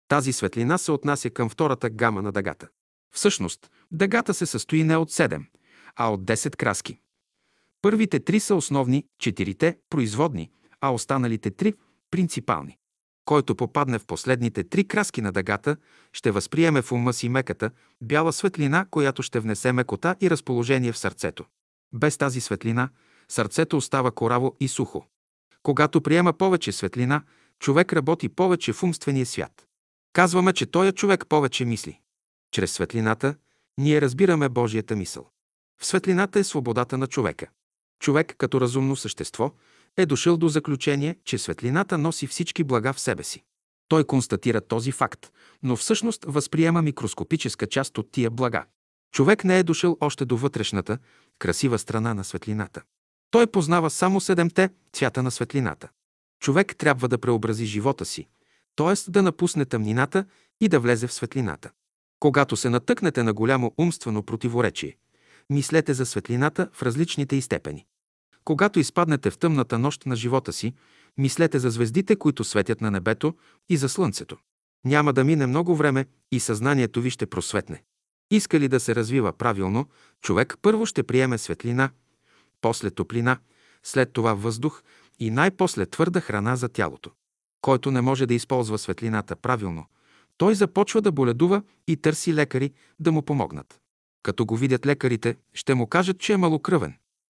Тази 0.07 0.33
светлина 0.33 0.77
се 0.77 0.91
отнася 0.91 1.29
към 1.29 1.49
втората 1.49 1.89
гама 1.89 2.21
на 2.21 2.31
дъгата. 2.31 2.67
Всъщност, 3.15 3.71
дъгата 3.91 4.33
се 4.33 4.45
състои 4.45 4.83
не 4.83 4.97
от 4.97 5.11
7, 5.11 5.45
а 5.95 6.13
от 6.13 6.23
10 6.23 6.55
краски. 6.55 6.99
Първите 7.81 8.19
три 8.19 8.39
са 8.39 8.55
основни, 8.55 9.05
четирите– 9.19 9.77
производни, 9.89 10.51
а 10.81 10.93
останалите 10.93 11.51
три– 11.51 11.73
принципални. 12.11 12.77
Който 13.25 13.55
попадне 13.55 13.99
в 13.99 14.05
последните 14.05 14.63
три 14.63 14.87
краски 14.87 15.21
на 15.21 15.31
дъгата, 15.31 15.77
ще 16.13 16.31
възприеме 16.31 16.81
в 16.81 16.91
ума 16.91 17.13
си 17.13 17.29
меката, 17.29 17.71
бяла 18.01 18.33
светлина, 18.33 18.85
която 18.91 19.23
ще 19.23 19.39
внесе 19.39 19.71
мекота 19.71 20.15
и 20.21 20.29
разположение 20.29 20.91
в 20.91 20.97
сърцето. 20.97 21.45
Без 21.93 22.17
тази 22.17 22.41
светлина, 22.41 22.89
сърцето 23.29 23.77
остава 23.77 24.11
кораво 24.11 24.55
и 24.59 24.67
сухо. 24.67 25.05
Когато 25.63 26.01
приема 26.01 26.33
повече 26.33 26.71
светлина, 26.71 27.23
човек 27.59 27.93
работи 27.93 28.29
повече 28.29 28.73
в 28.73 28.83
умствения 28.83 29.25
свят. 29.25 29.67
Казваме, 30.13 30.53
че 30.53 30.65
този 30.65 30.91
човек 30.91 31.25
повече 31.29 31.65
мисли. 31.65 31.99
Чрез 32.51 32.71
светлината 32.71 33.35
ние 33.77 34.01
разбираме 34.01 34.49
Божията 34.49 34.95
мисъл. 34.95 35.29
В 35.81 35.85
светлината 35.85 36.39
е 36.39 36.43
свободата 36.43 36.97
на 36.97 37.07
човека. 37.07 37.47
Човек 37.99 38.35
като 38.37 38.61
разумно 38.61 38.95
същество 38.95 39.51
е 39.97 40.05
дошъл 40.05 40.37
до 40.37 40.47
заключение, 40.47 41.15
че 41.25 41.37
светлината 41.37 41.97
носи 41.97 42.27
всички 42.27 42.63
блага 42.63 42.93
в 42.93 42.99
себе 42.99 43.23
си. 43.23 43.43
Той 43.87 44.03
констатира 44.03 44.61
този 44.61 44.91
факт, 44.91 45.31
но 45.63 45.75
всъщност 45.75 46.25
възприема 46.27 46.81
микроскопическа 46.81 47.67
част 47.67 47.97
от 47.97 48.11
тия 48.11 48.29
блага. 48.29 48.65
Човек 49.13 49.43
не 49.43 49.59
е 49.59 49.63
дошъл 49.63 49.97
още 50.01 50.25
до 50.25 50.37
вътрешната, 50.37 50.97
красива 51.39 51.79
страна 51.79 52.13
на 52.13 52.23
светлината. 52.23 52.81
Той 53.33 53.47
познава 53.47 53.89
само 53.89 54.21
седемте 54.21 54.69
цвята 54.93 55.23
на 55.23 55.31
светлината. 55.31 55.89
Човек 56.39 56.75
трябва 56.75 57.07
да 57.07 57.17
преобрази 57.17 57.65
живота 57.65 58.05
си, 58.05 58.27
т.е. 58.75 59.11
да 59.11 59.21
напусне 59.21 59.65
тъмнината 59.65 60.25
и 60.61 60.67
да 60.67 60.79
влезе 60.79 61.07
в 61.07 61.13
светлината. 61.13 61.71
Когато 62.19 62.55
се 62.55 62.69
натъкнете 62.69 63.23
на 63.23 63.33
голямо 63.33 63.73
умствено 63.77 64.23
противоречие, 64.23 64.97
мислете 65.49 65.93
за 65.93 66.05
светлината 66.05 66.69
в 66.73 66.83
различните 66.83 67.35
и 67.35 67.41
степени. 67.41 67.85
Когато 68.45 68.79
изпаднете 68.79 69.29
в 69.29 69.37
тъмната 69.37 69.79
нощ 69.79 70.05
на 70.05 70.15
живота 70.15 70.53
си, 70.53 70.73
мислете 71.17 71.59
за 71.59 71.69
звездите, 71.69 72.15
които 72.15 72.43
светят 72.43 72.81
на 72.81 72.91
небето 72.91 73.35
и 73.69 73.77
за 73.77 73.89
слънцето. 73.89 74.37
Няма 74.85 75.13
да 75.13 75.23
мине 75.23 75.47
много 75.47 75.75
време 75.75 76.05
и 76.31 76.39
съзнанието 76.39 77.01
ви 77.01 77.09
ще 77.09 77.25
просветне. 77.25 77.83
Иска 78.31 78.59
ли 78.59 78.67
да 78.67 78.79
се 78.79 78.95
развива 78.95 79.33
правилно, 79.33 79.85
човек 80.21 80.55
първо 80.61 80.85
ще 80.85 81.03
приеме 81.03 81.37
светлина, 81.37 81.89
после 82.63 82.91
топлина, 82.91 83.37
след 83.83 84.13
това 84.13 84.33
въздух 84.33 84.83
и 85.19 85.31
най-после 85.31 85.85
твърда 85.85 86.21
храна 86.21 86.55
за 86.55 86.69
тялото. 86.69 87.11
Който 87.61 87.91
не 87.91 88.01
може 88.01 88.25
да 88.25 88.33
използва 88.33 88.77
светлината 88.77 89.35
правилно, 89.35 89.85
той 90.37 90.55
започва 90.55 91.01
да 91.01 91.11
боледува 91.11 91.63
и 91.87 91.97
търси 91.97 92.33
лекари 92.33 92.71
да 92.99 93.11
му 93.11 93.21
помогнат. 93.21 93.79
Като 94.23 94.45
го 94.45 94.57
видят 94.57 94.85
лекарите, 94.85 95.35
ще 95.53 95.73
му 95.73 95.87
кажат, 95.87 96.19
че 96.19 96.33
е 96.33 96.37
малокръвен. 96.37 96.93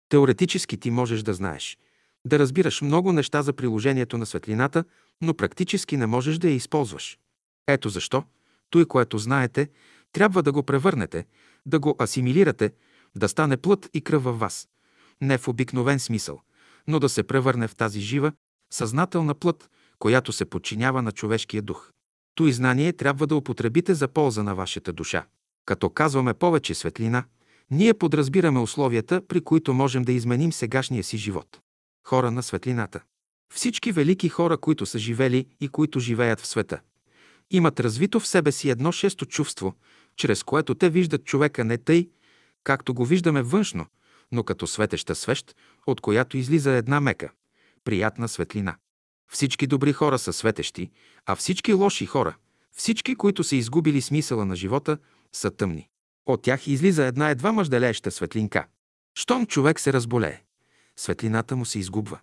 Теоретически 0.09 0.77
ти 0.77 0.91
можеш 0.91 1.23
да 1.23 1.33
знаеш, 1.33 1.77
да 2.25 2.39
разбираш 2.39 2.81
много 2.81 3.11
неща 3.11 3.41
за 3.41 3.53
приложението 3.53 4.17
на 4.17 4.25
светлината, 4.25 4.83
но 5.21 5.33
практически 5.33 5.97
не 5.97 6.05
можеш 6.05 6.37
да 6.37 6.47
я 6.49 6.55
използваш. 6.55 7.19
Ето 7.67 7.89
защо, 7.89 8.23
той, 8.69 8.85
което 8.85 9.17
знаете, 9.17 9.69
трябва 10.11 10.43
да 10.43 10.51
го 10.51 10.63
превърнете, 10.63 11.25
да 11.65 11.79
го 11.79 11.95
асимилирате, 12.01 12.71
да 13.15 13.29
стане 13.29 13.57
плът 13.57 13.89
и 13.93 14.01
кръв 14.01 14.23
във 14.23 14.39
вас. 14.39 14.67
Не 15.21 15.37
в 15.37 15.47
обикновен 15.47 15.99
смисъл, 15.99 16.41
но 16.87 16.99
да 16.99 17.09
се 17.09 17.23
превърне 17.23 17.67
в 17.67 17.75
тази 17.75 17.99
жива, 18.01 18.31
съзнателна 18.73 19.35
плът, 19.35 19.69
която 19.99 20.31
се 20.31 20.45
подчинява 20.45 21.01
на 21.01 21.11
човешкия 21.11 21.61
дух. 21.61 21.91
Той 22.35 22.51
знание 22.51 22.93
трябва 22.93 23.27
да 23.27 23.35
употребите 23.35 23.93
за 23.93 24.07
полза 24.07 24.43
на 24.43 24.55
вашата 24.55 24.93
душа. 24.93 25.25
Като 25.65 25.89
казваме 25.89 26.33
повече 26.33 26.73
светлина, 26.73 27.23
ние 27.71 27.93
подразбираме 27.93 28.59
условията, 28.59 29.21
при 29.27 29.41
които 29.41 29.73
можем 29.73 30.03
да 30.03 30.11
изменим 30.11 30.51
сегашния 30.51 31.03
си 31.03 31.17
живот. 31.17 31.59
Хора 32.07 32.31
на 32.31 32.43
светлината. 32.43 33.01
Всички 33.53 33.91
велики 33.91 34.29
хора, 34.29 34.57
които 34.57 34.85
са 34.85 34.99
живели 34.99 35.45
и 35.59 35.67
които 35.69 35.99
живеят 35.99 36.39
в 36.39 36.47
света, 36.47 36.79
имат 37.51 37.79
развито 37.79 38.19
в 38.19 38.27
себе 38.27 38.51
си 38.51 38.69
едно 38.69 38.91
шесто 38.91 39.25
чувство, 39.25 39.75
чрез 40.15 40.43
което 40.43 40.75
те 40.75 40.89
виждат 40.89 41.25
човека 41.25 41.63
не 41.63 41.77
тъй, 41.77 42.09
както 42.63 42.93
го 42.93 43.05
виждаме 43.05 43.41
външно, 43.41 43.85
но 44.31 44.43
като 44.43 44.67
светеща 44.67 45.15
свещ, 45.15 45.55
от 45.87 46.01
която 46.01 46.37
излиза 46.37 46.71
една 46.71 46.99
мека, 46.99 47.31
приятна 47.83 48.27
светлина. 48.27 48.75
Всички 49.31 49.67
добри 49.67 49.93
хора 49.93 50.19
са 50.19 50.33
светещи, 50.33 50.91
а 51.25 51.35
всички 51.35 51.73
лоши 51.73 52.05
хора, 52.05 52.35
всички, 52.71 53.15
които 53.15 53.43
са 53.43 53.55
изгубили 53.55 54.01
смисъла 54.01 54.45
на 54.45 54.55
живота, 54.55 54.97
са 55.33 55.51
тъмни. 55.51 55.89
От 56.25 56.41
тях 56.41 56.67
излиза 56.67 57.05
една 57.05 57.29
едва 57.29 57.51
мъжделееща 57.51 58.11
светлинка. 58.11 58.67
Щом 59.15 59.45
човек 59.45 59.79
се 59.79 59.93
разболее, 59.93 60.43
светлината 60.95 61.55
му 61.55 61.65
се 61.65 61.79
изгубва. 61.79 62.19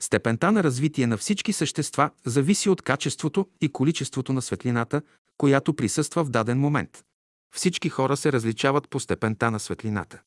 Степента 0.00 0.52
на 0.52 0.64
развитие 0.64 1.06
на 1.06 1.16
всички 1.16 1.52
същества 1.52 2.10
зависи 2.26 2.68
от 2.68 2.82
качеството 2.82 3.48
и 3.60 3.68
количеството 3.68 4.32
на 4.32 4.42
светлината, 4.42 5.02
която 5.38 5.74
присъства 5.74 6.24
в 6.24 6.30
даден 6.30 6.58
момент. 6.58 7.04
Всички 7.54 7.88
хора 7.88 8.16
се 8.16 8.32
различават 8.32 8.88
по 8.88 9.00
степента 9.00 9.50
на 9.50 9.60
светлината. 9.60 10.20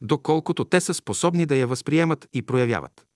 Доколкото 0.00 0.64
те 0.64 0.80
са 0.80 0.94
способни 0.94 1.46
да 1.46 1.56
я 1.56 1.66
възприемат 1.66 2.28
и 2.32 2.42
проявяват. 2.42 3.06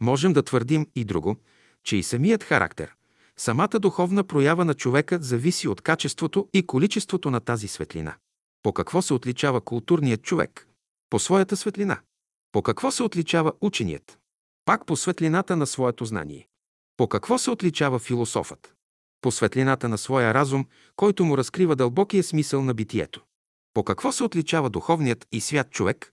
Можем 0.00 0.32
да 0.32 0.42
твърдим 0.42 0.86
и 0.94 1.04
друго, 1.04 1.36
че 1.84 1.96
и 1.96 2.02
самият 2.02 2.44
характер, 2.44 2.94
самата 3.36 3.68
духовна 3.68 4.24
проява 4.24 4.64
на 4.64 4.74
човека 4.74 5.18
зависи 5.22 5.68
от 5.68 5.80
качеството 5.80 6.48
и 6.52 6.66
количеството 6.66 7.30
на 7.30 7.40
тази 7.40 7.68
светлина. 7.68 8.14
По 8.62 8.72
какво 8.72 9.02
се 9.02 9.14
отличава 9.14 9.60
културният 9.60 10.22
човек? 10.22 10.68
По 11.10 11.18
своята 11.18 11.56
светлина. 11.56 12.00
По 12.52 12.62
какво 12.62 12.90
се 12.90 13.02
отличава 13.02 13.52
ученият? 13.60 14.18
Пак 14.64 14.86
по 14.86 14.96
светлината 14.96 15.56
на 15.56 15.66
своето 15.66 16.04
знание. 16.04 16.48
По 16.96 17.08
какво 17.08 17.38
се 17.38 17.50
отличава 17.50 17.98
философът? 17.98 18.74
По 19.20 19.30
светлината 19.30 19.88
на 19.88 19.98
своя 19.98 20.34
разум, 20.34 20.66
който 20.96 21.24
му 21.24 21.38
разкрива 21.38 21.76
дълбокия 21.76 22.22
смисъл 22.22 22.62
на 22.64 22.74
битието. 22.74 23.24
По 23.74 23.84
какво 23.84 24.12
се 24.12 24.24
отличава 24.24 24.70
духовният 24.70 25.26
и 25.32 25.40
свят 25.40 25.70
човек? 25.70 26.12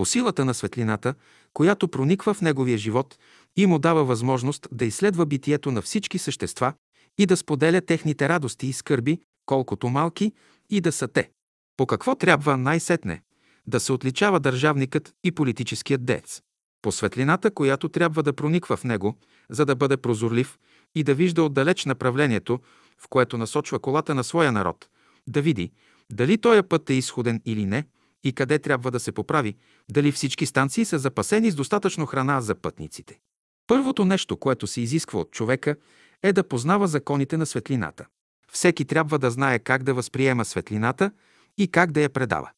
По 0.00 0.04
силата 0.04 0.44
на 0.44 0.54
светлината, 0.54 1.14
която 1.52 1.88
прониква 1.88 2.34
в 2.34 2.40
неговия 2.40 2.78
живот 2.78 3.18
и 3.56 3.66
му 3.66 3.78
дава 3.78 4.04
възможност 4.04 4.68
да 4.72 4.84
изследва 4.84 5.26
битието 5.26 5.70
на 5.70 5.82
всички 5.82 6.18
същества 6.18 6.72
и 7.18 7.26
да 7.26 7.36
споделя 7.36 7.80
техните 7.80 8.28
радости 8.28 8.66
и 8.66 8.72
скърби, 8.72 9.18
колкото 9.46 9.88
малки 9.88 10.32
и 10.70 10.80
да 10.80 10.92
са 10.92 11.08
те. 11.08 11.30
По 11.76 11.86
какво 11.86 12.14
трябва 12.14 12.56
най-сетне 12.56 13.22
да 13.66 13.80
се 13.80 13.92
отличава 13.92 14.40
държавникът 14.40 15.12
и 15.24 15.32
политическият 15.32 16.04
дец? 16.04 16.40
По 16.82 16.92
светлината, 16.92 17.50
която 17.50 17.88
трябва 17.88 18.22
да 18.22 18.32
прониква 18.32 18.76
в 18.76 18.84
него, 18.84 19.18
за 19.50 19.66
да 19.66 19.76
бъде 19.76 19.96
прозорлив 19.96 20.58
и 20.94 21.04
да 21.04 21.14
вижда 21.14 21.42
отдалеч 21.42 21.84
направлението, 21.84 22.60
в 22.98 23.08
което 23.08 23.38
насочва 23.38 23.78
колата 23.78 24.14
на 24.14 24.24
своя 24.24 24.52
народ, 24.52 24.88
да 25.28 25.42
види 25.42 25.72
дали 26.12 26.38
този 26.38 26.62
път 26.62 26.90
е 26.90 26.94
изходен 26.94 27.40
или 27.44 27.66
не 27.66 27.84
и 28.24 28.32
къде 28.32 28.58
трябва 28.58 28.90
да 28.90 29.00
се 29.00 29.12
поправи, 29.12 29.56
дали 29.90 30.12
всички 30.12 30.46
станции 30.46 30.84
са 30.84 30.98
запасени 30.98 31.50
с 31.50 31.54
достатъчно 31.54 32.06
храна 32.06 32.40
за 32.40 32.54
пътниците. 32.54 33.18
Първото 33.66 34.04
нещо, 34.04 34.36
което 34.36 34.66
се 34.66 34.80
изисква 34.80 35.20
от 35.20 35.30
човека, 35.30 35.76
е 36.22 36.32
да 36.32 36.48
познава 36.48 36.88
законите 36.88 37.36
на 37.36 37.46
светлината. 37.46 38.06
Всеки 38.52 38.84
трябва 38.84 39.18
да 39.18 39.30
знае 39.30 39.58
как 39.58 39.82
да 39.82 39.94
възприема 39.94 40.44
светлината 40.44 41.10
и 41.58 41.68
как 41.68 41.92
да 41.92 42.00
я 42.00 42.10
предава. 42.10 42.50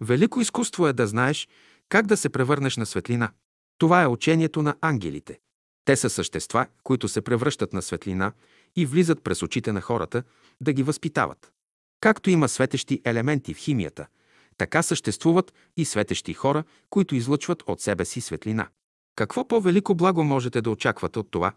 Велико 0.00 0.40
изкуство 0.40 0.86
е 0.86 0.92
да 0.92 1.06
знаеш 1.06 1.48
как 1.88 2.06
да 2.06 2.16
се 2.16 2.28
превърнеш 2.28 2.76
на 2.76 2.86
светлина. 2.86 3.30
Това 3.78 4.02
е 4.02 4.06
учението 4.06 4.62
на 4.62 4.74
ангелите. 4.80 5.38
Те 5.84 5.96
са 5.96 6.10
същества, 6.10 6.66
които 6.82 7.08
се 7.08 7.20
превръщат 7.20 7.72
на 7.72 7.82
светлина 7.82 8.32
и 8.76 8.86
влизат 8.86 9.22
през 9.22 9.42
очите 9.42 9.72
на 9.72 9.80
хората 9.80 10.22
да 10.60 10.72
ги 10.72 10.82
възпитават. 10.82 11.52
Както 12.00 12.30
има 12.30 12.48
светещи 12.48 13.00
елементи 13.04 13.54
в 13.54 13.58
химията, 13.58 14.06
така 14.60 14.82
съществуват 14.82 15.54
и 15.76 15.84
светещи 15.84 16.34
хора, 16.34 16.64
които 16.90 17.14
излъчват 17.14 17.62
от 17.66 17.80
себе 17.80 18.04
си 18.04 18.20
светлина. 18.20 18.68
Какво 19.16 19.48
по-велико 19.48 19.94
благо 19.94 20.24
можете 20.24 20.60
да 20.60 20.70
очаквате 20.70 21.18
от 21.18 21.30
това? 21.30 21.52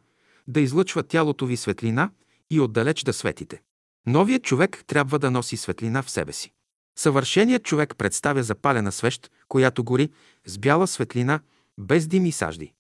Да 0.47 0.59
излъчва 0.59 1.03
тялото 1.03 1.45
ви 1.45 1.57
светлина 1.57 2.09
и 2.49 2.59
отдалеч 2.59 3.03
да 3.03 3.13
светите. 3.13 3.61
Новият 4.07 4.43
човек 4.43 4.83
трябва 4.87 5.19
да 5.19 5.31
носи 5.31 5.57
светлина 5.57 6.01
в 6.01 6.09
себе 6.09 6.33
си. 6.33 6.51
Съвършеният 6.99 7.63
човек 7.63 7.95
представя 7.97 8.43
запалена 8.43 8.91
свещ, 8.91 9.31
която 9.47 9.83
гори 9.83 10.09
с 10.45 10.57
бяла 10.57 10.87
светлина, 10.87 11.39
без 11.77 12.07
дим 12.07 12.25
и 12.25 12.31
сажди. 12.31 12.73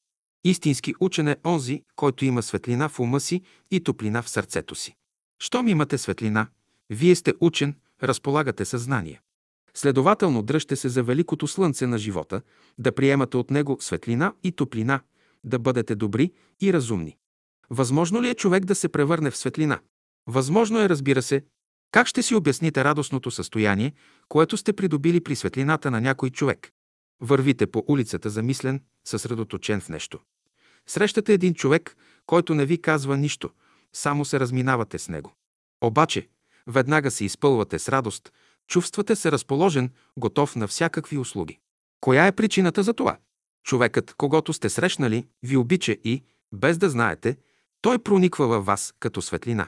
Истински 0.43 0.93
учен 0.99 1.27
е 1.27 1.37
онзи, 1.45 1.83
който 1.95 2.25
има 2.25 2.43
светлина 2.43 2.89
в 2.89 2.99
ума 2.99 3.19
си 3.19 3.41
и 3.71 3.83
топлина 3.83 4.21
в 4.21 4.29
сърцето 4.29 4.75
си. 4.75 4.95
Щом 5.39 5.67
имате 5.67 5.97
светлина, 5.97 6.47
вие 6.89 7.15
сте 7.15 7.33
учен, 7.39 7.75
разполагате 8.03 8.65
съзнание. 8.65 9.22
Следователно 9.77 10.41
дръжте 10.41 10.75
се 10.75 10.89
за 10.89 11.03
великото 11.03 11.47
слънце 11.47 11.87
на 11.87 11.97
живота, 11.97 12.41
да 12.77 12.91
приемате 12.91 13.37
от 13.37 13.51
него 13.51 13.77
светлина 13.79 14.33
и 14.43 14.51
топлина, 14.51 14.99
да 15.43 15.59
бъдете 15.59 15.95
добри 15.95 16.31
и 16.61 16.73
разумни. 16.73 17.17
Възможно 17.69 18.21
ли 18.21 18.29
е 18.29 18.35
човек 18.35 18.65
да 18.65 18.75
се 18.75 18.89
превърне 18.89 19.31
в 19.31 19.37
светлина? 19.37 19.79
Възможно 20.27 20.79
е, 20.79 20.89
разбира 20.89 21.21
се. 21.21 21.43
Как 21.91 22.07
ще 22.07 22.21
си 22.21 22.35
обясните 22.35 22.83
радостното 22.83 23.31
състояние, 23.31 23.93
което 24.29 24.57
сте 24.57 24.73
придобили 24.73 25.21
при 25.21 25.35
светлината 25.35 25.91
на 25.91 26.01
някой 26.01 26.29
човек? 26.29 26.71
Вървите 27.21 27.67
по 27.67 27.83
улицата 27.87 28.29
замислен, 28.29 28.81
съсредоточен 29.05 29.81
в 29.81 29.89
нещо. 29.89 30.19
Срещате 30.87 31.33
един 31.33 31.53
човек, 31.53 31.95
който 32.25 32.55
не 32.55 32.65
ви 32.65 32.81
казва 32.81 33.17
нищо, 33.17 33.49
само 33.93 34.25
се 34.25 34.39
разминавате 34.39 34.99
с 34.99 35.09
него. 35.09 35.33
Обаче, 35.81 36.27
веднага 36.67 37.11
се 37.11 37.25
изпълвате 37.25 37.79
с 37.79 37.89
радост, 37.89 38.31
чувствате 38.67 39.15
се 39.15 39.31
разположен, 39.31 39.89
готов 40.17 40.55
на 40.55 40.67
всякакви 40.67 41.17
услуги. 41.17 41.59
Коя 42.01 42.27
е 42.27 42.31
причината 42.31 42.83
за 42.83 42.93
това? 42.93 43.17
Човекът, 43.63 44.13
когато 44.17 44.53
сте 44.53 44.69
срещнали, 44.69 45.27
ви 45.43 45.57
обича 45.57 45.91
и, 45.91 46.23
без 46.53 46.77
да 46.77 46.89
знаете, 46.89 47.37
той 47.81 47.99
прониква 47.99 48.47
във 48.47 48.65
вас 48.65 48.93
като 48.99 49.21
светлина. 49.21 49.67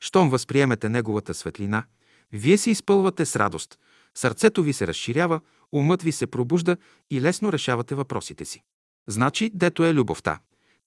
Щом 0.00 0.30
възприемете 0.30 0.88
неговата 0.88 1.34
светлина, 1.34 1.84
вие 2.32 2.58
се 2.58 2.70
изпълвате 2.70 3.26
с 3.26 3.36
радост, 3.36 3.78
сърцето 4.14 4.62
ви 4.62 4.72
се 4.72 4.86
разширява, 4.86 5.40
умът 5.72 6.02
ви 6.02 6.12
се 6.12 6.26
пробужда 6.26 6.76
и 7.10 7.20
лесно 7.20 7.52
решавате 7.52 7.94
въпросите 7.94 8.44
си. 8.44 8.62
Значи, 9.08 9.50
дето 9.54 9.84
е 9.84 9.94
любовта, 9.94 10.38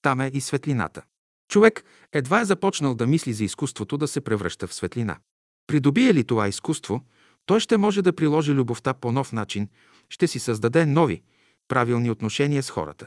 там 0.02 0.20
е 0.20 0.30
и 0.34 0.40
светлината. 0.40 1.02
Човек 1.48 1.84
едва 2.12 2.40
е 2.40 2.44
започнал 2.44 2.94
да 2.94 3.06
мисли 3.06 3.32
за 3.32 3.44
изкуството 3.44 3.96
да 3.96 4.08
се 4.08 4.20
превръща 4.20 4.66
в 4.66 4.74
светлина. 4.74 5.18
Придобие 5.66 6.14
ли 6.14 6.24
това 6.24 6.48
изкуство, 6.48 7.04
той 7.48 7.60
ще 7.60 7.76
може 7.76 8.02
да 8.02 8.12
приложи 8.12 8.52
любовта 8.52 8.94
по 8.94 9.12
нов 9.12 9.32
начин, 9.32 9.68
ще 10.08 10.26
си 10.26 10.38
създаде 10.38 10.86
нови, 10.86 11.22
правилни 11.68 12.10
отношения 12.10 12.62
с 12.62 12.70
хората. 12.70 13.06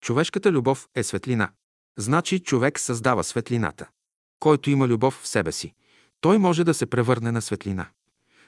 Човешката 0.00 0.52
любов 0.52 0.88
е 0.94 1.02
светлина. 1.02 1.50
Значи 1.98 2.38
човек 2.38 2.78
създава 2.78 3.24
светлината. 3.24 3.88
Който 4.40 4.70
има 4.70 4.88
любов 4.88 5.20
в 5.22 5.28
себе 5.28 5.52
си, 5.52 5.74
той 6.20 6.38
може 6.38 6.64
да 6.64 6.74
се 6.74 6.86
превърне 6.86 7.32
на 7.32 7.42
светлина. 7.42 7.88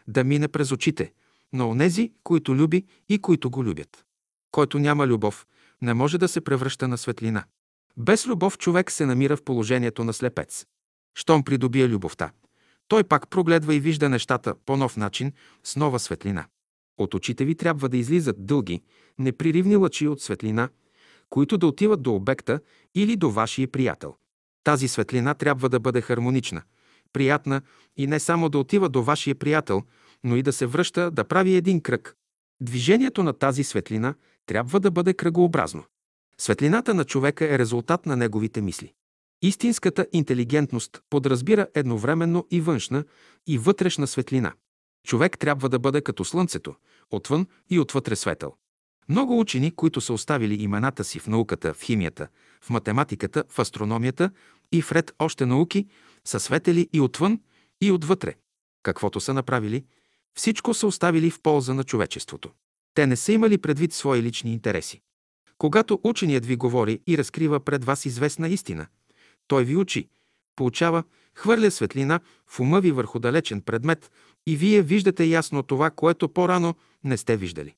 Да 0.09 0.25
мине 0.25 0.49
през 0.49 0.73
очите 0.73 1.13
на 1.53 1.69
онези, 1.69 2.13
които 2.23 2.55
люби 2.55 2.87
и 3.09 3.19
които 3.19 3.51
го 3.51 3.65
любят. 3.65 4.05
Който 4.51 4.79
няма 4.79 5.07
любов, 5.07 5.47
не 5.83 5.95
може 5.95 6.19
да 6.19 6.29
се 6.29 6.41
превръща 6.41 6.89
на 6.89 6.99
светлина. 6.99 7.45
Без 7.97 8.27
любов 8.27 8.59
човек 8.59 8.91
се 8.91 9.07
намира 9.07 9.37
в 9.37 9.43
положението 9.43 10.05
на 10.05 10.13
слепец. 10.13 10.67
Щом 11.15 11.45
придобие 11.45 11.89
любовта, 11.89 12.31
той 12.89 13.05
пак 13.05 13.29
прогледва 13.29 13.75
и 13.75 13.81
вижда 13.81 14.09
нещата 14.09 14.55
по 14.67 14.77
нов 14.77 14.97
начин, 14.97 15.33
с 15.65 15.77
нова 15.77 15.99
светлина. 15.99 16.47
От 16.99 17.15
очите 17.15 17.45
ви 17.45 17.55
трябва 17.55 17.89
да 17.89 17.97
излизат 17.97 18.47
дълги, 18.47 18.83
неприривни 19.19 19.77
лъчи 19.77 20.09
от 20.09 20.21
светлина, 20.21 20.69
които 21.31 21.59
да 21.59 21.67
отиват 21.67 22.03
до 22.03 22.15
обекта 22.15 22.61
или 22.95 23.17
до 23.17 23.31
вашия 23.31 23.69
приятел. 23.69 24.15
Тази 24.65 24.89
светлина 24.89 25.35
трябва 25.35 25.69
да 25.69 25.81
бъде 25.81 26.01
хармонична, 26.01 26.63
приятна 27.13 27.63
и 27.97 28.07
не 28.07 28.21
само 28.21 28.49
да 28.49 28.59
отива 28.59 28.89
до 28.89 29.03
вашия 29.03 29.35
приятел, 29.35 29.83
но 30.25 30.37
и 30.37 30.43
да 30.43 30.53
се 30.53 30.67
връща 30.67 31.11
да 31.11 31.25
прави 31.25 31.55
един 31.55 31.81
кръг. 31.81 32.17
Движението 32.61 33.23
на 33.23 33.33
тази 33.33 33.65
светлина 33.65 34.15
трябва 34.47 34.81
да 34.81 34.91
бъде 34.91 35.15
кръгообразно. 35.15 35.85
Светлината 36.39 36.95
на 36.95 37.05
човека 37.05 37.55
е 37.55 37.59
резултат 37.59 38.07
на 38.07 38.17
неговите 38.17 38.61
мисли. 38.61 38.93
Истинската 39.45 40.07
интелигентност 40.13 41.03
подразбира 41.11 41.67
едновременно 41.75 42.47
и 42.51 42.61
външна, 42.61 43.05
и 43.47 43.59
вътрешна 43.59 44.07
светлина. 44.07 44.53
Човек 45.07 45.39
трябва 45.39 45.69
да 45.69 45.79
бъде 45.79 46.01
като 46.01 46.25
слънцето, 46.25 46.75
отвън 47.11 47.47
и 47.71 47.79
отвътре 47.79 48.17
светъл. 48.17 48.57
Много 49.09 49.41
учени, 49.41 49.71
които 49.71 50.01
са 50.01 50.13
оставили 50.13 50.63
имената 50.63 51.05
си 51.05 51.19
в 51.19 51.27
науката, 51.27 51.75
в 51.75 51.83
химията, 51.83 52.29
в 52.61 52.71
математиката, 52.71 53.45
в 53.49 53.59
астрономията 53.59 54.31
и 54.73 54.83
в 54.83 54.93
ред 54.93 55.15
още 55.19 55.47
науки, 55.47 55.87
са 56.25 56.41
светели 56.41 56.89
и 56.93 57.01
отвън, 57.01 57.41
и 57.81 57.91
отвътре. 57.91 58.35
Каквото 58.83 59.21
са 59.21 59.35
направили, 59.35 59.85
всичко 60.35 60.75
са 60.75 60.87
оставили 60.87 61.31
в 61.31 61.41
полза 61.41 61.75
на 61.75 61.85
човечеството. 61.85 62.51
Те 62.95 63.07
не 63.07 63.17
са 63.17 63.33
имали 63.33 63.59
предвид 63.59 63.93
свои 63.93 64.23
лични 64.23 64.53
интереси. 64.53 65.01
Когато 65.59 66.01
ученият 66.05 66.47
ви 66.47 66.57
говори 66.57 67.01
и 67.07 67.19
разкрива 67.19 67.61
пред 67.61 67.85
вас 67.85 68.05
известна 68.05 68.49
истина, 68.49 68.87
той 69.49 69.65
ви 69.65 69.77
учи, 69.77 70.09
получава, 70.57 71.05
хвърля 71.35 71.71
светлина 71.71 72.21
в 72.47 72.61
ума 72.61 72.81
ви 72.81 72.91
върху 72.91 73.19
далечен 73.19 73.61
предмет 73.61 74.11
и 74.47 74.57
вие 74.57 74.83
виждате 74.83 75.25
ясно 75.25 75.63
това, 75.63 75.91
което 75.91 76.29
по-рано 76.29 76.75
не 77.05 77.17
сте 77.17 77.37
виждали. 77.37 77.75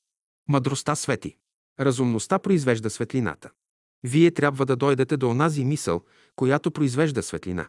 Мъдростта 0.49 0.95
свети. 0.95 1.35
Разумността 1.79 2.39
произвежда 2.39 2.89
светлината. 2.89 3.49
Вие 4.03 4.31
трябва 4.31 4.65
да 4.65 4.75
дойдете 4.75 5.17
до 5.17 5.29
онази 5.29 5.65
мисъл, 5.65 6.03
която 6.35 6.71
произвежда 6.71 7.23
светлина. 7.23 7.67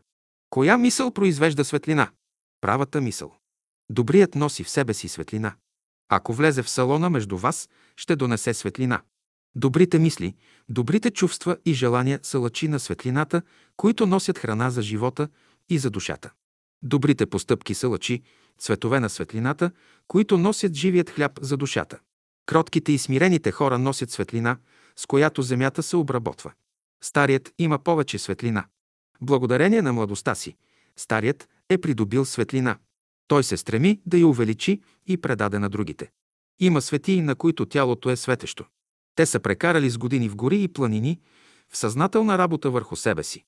Коя 0.50 0.78
мисъл 0.78 1.10
произвежда 1.10 1.64
светлина? 1.64 2.10
Правата 2.60 3.00
мисъл. 3.00 3.34
Добрият 3.90 4.34
носи 4.34 4.64
в 4.64 4.70
себе 4.70 4.94
си 4.94 5.08
светлина. 5.08 5.54
Ако 6.08 6.32
влезе 6.32 6.62
в 6.62 6.70
салона 6.70 7.10
между 7.10 7.36
вас, 7.36 7.68
ще 7.96 8.16
донесе 8.16 8.54
светлина. 8.54 9.02
Добрите 9.54 9.98
мисли, 9.98 10.34
добрите 10.68 11.10
чувства 11.10 11.56
и 11.64 11.74
желания 11.74 12.20
са 12.22 12.38
лъчи 12.38 12.68
на 12.68 12.80
светлината, 12.80 13.42
които 13.76 14.06
носят 14.06 14.38
храна 14.38 14.70
за 14.70 14.82
живота 14.82 15.28
и 15.68 15.78
за 15.78 15.90
душата. 15.90 16.30
Добрите 16.82 17.26
постъпки 17.26 17.74
са 17.74 17.88
лъчи, 17.88 18.22
цветове 18.58 19.00
на 19.00 19.08
светлината, 19.10 19.70
които 20.08 20.38
носят 20.38 20.74
живият 20.74 21.10
хляб 21.10 21.32
за 21.42 21.56
душата. 21.56 21.98
Кротките 22.46 22.92
и 22.92 22.98
смирените 22.98 23.50
хора 23.50 23.78
носят 23.78 24.10
светлина, 24.10 24.56
с 24.96 25.06
която 25.06 25.42
земята 25.42 25.82
се 25.82 25.96
обработва. 25.96 26.52
Старият 27.04 27.52
има 27.58 27.78
повече 27.78 28.18
светлина. 28.18 28.64
Благодарение 29.20 29.82
на 29.82 29.92
младостта 29.92 30.34
си, 30.34 30.56
старият 30.96 31.48
е 31.68 31.78
придобил 31.78 32.24
светлина. 32.24 32.78
Той 33.28 33.44
се 33.44 33.56
стреми 33.56 34.00
да 34.06 34.18
я 34.18 34.26
увеличи 34.26 34.80
и 35.06 35.16
предаде 35.16 35.58
на 35.58 35.68
другите. 35.68 36.10
Има 36.60 36.82
светии, 36.82 37.22
на 37.22 37.34
които 37.34 37.66
тялото 37.66 38.10
е 38.10 38.16
светещо. 38.16 38.64
Те 39.18 39.26
са 39.26 39.40
прекарали 39.40 39.90
с 39.90 39.98
години 39.98 40.28
в 40.28 40.36
гори 40.36 40.62
и 40.62 40.68
планини, 40.68 41.20
в 41.68 41.76
съзнателна 41.76 42.38
работа 42.38 42.70
върху 42.70 42.96
себе 42.96 43.22
си, 43.22 43.44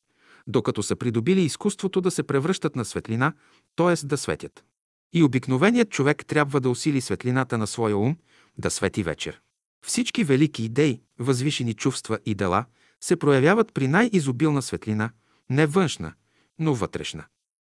докато 0.46 0.82
са 0.82 0.96
придобили 0.96 1.42
изкуството 1.42 2.00
да 2.00 2.10
се 2.10 2.22
превръщат 2.22 2.76
на 2.76 2.84
светлина, 2.84 3.32
т.е. 3.76 4.06
да 4.06 4.16
светят. 4.16 4.64
И 5.12 5.22
обикновеният 5.22 5.90
човек 5.90 6.26
трябва 6.26 6.60
да 6.60 6.70
усили 6.70 7.00
светлината 7.00 7.58
на 7.58 7.66
своя 7.66 7.96
ум, 7.96 8.16
да 8.58 8.70
свети 8.70 9.02
вечер. 9.02 9.40
Всички 9.86 10.24
велики 10.24 10.64
идеи, 10.64 11.00
възвишени 11.18 11.74
чувства 11.74 12.18
и 12.26 12.34
дела 12.34 12.64
се 13.00 13.16
проявяват 13.16 13.74
при 13.74 13.88
най-изобилна 13.88 14.62
светлина, 14.62 15.10
не 15.50 15.66
външна, 15.66 16.12
но 16.58 16.74
вътрешна. 16.74 17.24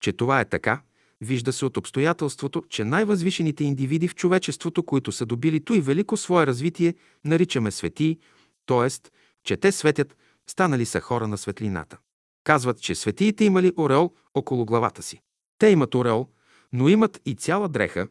Че 0.00 0.12
това 0.12 0.40
е 0.40 0.48
така, 0.48 0.80
вижда 1.20 1.52
се 1.52 1.64
от 1.64 1.76
обстоятелството, 1.76 2.62
че 2.68 2.84
най-възвишените 2.84 3.64
индивиди 3.64 4.08
в 4.08 4.14
човечеството, 4.14 4.82
които 4.82 5.12
са 5.12 5.26
добили 5.26 5.64
той 5.64 5.80
велико 5.80 6.16
свое 6.16 6.46
развитие, 6.46 6.94
наричаме 7.24 7.70
светии, 7.70 8.18
т.е. 8.66 9.10
че 9.44 9.56
те 9.56 9.72
светят, 9.72 10.16
станали 10.46 10.86
са 10.86 11.00
хора 11.00 11.28
на 11.28 11.38
светлината. 11.38 11.98
Казват, 12.44 12.80
че 12.80 12.94
светиите 12.94 13.44
имали 13.44 13.72
ореол 13.78 14.12
около 14.34 14.66
главата 14.66 15.02
си. 15.02 15.20
Те 15.58 15.68
имат 15.68 15.94
ореол, 15.94 16.28
но 16.72 16.88
имат 16.88 17.20
и 17.26 17.34
цяла 17.34 17.68
дреха, 17.68 18.08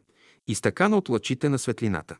изтъкана 0.48 0.96
от 0.96 1.08
лъчите 1.08 1.48
на 1.48 1.58
светлината. 1.58 2.16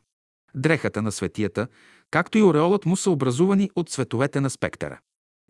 Дрехата 0.55 1.01
на 1.01 1.11
светията, 1.11 1.67
както 2.11 2.37
и 2.37 2.43
ореолът 2.43 2.85
му 2.85 2.97
са 2.97 3.11
образувани 3.11 3.69
от 3.75 3.89
цветовете 3.89 4.41
на 4.41 4.49
спектъра. 4.49 4.99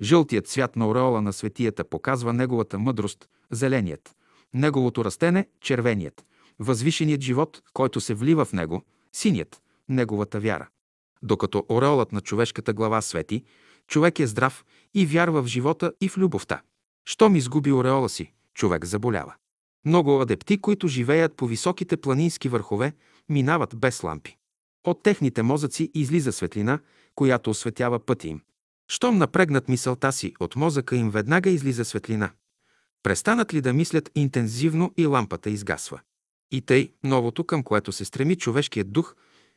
Жълтият 0.01 0.47
цвят 0.47 0.75
на 0.75 0.87
ореола 0.87 1.21
на 1.21 1.33
светията 1.33 1.83
показва 1.83 2.33
неговата 2.33 2.79
мъдрост, 2.79 3.29
зеленият, 3.51 4.15
неговото 4.53 5.05
растене– 5.05 5.47
червеният, 5.61 6.25
възвишеният 6.59 7.21
живот, 7.21 7.61
който 7.73 8.01
се 8.01 8.13
влива 8.13 8.45
в 8.45 8.53
него, 8.53 8.83
синият, 9.13 9.61
неговата 9.89 10.39
вяра. 10.39 10.67
Докато 11.23 11.65
ореолът 11.69 12.11
на 12.11 12.21
човешката 12.21 12.73
глава 12.73 13.01
свети, 13.01 13.43
човек 13.87 14.19
е 14.19 14.27
здрав 14.27 14.65
и 14.93 15.05
вярва 15.05 15.43
в 15.43 15.47
живота 15.47 15.91
и 16.01 16.09
в 16.09 16.17
любовта. 16.17 16.61
Щом 17.05 17.35
изгуби 17.35 17.71
ореола 17.71 18.09
си, 18.09 18.31
човек 18.53 18.85
заболява. 18.85 19.33
Много 19.85 20.21
адепти, 20.21 20.61
които 20.61 20.87
живеят 20.87 21.35
по 21.35 21.47
високите 21.47 21.97
планински 21.97 22.49
върхове, 22.49 22.93
минават 23.29 23.79
без 23.79 24.03
лампи. 24.03 24.37
От 24.87 25.03
техните 25.03 25.41
мозъци 25.41 25.91
излиза 25.93 26.31
светлина, 26.31 26.79
която 27.15 27.49
осветява 27.49 27.99
пътя 27.99 28.27
им. 28.27 28.41
Щом 28.87 29.17
напрегнат 29.17 29.69
мисълта 29.69 30.11
си, 30.11 30.33
от 30.39 30.55
мозъка 30.55 30.95
им 30.95 31.09
веднага 31.09 31.49
излиза 31.49 31.85
светлина. 31.85 32.31
Престанат 33.03 33.53
ли 33.53 33.61
да 33.61 33.73
мислят 33.73 34.11
интензивно 34.15 34.93
и 34.97 35.05
лампата 35.05 35.49
изгасва. 35.49 35.99
И 36.51 36.61
тъй, 36.61 36.93
новото, 37.03 37.43
към 37.43 37.63
което 37.63 37.91
се 37.91 38.05
стреми 38.05 38.35
човешкият 38.35 38.91
дух, 38.91 39.15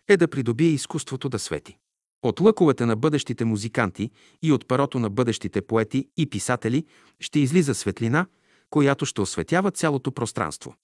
е 0.08 0.16
да 0.16 0.28
придобие 0.28 0.68
изкуството 0.68 1.28
да 1.28 1.38
свети. 1.38 1.76
От 2.22 2.40
лъковете 2.40 2.86
на 2.86 2.96
бъдещите 2.96 3.44
музиканти 3.44 4.10
и 4.42 4.52
от 4.52 4.68
парото 4.68 4.98
на 4.98 5.10
бъдещите 5.10 5.62
поети 5.62 6.08
и 6.16 6.30
писатели 6.30 6.86
ще 7.20 7.38
излиза 7.38 7.74
светлина, 7.74 8.26
която 8.70 9.06
ще 9.06 9.20
осветява 9.20 9.70
цялото 9.70 10.12
пространство. 10.12 10.74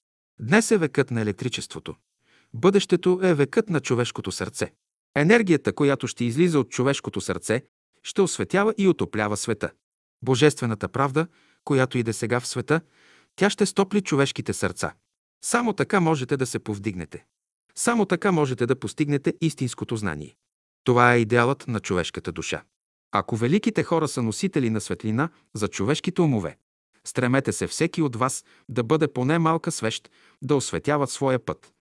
Днес 0.41 0.71
е 0.71 0.79
векът 0.79 1.11
на 1.11 1.21
електричеството. 1.21 1.95
Бъдещето 2.55 3.21
е 3.23 3.35
векът 3.35 3.71
на 3.71 3.81
човешкото 3.81 4.33
сърце. 4.33 4.73
Енергията, 5.17 5.73
която 5.73 6.07
ще 6.07 6.25
излиза 6.25 6.61
от 6.61 6.71
човешкото 6.71 7.21
сърце, 7.21 7.63
ще 8.03 8.23
осветява 8.23 8.75
и 8.79 8.89
отоплява 8.89 9.37
света. 9.37 9.71
Божествената 10.23 10.89
правда, 10.89 11.27
която 11.67 11.99
иде 11.99 12.13
сега 12.13 12.41
в 12.41 12.47
света, 12.47 12.81
тя 13.37 13.51
ще 13.51 13.67
стопли 13.67 14.01
човешките 14.01 14.53
сърца. 14.53 14.95
Само 15.45 15.73
така 15.73 16.01
можете 16.01 16.37
да 16.37 16.47
се 16.47 16.59
повдигнете. 16.59 17.25
Само 17.75 18.07
така 18.07 18.33
можете 18.33 18.67
да 18.67 18.77
постигнете 18.77 19.35
истинското 19.41 19.97
знание. 19.97 20.37
Това 20.85 21.15
е 21.15 21.19
идеалът 21.19 21.69
на 21.69 21.81
човешката 21.81 22.33
душа. 22.33 22.63
Ако 23.13 23.37
великите 23.37 23.83
хора 23.83 24.09
са 24.09 24.23
носители 24.23 24.71
на 24.71 24.81
светлина 24.81 25.29
за 25.55 25.69
човешките 25.69 26.23
умове, 26.23 26.57
стремете 27.07 27.53
се 27.53 27.67
всеки 27.67 28.03
от 28.03 28.17
вас 28.17 28.45
да 28.69 28.83
бъде 28.83 29.09
поне 29.09 29.39
малка 29.39 29.73
свещ, 29.73 30.11
да 30.43 30.57
осветява 30.57 31.07
своя 31.07 31.39
път. 31.39 31.73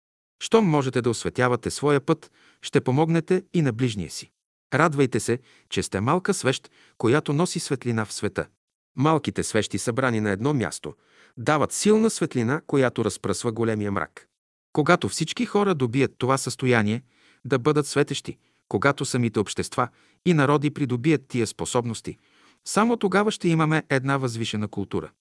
Щом 0.43 0.65
можете 0.65 1.01
да 1.01 1.09
осветявате 1.09 1.71
своя 1.71 2.01
път, 2.01 2.31
ще 2.61 2.81
помогнете 2.81 3.43
и 3.53 3.61
на 3.61 3.73
ближния 3.73 4.09
си. 4.09 4.31
Радвайте 4.73 5.19
се, 5.19 5.39
че 5.69 5.83
сте 5.83 5.99
малка 6.01 6.33
свещ, 6.33 6.71
която 6.97 7.33
носи 7.33 7.59
светлина 7.59 8.05
в 8.05 8.13
света. 8.13 8.47
Малките 8.95 9.43
свещи, 9.43 9.77
събрани 9.77 10.21
на 10.21 10.29
едно 10.29 10.53
място, 10.53 10.93
дават 11.37 11.71
силна 11.71 12.09
светлина, 12.09 12.61
която 12.67 13.05
разпръсва 13.05 13.51
големия 13.51 13.91
мрак. 13.91 14.27
Когато 14.73 15.09
всички 15.09 15.45
хора 15.45 15.75
добият 15.75 16.11
това 16.17 16.37
състояние, 16.37 17.03
да 17.45 17.59
бъдат 17.59 17.87
светещи, 17.87 18.37
когато 18.67 19.05
самите 19.05 19.39
общества 19.39 19.87
и 20.25 20.33
народи 20.33 20.71
придобият 20.71 21.27
тия 21.27 21.47
способности, 21.47 22.17
само 22.65 22.97
тогава 22.97 23.31
ще 23.31 23.49
имаме 23.49 23.83
една 23.89 24.17
възвишена 24.17 24.67
култура. 24.67 25.11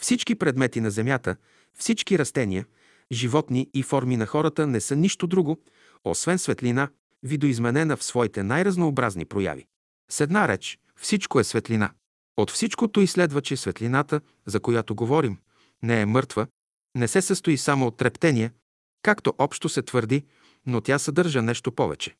Всички 0.00 0.34
предмети 0.34 0.80
на 0.80 0.90
Земята, 0.90 1.36
всички 1.78 2.18
растения, 2.18 2.66
животни 3.12 3.70
и 3.74 3.82
форми 3.82 4.16
на 4.16 4.26
хората 4.26 4.66
не 4.66 4.80
са 4.80 4.96
нищо 4.96 5.26
друго, 5.26 5.60
освен 6.04 6.38
светлина, 6.38 6.88
видоизменена 7.22 7.96
в 7.96 8.04
своите 8.04 8.42
най-разнообразни 8.42 9.24
прояви. 9.24 9.66
С 10.10 10.20
една 10.20 10.48
реч, 10.48 10.78
всичко 10.96 11.40
е 11.40 11.44
светлина. 11.44 11.90
От 12.36 12.50
всичкото 12.50 13.00
изследва, 13.00 13.40
че 13.40 13.56
светлината, 13.56 14.20
за 14.46 14.60
която 14.60 14.94
говорим, 14.94 15.38
не 15.82 16.00
е 16.00 16.06
мъртва, 16.06 16.46
не 16.94 17.08
се 17.08 17.22
състои 17.22 17.56
само 17.56 17.86
от 17.86 17.96
трептение, 17.96 18.52
както 19.02 19.34
общо 19.38 19.68
се 19.68 19.82
твърди, 19.82 20.24
но 20.66 20.80
тя 20.80 20.98
съдържа 20.98 21.42
нещо 21.42 21.72
повече. 21.72 22.16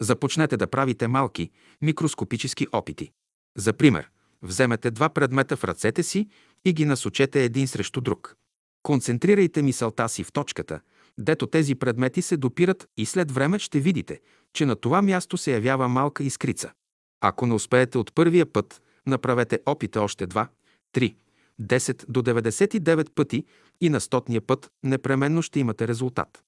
Започнете 0.00 0.56
да 0.56 0.66
правите 0.66 1.08
малки, 1.08 1.50
микроскопически 1.82 2.66
опити. 2.72 3.10
За 3.56 3.72
пример, 3.72 4.10
вземете 4.42 4.90
два 4.90 5.08
предмета 5.08 5.56
в 5.56 5.64
ръцете 5.64 6.02
си 6.02 6.28
и 6.64 6.72
ги 6.72 6.84
насочете 6.84 7.44
един 7.44 7.68
срещу 7.68 8.00
друг. 8.00 8.36
Концентрирайте 8.82 9.62
мисълта 9.62 10.08
си 10.08 10.24
в 10.24 10.32
точката, 10.32 10.80
дето 11.18 11.46
тези 11.46 11.74
предмети 11.74 12.22
се 12.22 12.36
допират 12.36 12.88
и 12.96 13.06
след 13.06 13.32
време 13.32 13.58
ще 13.58 13.80
видите, 13.80 14.20
че 14.52 14.66
на 14.66 14.76
това 14.76 15.02
място 15.02 15.36
се 15.36 15.52
явява 15.52 15.88
малка 15.88 16.24
искрица. 16.24 16.72
Ако 17.20 17.46
не 17.46 17.54
успеете 17.54 17.98
от 17.98 18.14
първия 18.14 18.52
път, 18.52 18.82
направете 19.06 19.60
опита 19.66 20.02
още 20.02 20.26
два, 20.26 20.48
три, 20.92 21.16
10 21.62 22.04
до 22.08 22.22
99 22.22 23.10
пъти 23.14 23.44
и 23.80 23.88
на 23.88 24.00
стотния 24.00 24.40
път 24.40 24.70
непременно 24.82 25.42
ще 25.42 25.60
имате 25.60 25.88
резултат. 25.88 26.42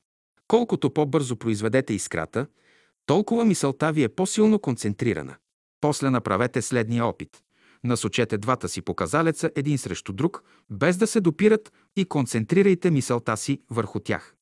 Колкото 0.48 0.90
по-бързо 0.90 1.36
произведете 1.36 1.94
искрата, 1.94 2.46
толкова 3.06 3.44
мисълта 3.44 3.92
ви 3.92 4.02
е 4.02 4.08
по-силно 4.08 4.58
концентрирана. 4.58 5.36
После 5.80 6.10
направете 6.10 6.62
следния 6.62 7.06
опит. 7.06 7.42
Насочете 7.84 8.38
двата 8.38 8.68
си 8.68 8.82
показалеца 8.82 9.50
един 9.56 9.78
срещу 9.78 10.12
друг, 10.12 10.42
без 10.70 10.96
да 10.96 11.06
се 11.06 11.20
допират 11.20 11.72
и 11.96 12.04
концентрирайте 12.04 12.90
мисълта 12.90 13.36
си 13.36 13.62
върху 13.70 14.00
тях. 14.00 14.34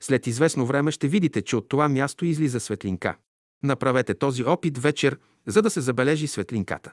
След 0.00 0.26
известно 0.26 0.66
време 0.66 0.90
ще 0.90 1.08
видите, 1.08 1.42
че 1.42 1.56
от 1.56 1.68
това 1.68 1.88
място 1.88 2.24
излиза 2.24 2.60
светлинка. 2.60 3.16
Направете 3.62 4.14
този 4.14 4.44
опит 4.44 4.78
вечер, 4.78 5.18
за 5.46 5.62
да 5.62 5.70
се 5.70 5.80
забележи 5.80 6.26
светлинката. 6.26 6.92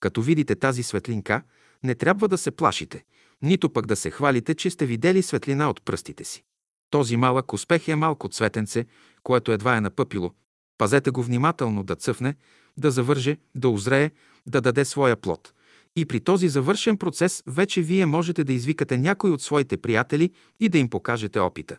Като 0.00 0.22
видите 0.22 0.54
тази 0.54 0.82
светлинка, 0.82 1.42
не 1.82 1.94
трябва 1.94 2.28
да 2.28 2.38
се 2.38 2.50
плашите, 2.50 3.04
нито 3.42 3.70
пък 3.70 3.86
да 3.86 3.96
се 3.96 4.10
хвалите, 4.10 4.54
че 4.54 4.70
сте 4.70 4.86
видели 4.86 5.22
светлина 5.22 5.70
от 5.70 5.82
пръстите 5.84 6.24
си. 6.24 6.44
Този 6.90 7.16
малък 7.16 7.52
успех 7.52 7.88
е 7.88 7.94
малко 7.94 8.28
цветенце, 8.28 8.86
което 9.22 9.52
едва 9.52 9.76
е 9.76 9.80
напъпило. 9.80 10.32
Пазете 10.78 11.10
го 11.10 11.22
внимателно 11.22 11.82
да 11.82 11.96
цъфне, 11.96 12.34
да 12.76 12.90
завърже, 12.90 13.36
да 13.54 13.68
озрее, 13.68 14.10
да 14.46 14.60
даде 14.60 14.84
своя 14.84 15.16
плод. 15.16 15.52
И 15.96 16.06
при 16.06 16.20
този 16.20 16.48
завършен 16.48 16.96
процес 16.96 17.42
вече 17.46 17.82
вие 17.82 18.06
можете 18.06 18.44
да 18.44 18.52
извикате 18.52 18.98
някой 18.98 19.30
от 19.30 19.42
своите 19.42 19.76
приятели 19.76 20.30
и 20.60 20.68
да 20.68 20.78
им 20.78 20.90
покажете 20.90 21.40
опита. 21.40 21.78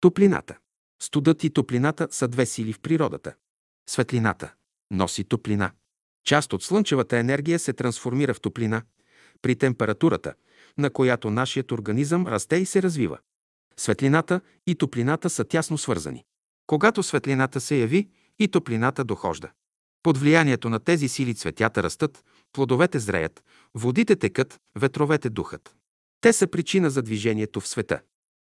Топлината. 0.00 0.58
Студът 1.02 1.44
и 1.44 1.50
топлината 1.50 2.08
са 2.10 2.28
две 2.28 2.46
сили 2.46 2.72
в 2.72 2.80
природата. 2.80 3.34
Светлината 3.90 4.52
носи 4.90 5.24
топлина. 5.24 5.70
Част 6.24 6.52
от 6.52 6.62
слънчевата 6.62 7.18
енергия 7.18 7.58
се 7.58 7.72
трансформира 7.72 8.34
в 8.34 8.40
топлина 8.40 8.82
при 9.42 9.56
температурата, 9.56 10.34
на 10.78 10.90
която 10.90 11.30
нашият 11.30 11.72
организъм 11.72 12.26
расте 12.26 12.56
и 12.56 12.66
се 12.66 12.82
развива. 12.82 13.18
Светлината 13.76 14.40
и 14.66 14.74
топлината 14.74 15.30
са 15.30 15.44
тясно 15.44 15.78
свързани. 15.78 16.24
Когато 16.66 17.02
светлината 17.02 17.60
се 17.60 17.76
яви, 17.76 18.08
и 18.40 18.48
топлината 18.48 19.04
дохожда. 19.04 19.50
Под 20.02 20.18
влиянието 20.18 20.68
на 20.68 20.80
тези 20.80 21.08
сили 21.08 21.34
цветята 21.34 21.82
растат, 21.82 22.24
плодовете 22.52 22.98
зреят, 22.98 23.44
водите 23.74 24.16
текат, 24.16 24.60
ветровете 24.76 25.30
духат. 25.30 25.74
Те 26.20 26.32
са 26.32 26.46
причина 26.46 26.90
за 26.90 27.02
движението 27.02 27.60
в 27.60 27.68
света. 27.68 28.00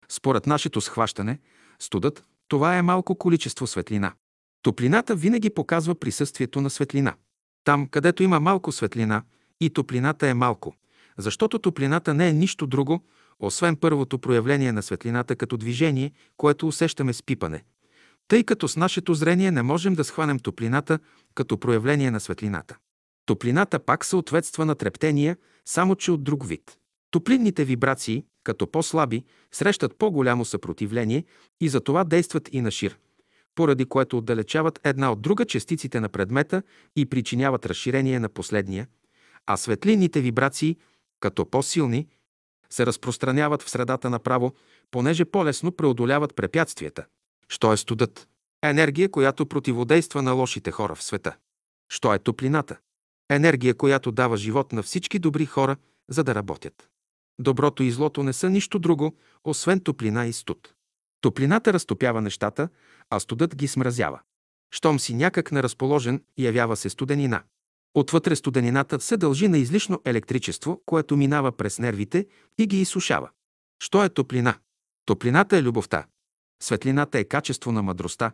Според 0.09 0.47
нашето 0.47 0.81
схващане, 0.81 1.39
студът– 1.79 2.23
това 2.47 2.77
е 2.77 2.81
малко 2.81 3.15
количество 3.15 3.67
светлина. 3.67 4.13
Топлината 4.61 5.15
винаги 5.15 5.49
показва 5.49 5.95
присъствието 5.95 6.61
на 6.61 6.69
светлина. 6.69 7.15
Там, 7.63 7.87
където 7.87 8.23
има 8.23 8.39
малко 8.39 8.71
светлина, 8.71 9.23
и 9.59 9.69
топлината 9.69 10.27
е 10.27 10.33
малко, 10.33 10.75
защото 11.17 11.59
топлината 11.59 12.13
не 12.13 12.29
е 12.29 12.33
нищо 12.33 12.67
друго, 12.67 13.03
освен 13.39 13.75
първото 13.75 14.19
проявление 14.19 14.71
на 14.71 14.83
светлината 14.83 15.35
като 15.35 15.57
движение, 15.57 16.11
което 16.37 16.67
усещаме 16.67 17.13
с 17.13 17.23
пипане. 17.23 17.63
Тъй 18.27 18.43
като 18.43 18.67
с 18.67 18.77
нашето 18.77 19.13
зрение 19.13 19.51
не 19.51 19.61
можем 19.61 19.95
да 19.95 20.03
схванем 20.03 20.39
топлината 20.39 20.99
като 21.35 21.57
проявление 21.57 22.11
на 22.11 22.19
светлината. 22.19 22.77
Топлината 23.25 23.79
пак 23.79 24.05
съответства 24.05 24.65
на 24.65 24.75
трептения, 24.75 25.37
само 25.65 25.95
че 25.95 26.11
от 26.11 26.23
друг 26.23 26.47
вид. 26.47 26.77
Топлинните 27.11 27.65
вибрации, 27.65 28.25
като 28.43 28.67
по-слаби, 28.67 29.23
срещат 29.51 29.97
по-голямо 29.97 30.45
съпротивление 30.45 31.23
и 31.61 31.69
затова 31.69 32.03
действат 32.03 32.49
и 32.51 32.61
на 32.61 32.71
шир, 32.71 32.97
поради 33.55 33.85
което 33.85 34.17
отдалечават 34.17 34.79
една 34.83 35.11
от 35.11 35.21
друга 35.21 35.45
частиците 35.45 35.99
на 35.99 36.09
предмета 36.09 36.63
и 36.95 37.05
причиняват 37.05 37.65
разширение 37.65 38.19
на 38.19 38.29
последния, 38.29 38.87
а 39.45 39.57
светлинните 39.57 40.21
вибрации, 40.21 40.77
като 41.19 41.45
по-силни, 41.45 42.07
се 42.69 42.85
разпространяват 42.85 43.61
в 43.61 43.69
средата 43.69 44.09
направо, 44.09 44.53
понеже 44.91 45.25
по-лесно 45.25 45.71
преодоляват 45.71 46.35
препятствията. 46.35 47.05
Що 47.49 47.73
е 47.73 47.77
студът? 47.77 48.27
Енергия, 48.63 49.09
която 49.09 49.45
противодейства 49.45 50.21
на 50.21 50.31
лошите 50.31 50.71
хора 50.71 50.95
в 50.95 51.03
света. 51.03 51.35
Що 51.89 52.13
е 52.13 52.19
топлината? 52.19 52.77
Енергия, 53.29 53.75
която 53.75 54.11
дава 54.11 54.37
живот 54.37 54.73
на 54.73 54.83
всички 54.83 55.19
добри 55.19 55.45
хора, 55.45 55.77
за 56.09 56.23
да 56.23 56.35
работят. 56.35 56.89
Доброто 57.39 57.83
и 57.83 57.91
злото 57.91 58.23
не 58.23 58.33
са 58.33 58.49
нищо 58.49 58.79
друго, 58.79 59.15
освен 59.43 59.79
топлина 59.79 60.25
и 60.25 60.33
студ. 60.33 60.73
Топлината 61.21 61.73
разтопява 61.73 62.21
нещата, 62.21 62.69
а 63.09 63.19
студът 63.19 63.55
ги 63.55 63.67
смразява. 63.67 64.19
Щом 64.71 64.99
си 64.99 65.13
някак 65.13 65.51
неразположен, 65.51 66.23
явява 66.37 66.75
се 66.75 66.89
студенина. 66.89 67.43
Отвътре 67.93 68.35
студенината 68.35 68.99
се 68.99 69.17
дължи 69.17 69.47
на 69.47 69.57
излишно 69.57 70.01
електричество, 70.05 70.81
което 70.85 71.17
минава 71.17 71.51
през 71.51 71.79
нервите 71.79 72.27
и 72.57 72.67
ги 72.67 72.81
изсушава. 72.81 73.29
Що 73.83 74.03
е 74.03 74.09
топлина? 74.09 74.55
Топлината 75.05 75.57
е 75.57 75.63
любовта. 75.63 76.05
Светлината 76.63 77.19
е 77.19 77.23
качество 77.23 77.71
на 77.71 77.81
мъдростта, 77.81 78.31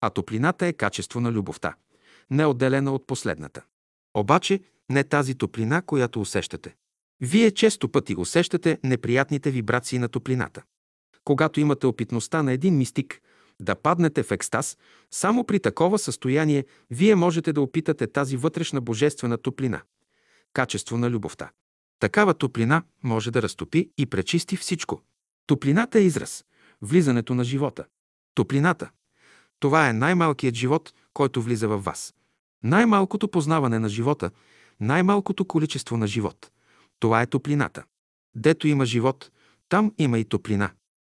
а 0.00 0.10
топлината 0.10 0.66
е 0.66 0.72
качество 0.72 1.20
на 1.20 1.32
любовта, 1.32 1.74
не 2.30 2.46
отделена 2.46 2.92
от 2.92 3.06
последната. 3.06 3.62
Обаче 4.14 4.60
не 4.90 5.04
тази 5.04 5.34
топлина, 5.34 5.82
която 5.82 6.20
усещате. 6.20 6.74
Вие 7.20 7.50
често 7.50 7.88
пъти 7.88 8.16
усещате 8.16 8.78
неприятните 8.84 9.50
вибрации 9.50 9.98
на 9.98 10.08
топлината. 10.08 10.62
Когато 11.24 11.60
имате 11.60 11.86
опитността 11.86 12.42
на 12.42 12.52
един 12.52 12.76
мистик 12.76 13.20
да 13.60 13.74
паднете 13.74 14.22
в 14.22 14.30
екстаз, 14.30 14.78
само 15.10 15.44
при 15.44 15.60
такова 15.60 15.98
състояние 15.98 16.64
вие 16.90 17.14
можете 17.14 17.52
да 17.52 17.60
опитате 17.60 18.06
тази 18.06 18.36
вътрешна 18.36 18.80
божествена 18.80 19.38
топлина, 19.38 19.80
качество 20.52 20.98
на 20.98 21.10
любовта. 21.10 21.50
Такава 22.00 22.34
топлина 22.34 22.82
може 23.02 23.30
да 23.30 23.42
разтопи 23.42 23.90
и 23.98 24.06
пречисти 24.06 24.56
всичко. 24.56 25.02
Топлината 25.46 25.98
е 25.98 26.02
израз, 26.02 26.44
влизането 26.82 27.34
на 27.34 27.44
живота. 27.44 27.84
Топлината. 28.34 28.90
Това 29.58 29.88
е 29.88 29.92
най-малкият 29.92 30.54
живот, 30.54 30.92
който 31.12 31.42
влиза 31.42 31.68
във 31.68 31.84
вас. 31.84 32.14
Най-малкото 32.62 33.28
познаване 33.28 33.78
на 33.78 33.88
живота, 33.88 34.30
най-малкото 34.80 35.44
количество 35.44 35.96
на 35.96 36.06
живот. 36.06 36.50
Това 36.98 37.22
е 37.22 37.26
топлината. 37.26 37.84
Дето 38.34 38.68
има 38.68 38.86
живот, 38.86 39.30
там 39.68 39.92
има 39.98 40.18
и 40.18 40.24
топлина. 40.24 40.70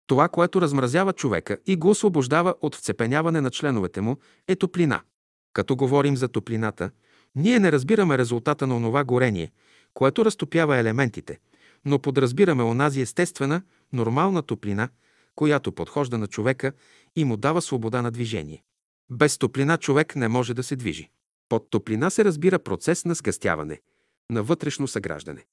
Това, 0.06 0.28
което 0.28 0.60
размразява 0.60 1.12
човека 1.12 1.58
и 1.66 1.76
го 1.76 1.90
освобождава 1.90 2.54
от 2.60 2.74
вцепеняване 2.74 3.40
на 3.40 3.50
членовете 3.50 4.00
му, 4.00 4.16
е 4.48 4.56
топлина. 4.56 5.00
Като 5.52 5.76
говорим 5.76 6.16
за 6.16 6.28
топлината, 6.28 6.90
ние 7.34 7.58
не 7.58 7.72
разбираме 7.72 8.18
резултата 8.18 8.66
на 8.66 8.76
онова 8.76 9.04
горение, 9.04 9.52
което 9.94 10.24
разтопява 10.24 10.76
елементите, 10.76 11.38
но 11.84 11.98
подразбираме 11.98 12.62
онази 12.62 13.00
естествена, 13.00 13.62
нормална 13.92 14.42
топлина, 14.42 14.88
която 15.34 15.72
подхожда 15.72 16.18
на 16.18 16.26
човека 16.26 16.72
и 17.16 17.24
му 17.24 17.36
дава 17.36 17.62
свобода 17.62 18.02
на 18.02 18.10
движение. 18.10 18.62
Без 19.10 19.38
топлина 19.38 19.78
човек 19.78 20.16
не 20.16 20.28
може 20.28 20.54
да 20.54 20.62
се 20.62 20.76
движи. 20.76 21.10
Под 21.48 21.70
топлина 21.70 22.10
се 22.10 22.24
разбира 22.24 22.58
процес 22.58 23.04
на 23.04 23.14
сгъстяване, 23.14 23.80
на 24.30 24.42
вътрешно 24.42 24.88
съграждане. 24.88 25.44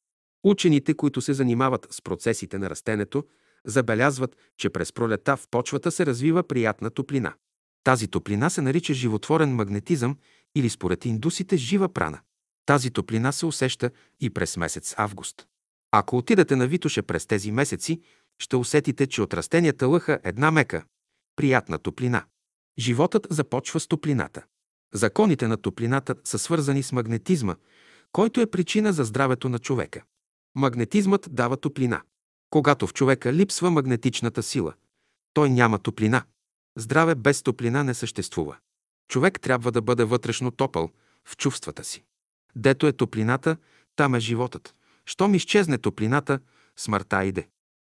Учените, 0.43 0.93
които 0.93 1.21
се 1.21 1.33
занимават 1.33 1.87
с 1.91 2.01
процесите 2.01 2.57
на 2.57 2.69
растенето, 2.69 3.23
забелязват, 3.65 4.37
че 4.57 4.69
през 4.69 4.93
пролета 4.93 5.37
в 5.37 5.47
почвата 5.51 5.91
се 5.91 6.05
развива 6.05 6.43
приятна 6.43 6.89
топлина. 6.89 7.33
Тази 7.83 8.07
топлина 8.07 8.49
се 8.49 8.61
нарича 8.61 8.93
животворен 8.93 9.55
магнетизъм 9.55 10.17
или 10.55 10.69
според 10.69 11.05
индусите 11.05 11.57
жива 11.57 11.89
прана. 11.89 12.19
Тази 12.65 12.91
топлина 12.91 13.33
се 13.33 13.45
усеща 13.45 13.91
и 14.19 14.29
през 14.29 14.57
месец 14.57 14.93
август. 14.97 15.47
Ако 15.91 16.17
отидете 16.17 16.55
на 16.55 16.67
Витоше 16.67 17.01
през 17.01 17.25
тези 17.25 17.51
месеци, 17.51 18.01
ще 18.39 18.55
усетите, 18.55 19.07
че 19.07 19.21
от 19.21 19.33
растенията 19.33 19.87
лъха 19.87 20.19
една 20.23 20.51
мека, 20.51 20.85
приятна 21.35 21.79
топлина. 21.79 22.23
Животът 22.79 23.27
започва 23.29 23.79
с 23.79 23.87
топлината. 23.87 24.43
Законите 24.93 25.47
на 25.47 25.57
топлината 25.57 26.15
са 26.23 26.39
свързани 26.39 26.83
с 26.83 26.91
магнетизма, 26.91 27.55
който 28.11 28.41
е 28.41 28.51
причина 28.51 28.93
за 28.93 29.03
здравето 29.03 29.49
на 29.49 29.59
човека. 29.59 30.03
Магнетизмът 30.55 31.27
дава 31.31 31.57
топлина. 31.57 32.01
Когато 32.53 32.87
в 32.87 32.93
човека 32.93 33.33
липсва 33.33 33.71
магнетичната 33.71 34.43
сила, 34.43 34.73
той 35.33 35.49
няма 35.49 35.79
топлина. 35.79 36.23
Здраве 36.77 37.15
без 37.15 37.43
топлина 37.43 37.83
не 37.83 37.93
съществува. 37.93 38.57
Човек 39.07 39.41
трябва 39.41 39.71
да 39.71 39.81
бъде 39.81 40.03
вътрешно 40.03 40.51
топъл 40.51 40.89
в 41.25 41.37
чувствата 41.37 41.83
си. 41.83 42.03
Дето 42.55 42.87
е 42.87 42.93
топлината, 42.93 43.57
там 43.95 44.15
е 44.15 44.19
животът. 44.19 44.75
Щом 45.05 45.35
изчезне 45.35 45.77
топлината, 45.77 46.39
смъртта 46.77 47.25
иде. 47.25 47.47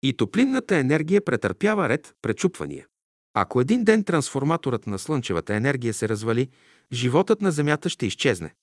И 0.03 0.14
топлинната 0.18 0.78
енергия 0.78 1.26
претърпява 1.26 1.89
ред 1.89 2.16
пречупвания. 2.22 2.88
Ако 3.34 3.62
един 3.62 3.84
ден 3.84 4.03
трансформаторът 4.03 4.88
на 4.88 4.99
слънчевата 4.99 5.55
енергия 5.55 5.93
се 5.93 6.10
развали, 6.10 6.49
животът 6.91 7.41
на 7.41 7.51
Земята 7.51 7.89
ще 7.89 8.05
изчезне. 8.05 8.53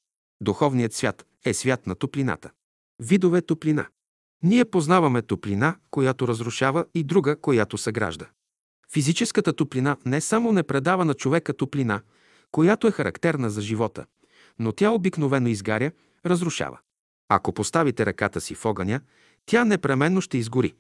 Духовният 0.41 0.95
свят 0.95 1.27
е 1.45 1.55
свят 1.55 1.87
на 1.87 1.95
топлината. 1.95 2.51
Видове 3.03 3.43
топлина. 3.43 3.87
Ние 4.43 4.65
познаваме 4.65 5.23
топлина, 5.23 5.77
която 5.91 6.29
разрушава 6.29 6.85
и 6.95 7.05
друга, 7.05 7.41
която 7.41 7.79
съгражда. 7.79 8.27
Физическата 8.93 9.53
топлина 9.53 9.97
не 10.07 10.21
само 10.21 10.53
не 10.53 10.63
предава 10.63 11.05
на 11.05 11.15
човека 11.15 11.57
топлина, 11.57 12.01
която 12.53 12.87
е 12.87 12.91
характерна 12.91 13.51
за 13.51 13.63
живота, 13.63 14.07
но 14.59 14.73
тя 14.73 14.91
обикновено 14.91 15.49
изгаря, 15.49 15.91
разрушава. 16.27 16.79
Ако 17.29 17.53
поставите 17.53 18.07
ръката 18.07 18.41
си 18.41 18.55
в 18.55 18.65
огъня, 18.65 19.01
тя 19.47 19.65
непременно 19.65 20.21
ще 20.21 20.39
изгори. 20.39 20.75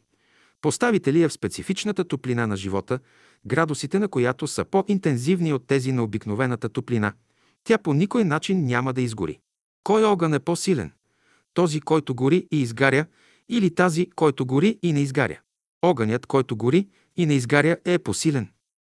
Поставите 0.60 1.12
ли 1.12 1.22
я 1.22 1.28
в 1.28 1.32
специфичната 1.32 2.04
топлина 2.04 2.46
на 2.46 2.56
живота, 2.56 2.98
градусите 3.46 3.98
на 3.98 4.08
която 4.08 4.46
са 4.46 4.64
по-интензивни 4.64 5.52
от 5.52 5.66
тези 5.66 5.92
на 5.92 6.02
обикновената 6.02 6.68
топлина, 6.68 7.12
тя 7.64 7.78
по 7.78 7.94
никой 7.94 8.24
начин 8.24 8.64
няма 8.64 8.92
да 8.92 9.02
изгори. 9.02 9.38
Кой 9.84 10.04
огън 10.04 10.34
е 10.34 10.38
по-силен? 10.38 10.92
Този, 11.54 11.80
който 11.80 12.14
гори 12.14 12.46
и 12.52 12.60
изгаря, 12.60 13.06
или 13.48 13.74
тази, 13.74 14.10
който 14.10 14.46
гори 14.46 14.78
и 14.82 14.92
не 14.92 15.00
изгаря? 15.00 15.40
Огънят, 15.82 16.26
който 16.26 16.56
гори 16.56 16.88
и 17.16 17.26
не 17.26 17.34
изгаря, 17.34 17.76
е 17.84 17.98
посилен. 17.98 18.48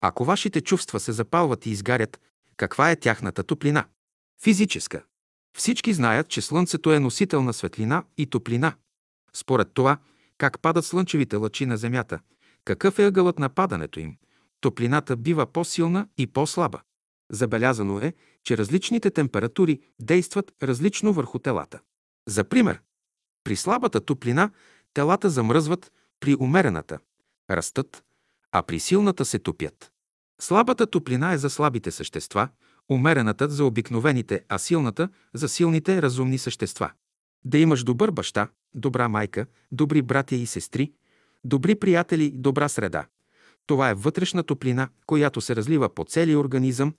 Ако 0.01 0.25
вашите 0.25 0.61
чувства 0.61 0.99
се 0.99 1.11
запалват 1.11 1.65
и 1.65 1.69
изгарят, 1.69 2.21
каква 2.57 2.91
е 2.91 2.95
тяхната 2.95 3.43
топлина? 3.43 3.85
Физическа. 4.43 5.03
Всички 5.57 5.93
знаят, 5.93 6.27
че 6.27 6.41
Слънцето 6.41 6.91
е 6.91 6.99
носител 6.99 7.43
на 7.43 7.53
светлина 7.53 8.03
и 8.17 8.25
топлина. 8.25 8.73
Според 9.33 9.73
това, 9.73 9.97
как 10.37 10.59
падат 10.61 10.85
слънчевите 10.85 11.35
лъчи 11.35 11.65
на 11.65 11.77
Земята, 11.77 12.19
какъв 12.65 12.99
е 12.99 13.05
ъгълът 13.05 13.39
на 13.39 13.49
падането 13.49 13.99
им, 13.99 14.17
топлината 14.61 15.15
бива 15.15 15.45
по-силна 15.45 16.07
и 16.17 16.27
по-слаба. 16.27 16.81
Забелязано 17.31 17.99
е, 17.99 18.13
че 18.43 18.57
различните 18.57 19.11
температури 19.11 19.79
действат 20.01 20.51
различно 20.63 21.13
върху 21.13 21.39
телата. 21.39 21.79
За 22.27 22.43
пример, 22.43 22.81
при 23.47 23.55
слабата 23.55 24.01
топлина 24.01 24.49
телата 24.93 25.29
замръзват, 25.29 25.91
при 26.19 26.35
умерената– 26.39 26.99
растат, 27.51 28.03
а 28.51 28.63
при 28.63 28.79
силната 28.79 29.25
се 29.25 29.39
топят. 29.39 29.91
Слабата 30.41 30.87
топлина 30.87 31.33
е 31.33 31.37
за 31.37 31.49
слабите 31.49 31.91
същества, 31.91 32.49
умерената 32.89 33.49
за 33.49 33.65
обикновените, 33.65 34.43
а 34.49 34.57
силната 34.57 35.09
за 35.33 35.49
силните 35.49 36.01
разумни 36.01 36.37
същества. 36.37 36.91
Да 37.45 37.57
имаш 37.57 37.83
добър 37.83 38.11
баща, 38.11 38.47
добра 38.73 39.09
майка, 39.09 39.45
добри 39.71 40.01
братя 40.01 40.35
и 40.35 40.45
сестри, 40.45 40.91
добри 41.43 41.75
приятели, 41.75 42.31
добра 42.31 42.69
среда. 42.69 43.05
Това 43.65 43.89
е 43.89 43.93
вътрешна 43.93 44.43
топлина, 44.43 44.89
която 45.05 45.41
се 45.41 45.55
разлива 45.55 45.89
по 45.89 46.03
целия 46.03 46.39
организъм 46.39 46.93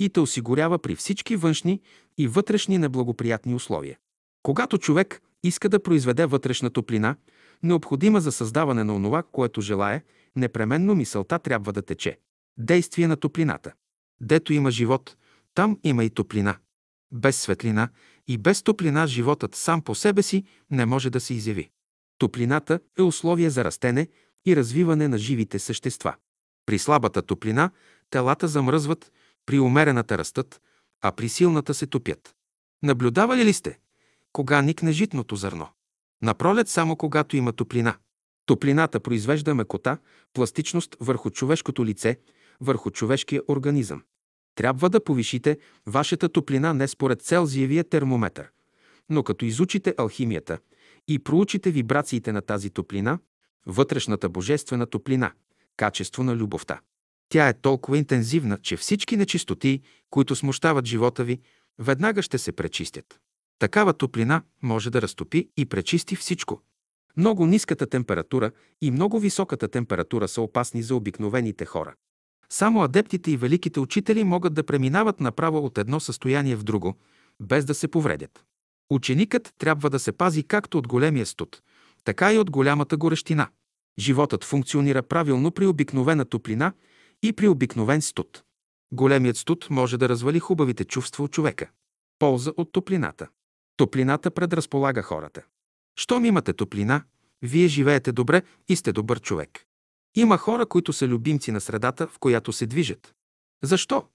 и 0.00 0.08
те 0.08 0.20
осигурява 0.20 0.78
при 0.78 0.96
всички 0.96 1.36
външни 1.36 1.80
и 2.18 2.28
вътрешни 2.28 2.78
неблагоприятни 2.78 3.54
условия. 3.54 3.98
Когато 4.42 4.78
човек 4.78 5.20
иска 5.44 5.68
да 5.68 5.82
произведе 5.82 6.26
вътрешна 6.26 6.70
топлина, 6.70 7.16
необходима 7.62 8.20
за 8.20 8.32
създаване 8.32 8.84
на 8.84 8.94
онова, 8.94 9.22
което 9.22 9.60
желае, 9.60 10.02
непременно 10.36 10.94
мисълта 10.94 11.38
трябва 11.38 11.72
да 11.72 11.82
тече. 11.82 12.18
Действие 12.58 13.08
на 13.08 13.16
топлината. 13.16 13.72
Дето 14.20 14.52
има 14.52 14.70
живот, 14.70 15.16
там 15.54 15.78
има 15.84 16.04
и 16.04 16.10
топлина. 16.10 16.56
Без 17.12 17.40
светлина 17.40 17.88
и 18.28 18.38
без 18.38 18.62
топлина 18.62 19.06
животът 19.06 19.54
сам 19.54 19.82
по 19.82 19.94
себе 19.94 20.22
си 20.22 20.44
не 20.70 20.86
може 20.86 21.10
да 21.10 21.20
се 21.20 21.34
изяви. 21.34 21.70
Топлината 22.18 22.80
е 22.98 23.02
условие 23.02 23.50
за 23.50 23.64
растене 23.64 24.08
и 24.46 24.56
развиване 24.56 25.08
на 25.08 25.18
живите 25.18 25.58
същества. 25.58 26.14
При 26.66 26.78
слабата 26.78 27.22
топлина 27.22 27.70
телата 28.10 28.48
замръзват, 28.48 29.12
при 29.46 29.58
умерената 29.58 30.18
растат, 30.18 30.60
а 31.02 31.12
при 31.12 31.28
силната 31.28 31.74
се 31.74 31.86
топят. 31.86 32.34
Наблюдавали 32.82 33.44
ли 33.44 33.52
сте? 33.52 33.78
Кога 34.34 34.62
никне 34.62 34.92
житното 34.92 35.36
зърно? 35.36 35.68
Напролет 36.22 36.68
само 36.68 36.96
когато 36.96 37.36
има 37.36 37.52
топлина. 37.52 37.96
Топлината 38.46 39.00
произвежда 39.00 39.54
мекота, 39.54 39.98
пластичност 40.32 40.96
върху 41.00 41.30
човешкото 41.30 41.86
лице, 41.86 42.18
върху 42.60 42.90
човешкия 42.90 43.42
организъм. 43.48 44.02
Трябва 44.54 44.90
да 44.90 45.04
повишите 45.04 45.58
вашата 45.86 46.28
топлина 46.28 46.74
не 46.74 46.88
според 46.88 47.22
Целзиевия 47.22 47.84
термометър, 47.84 48.50
но 49.10 49.22
като 49.22 49.44
изучите 49.44 49.94
алхимията 49.98 50.58
и 51.08 51.18
проучите 51.18 51.70
вибрациите 51.70 52.32
на 52.32 52.42
тази 52.42 52.70
топлина, 52.70 53.18
вътрешната 53.66 54.28
божествена 54.28 54.86
топлина, 54.86 55.32
качество 55.76 56.22
на 56.22 56.36
любовта. 56.36 56.80
Тя 57.28 57.48
е 57.48 57.60
толкова 57.60 57.98
интензивна, 57.98 58.58
че 58.62 58.76
всички 58.76 59.16
нечистоти, 59.16 59.82
които 60.10 60.36
смущават 60.36 60.86
живота 60.86 61.24
ви, 61.24 61.40
веднага 61.78 62.22
ще 62.22 62.38
се 62.38 62.52
пречистят. 62.52 63.20
Такава 63.58 63.92
топлина 63.92 64.42
може 64.62 64.90
да 64.90 65.02
разтопи 65.02 65.48
и 65.56 65.66
пречисти 65.66 66.16
всичко. 66.16 66.62
Много 67.16 67.46
ниската 67.46 67.86
температура 67.86 68.50
и 68.80 68.90
много 68.90 69.18
високата 69.18 69.68
температура 69.68 70.28
са 70.28 70.42
опасни 70.42 70.82
за 70.82 70.96
обикновените 70.96 71.64
хора. 71.64 71.94
Само 72.50 72.82
адептите 72.82 73.30
и 73.30 73.36
великите 73.36 73.80
учители 73.80 74.24
могат 74.24 74.54
да 74.54 74.64
преминават 74.64 75.20
направо 75.20 75.58
от 75.58 75.78
едно 75.78 76.00
състояние 76.00 76.56
в 76.56 76.64
друго, 76.64 76.94
без 77.40 77.64
да 77.64 77.74
се 77.74 77.88
повредят. 77.88 78.44
Ученикът 78.90 79.54
трябва 79.58 79.90
да 79.90 79.98
се 79.98 80.12
пази 80.12 80.42
както 80.42 80.78
от 80.78 80.88
големия 80.88 81.26
студ, 81.26 81.62
така 82.04 82.32
и 82.32 82.38
от 82.38 82.50
голямата 82.50 82.96
горещина. 82.96 83.48
Животът 83.98 84.44
функционира 84.44 85.02
правилно 85.02 85.50
при 85.50 85.66
обикновена 85.66 86.24
топлина 86.24 86.72
и 87.22 87.32
при 87.32 87.48
обикновен 87.48 88.02
студ. 88.02 88.42
Големият 88.92 89.36
студ 89.36 89.66
може 89.70 89.98
да 89.98 90.08
развали 90.08 90.38
хубавите 90.38 90.84
чувства 90.84 91.24
от 91.24 91.32
човека. 91.32 91.70
Полза 92.18 92.52
от 92.56 92.72
топлината. 92.72 93.28
Топлината 93.76 94.30
предразполага 94.30 95.02
хората. 95.02 95.42
Щом 95.96 96.24
имате 96.24 96.52
топлина, 96.52 97.02
вие 97.42 97.68
живеете 97.68 98.12
добре 98.12 98.42
и 98.68 98.76
сте 98.76 98.92
добър 98.92 99.20
човек. 99.20 99.64
Има 100.14 100.38
хора, 100.38 100.66
които 100.66 100.92
са 100.92 101.08
любимци 101.08 101.52
на 101.52 101.60
средата, 101.60 102.06
в 102.06 102.18
която 102.18 102.52
се 102.52 102.66
движат. 102.66 103.14
Защо? 103.62 104.08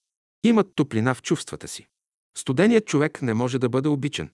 Имат 0.44 0.68
топлина 0.76 1.16
в 1.16 1.22
чувствата 1.22 1.68
си. 1.68 1.88
Студеният 2.38 2.86
човек 2.86 3.22
не 3.22 3.34
може 3.34 3.60
да 3.60 3.70
бъде 3.70 3.90
обичан. 3.90 4.30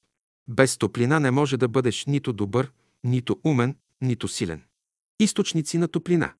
Без 0.48 0.78
топлина 0.78 1.20
не 1.20 1.32
може 1.32 1.58
да 1.58 1.68
бъдеш 1.68 2.06
нито 2.06 2.34
добър, 2.34 2.72
нито 3.04 3.40
умен, 3.44 3.76
нито 4.02 4.28
силен. 4.28 4.64
Източници 5.20 5.78
на 5.78 5.88
топлина. 5.88 6.34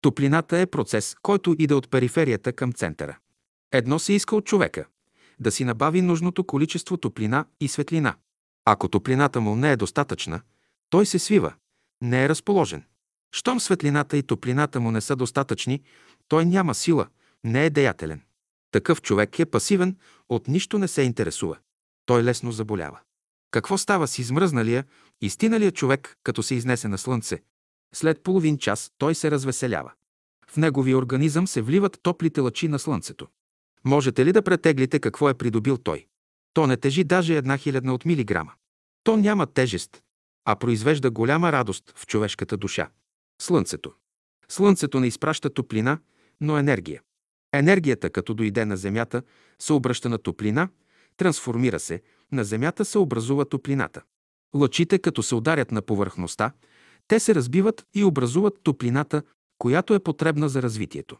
Топлината 0.00 0.58
е 0.58 0.66
процес, 0.66 1.16
който 1.22 1.56
иде 1.58 1.74
от 1.74 1.90
периферията 1.90 2.52
към 2.52 2.72
центъра. 2.72 3.18
Едно 3.72 3.98
се 3.98 4.12
иска 4.12 4.36
от 4.36 4.44
човека– 4.44 4.86
да 5.40 5.50
си 5.50 5.64
набави 5.64 6.02
нужното 6.02 6.44
количество 6.44 6.96
топлина 6.96 7.44
и 7.60 7.68
светлина. 7.68 8.14
Ако 8.64 8.88
топлината 8.88 9.40
му 9.40 9.56
не 9.56 9.72
е 9.72 9.76
достатъчна, 9.76 10.40
той 10.90 11.06
се 11.06 11.18
свива, 11.18 11.54
не 12.00 12.24
е 12.24 12.28
разположен. 12.28 12.84
Щом 13.32 13.60
светлината 13.60 14.16
и 14.16 14.22
топлината 14.22 14.80
му 14.80 14.90
не 14.90 15.00
са 15.00 15.16
достатъчни, 15.16 15.82
той 16.28 16.46
няма 16.46 16.74
сила, 16.74 17.06
не 17.44 17.66
е 17.66 17.70
деятелен. 17.70 18.22
Такъв 18.70 19.02
човек 19.02 19.38
е 19.38 19.46
пасивен, 19.46 19.96
от 20.28 20.48
нищо 20.48 20.78
не 20.78 20.88
се 20.88 21.02
интересува. 21.02 21.58
Той 22.06 22.22
лесно 22.22 22.52
заболява. 22.52 22.98
Какво 23.50 23.78
става 23.78 24.08
с 24.08 24.18
измръзналия, 24.18 24.84
истиналия 25.20 25.72
човек, 25.72 26.16
като 26.22 26.42
се 26.42 26.54
изнесе 26.54 26.88
на 26.88 26.98
слънце? 26.98 27.42
След 27.94 28.22
половин 28.22 28.58
час 28.58 28.90
той 28.98 29.14
се 29.14 29.30
развеселява. 29.30 29.92
В 30.48 30.56
неговия 30.56 30.98
организъм 30.98 31.46
се 31.46 31.62
вливат 31.62 31.98
топлите 32.02 32.40
лъчи 32.40 32.68
на 32.68 32.78
слънцето. 32.78 33.26
Можете 33.84 34.24
ли 34.24 34.32
да 34.32 34.42
претеглите 34.42 34.98
какво 34.98 35.28
е 35.28 35.34
придобил 35.34 35.78
той? 35.78 36.06
То 36.54 36.66
не 36.66 36.76
тежи 36.76 37.04
даже 37.04 37.36
една 37.36 37.58
хилядна 37.58 37.94
от 37.94 38.04
милиграма. 38.04 38.52
То 39.04 39.16
няма 39.16 39.46
тежест, 39.46 40.02
а 40.44 40.56
произвежда 40.56 41.10
голяма 41.10 41.52
радост 41.52 41.92
в 41.96 42.06
човешката 42.06 42.56
душа. 42.56 42.90
Слънцето. 43.42 43.92
Слънцето 44.48 45.00
не 45.00 45.06
изпраща 45.06 45.50
топлина, 45.50 45.98
но 46.40 46.58
енергия. 46.58 47.02
Енергията, 47.52 48.10
като 48.10 48.34
дойде 48.34 48.64
на 48.64 48.76
Земята, 48.76 49.22
се 49.58 49.72
обръща 49.72 50.08
на 50.08 50.18
топлина, 50.18 50.68
трансформира 51.16 51.80
се, 51.80 52.02
на 52.32 52.44
Земята 52.44 52.84
се 52.84 52.98
образува 52.98 53.44
топлината. 53.44 54.02
Лъчите, 54.54 54.98
като 54.98 55.22
се 55.22 55.34
ударят 55.34 55.72
на 55.72 55.82
повърхността, 55.82 56.52
те 57.08 57.20
се 57.20 57.34
разбиват 57.34 57.86
и 57.94 58.04
образуват 58.04 58.54
топлината, 58.62 59.22
която 59.58 59.94
е 59.94 59.98
потребна 59.98 60.48
за 60.48 60.62
развитието. 60.62 61.16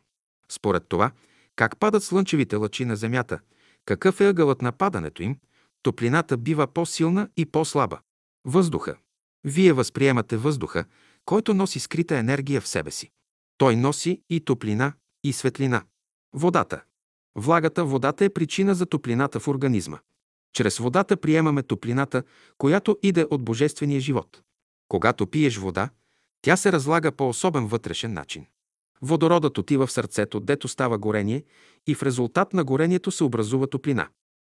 Според 0.48 0.88
това, 0.88 1.10
как 1.56 1.78
падат 1.78 2.04
слънчевите 2.04 2.56
лъчи 2.56 2.84
на 2.84 2.96
Земята, 2.96 3.40
какъв 3.84 4.20
е 4.20 4.28
ъгълът 4.28 4.62
на 4.62 4.72
падането 4.72 5.22
им, 5.22 5.36
топлината 5.82 6.36
бива 6.36 6.66
по-силна 6.66 7.28
и 7.36 7.46
по-слаба. 7.46 8.00
Въздуха. 8.44 8.96
Вие 9.44 9.72
възприемате 9.72 10.36
въздуха, 10.36 10.84
който 11.24 11.54
носи 11.54 11.80
скрита 11.80 12.16
енергия 12.16 12.60
в 12.60 12.68
себе 12.68 12.90
си. 12.90 13.10
Той 13.58 13.76
носи 13.76 14.22
и 14.30 14.40
топлина, 14.40 14.92
и 15.24 15.32
светлина. 15.32 15.84
Водата. 16.34 16.82
Влагата, 17.34 17.84
водата 17.84 18.24
е 18.24 18.28
причина 18.28 18.74
за 18.74 18.86
топлината 18.86 19.40
в 19.40 19.48
организма. 19.48 19.98
Чрез 20.52 20.78
водата 20.78 21.16
приемаме 21.16 21.62
топлината, 21.62 22.22
която 22.58 22.98
иде 23.02 23.26
от 23.30 23.44
божествения 23.44 24.00
живот. 24.00 24.42
Когато 24.88 25.26
пиеш 25.26 25.56
вода, 25.56 25.90
тя 26.42 26.56
се 26.56 26.72
разлага 26.72 27.12
по 27.12 27.28
особен 27.28 27.66
вътрешен 27.66 28.12
начин. 28.12 28.46
Водородът 29.02 29.58
отива 29.58 29.86
в 29.86 29.92
сърцето, 29.92 30.40
дето 30.40 30.68
става 30.68 30.98
горение 30.98 31.44
и 31.86 31.94
в 31.94 32.02
резултат 32.02 32.52
на 32.52 32.64
горението 32.64 33.10
се 33.10 33.24
образува 33.24 33.66
топлина. 33.66 34.08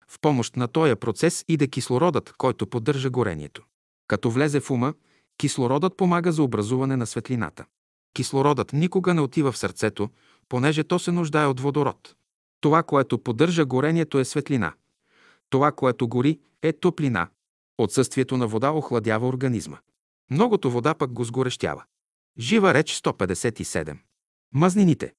В 0.09 0.21
помощ 0.21 0.57
на 0.57 0.69
този 0.69 0.95
процес 0.95 1.45
иде 1.49 1.67
кислородът, 1.67 2.33
който 2.39 2.67
поддържа 2.67 3.11
горението. 3.11 3.63
Като 4.09 4.31
влезе 4.31 4.61
в 4.61 4.71
ума, 4.71 4.95
кислородът 5.39 5.97
помага 5.97 6.33
за 6.33 6.43
образуване 6.43 6.97
на 6.97 7.07
светлината. 7.07 7.65
Кислородът 8.15 8.73
никога 8.73 9.15
не 9.15 9.21
отива 9.21 9.53
в 9.53 9.59
сърцето, 9.59 10.09
понеже 10.49 10.85
то 10.85 10.99
се 10.99 11.13
нуждае 11.13 11.47
от 11.47 11.61
водород. 11.61 12.15
Това, 12.61 12.83
което 12.83 13.19
поддържа 13.19 13.65
горението 13.65 14.19
е 14.19 14.25
светлина. 14.25 14.73
Това, 15.51 15.73
което 15.73 16.09
гори, 16.09 16.39
е 16.63 16.73
топлина. 16.73 17.29
Отсъствието 17.79 18.37
на 18.37 18.47
вода 18.47 18.71
охладява 18.71 19.29
организма. 19.29 19.79
Многото 20.31 20.71
вода 20.71 20.95
пък 20.95 21.13
го 21.13 21.25
сгорещява. 21.25 21.85
Жива 22.39 22.75
реч 22.75 23.01
157. 23.01 23.97
Мазнините. 24.55 25.13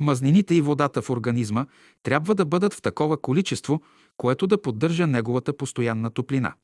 Мазнините 0.00 0.54
и 0.54 0.60
водата 0.60 1.02
в 1.02 1.10
организма 1.10 1.66
трябва 2.02 2.34
да 2.34 2.44
бъдат 2.44 2.74
в 2.74 2.82
такова 2.82 3.20
количество, 3.20 3.82
което 4.16 4.46
да 4.46 4.62
поддържа 4.62 5.06
неговата 5.06 5.56
постоянна 5.56 6.10
топлина. 6.10 6.54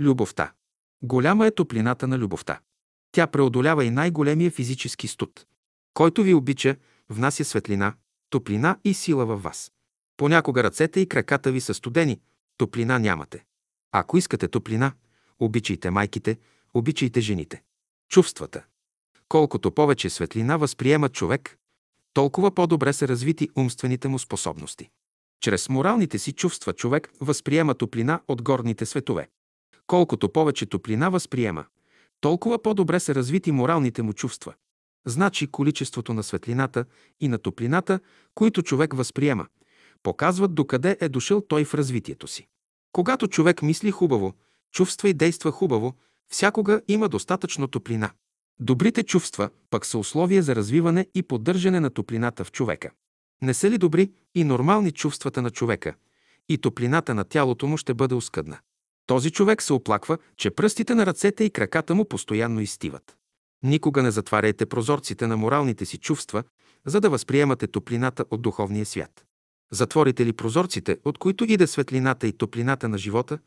Любовта. 0.00 0.52
Голяма 1.02 1.46
е 1.46 1.50
топлината 1.50 2.08
на 2.08 2.18
любовта. 2.18 2.60
Тя 3.12 3.26
преодолява 3.26 3.84
и 3.84 3.90
най-големия 3.90 4.50
физически 4.50 5.08
студ. 5.08 5.46
Който 5.94 6.22
ви 6.22 6.34
обича, 6.34 6.76
внася 7.08 7.44
светлина, 7.44 7.94
топлина 8.30 8.78
и 8.84 8.94
сила 8.94 9.26
във 9.26 9.42
вас. 9.42 9.72
Понякога 10.16 10.62
ръцете 10.62 11.00
и 11.00 11.08
краката 11.08 11.52
ви 11.52 11.60
са 11.60 11.74
студени, 11.74 12.20
топлина 12.56 12.98
нямате. 12.98 13.44
Ако 13.92 14.18
искате 14.18 14.48
топлина, 14.48 14.92
обичайте 15.38 15.90
майките, 15.90 16.38
обичайте 16.74 17.20
жените. 17.20 17.62
Чувствата. 18.08 18.64
Колкото 19.28 19.70
повече 19.70 20.10
светлина 20.10 20.56
възприема 20.56 21.08
човек, 21.08 21.58
толкова 22.14 22.50
по-добре 22.50 22.92
са 22.92 23.08
развити 23.08 23.48
умствените 23.56 24.08
му 24.08 24.18
способности. 24.18 24.88
Чрез 25.40 25.68
моралните 25.68 26.18
си 26.18 26.32
чувства 26.32 26.72
човек 26.72 27.10
възприема 27.20 27.74
топлина 27.74 28.20
от 28.28 28.42
горните 28.42 28.86
светове. 28.86 29.28
Колкото 29.86 30.28
повече 30.28 30.66
топлина 30.66 31.10
възприема, 31.10 31.64
толкова 32.20 32.62
по-добре 32.62 33.00
са 33.00 33.14
развити 33.14 33.52
моралните 33.52 34.02
му 34.02 34.12
чувства. 34.12 34.54
Значи 35.06 35.46
количеството 35.46 36.14
на 36.14 36.22
светлината 36.22 36.84
и 37.20 37.28
на 37.28 37.38
топлината, 37.38 38.00
които 38.34 38.62
човек 38.62 38.94
възприема, 38.94 39.46
показват 40.02 40.54
докъде 40.54 40.96
е 41.00 41.08
дошъл 41.08 41.40
той 41.40 41.64
в 41.64 41.74
развитието 41.74 42.26
си. 42.26 42.46
Когато 42.92 43.28
човек 43.28 43.62
мисли 43.62 43.90
хубаво, 43.90 44.34
чувства 44.72 45.08
и 45.08 45.14
действа 45.14 45.52
хубаво, 45.52 45.94
всякога 46.28 46.80
има 46.88 47.08
достатъчно 47.08 47.68
топлина. 47.68 48.10
Добрите 48.60 49.02
чувства 49.02 49.50
пък 49.70 49.86
са 49.86 49.98
условия 49.98 50.42
за 50.42 50.56
развиване 50.56 51.06
и 51.14 51.22
поддържане 51.22 51.80
на 51.80 51.90
топлината 51.90 52.44
в 52.44 52.52
човека. 52.52 52.90
Не 53.42 53.54
са 53.54 53.70
ли 53.70 53.78
добри 53.78 54.10
и 54.34 54.44
нормални 54.44 54.92
чувствата 54.92 55.42
на 55.42 55.50
човека, 55.50 55.94
и 56.48 56.58
топлината 56.58 57.14
на 57.14 57.24
тялото 57.24 57.66
му 57.66 57.76
ще 57.76 57.94
бъде 57.94 58.14
оскъдна. 58.14 58.58
Този 59.06 59.30
човек 59.30 59.62
се 59.62 59.72
оплаква, 59.72 60.18
че 60.36 60.50
пръстите 60.50 60.94
на 60.94 61.06
ръцете 61.06 61.44
и 61.44 61.50
краката 61.50 61.94
му 61.94 62.04
постоянно 62.04 62.60
изтиват. 62.60 63.16
Никога 63.62 64.02
не 64.02 64.10
затваряйте 64.10 64.66
прозорците 64.66 65.26
на 65.26 65.36
моралните 65.36 65.84
си 65.84 65.98
чувства, 65.98 66.44
за 66.86 67.00
да 67.00 67.10
възприемате 67.10 67.66
топлината 67.66 68.24
от 68.30 68.42
духовния 68.42 68.86
свят. 68.86 69.24
Затворите 69.72 70.26
ли 70.26 70.32
прозорците, 70.32 70.98
от 71.04 71.18
които 71.18 71.44
иде 71.44 71.66
светлината 71.66 72.26
и 72.26 72.32
топлината 72.32 72.88
на 72.88 72.98
живота, 72.98 73.38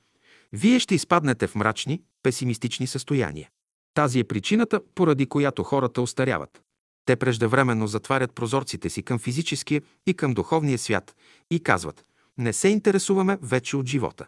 вие 0.54 0.80
ще 0.80 0.96
изпаднете 0.96 1.48
в 1.48 1.56
мрачни, 1.56 2.02
песимистични 2.24 2.88
състояния. 2.88 3.50
Тази 3.96 4.20
е 4.20 4.24
причината, 4.24 4.82
поради 4.96 5.26
която 5.26 5.64
хората 5.64 6.02
остаряват. 6.02 6.62
Те 7.06 7.16
преждевременно 7.16 7.88
затварят 7.88 8.34
прозорците 8.36 8.90
си 8.90 9.04
към 9.04 9.20
физическия 9.20 9.82
и 10.08 10.14
към 10.14 10.34
духовния 10.34 10.78
свят 10.78 11.16
и 11.52 11.60
казват 11.60 12.06
«Не 12.38 12.54
се 12.54 12.68
интересуваме 12.68 13.38
вече 13.42 13.78
от 13.78 13.88
живота». 13.88 14.28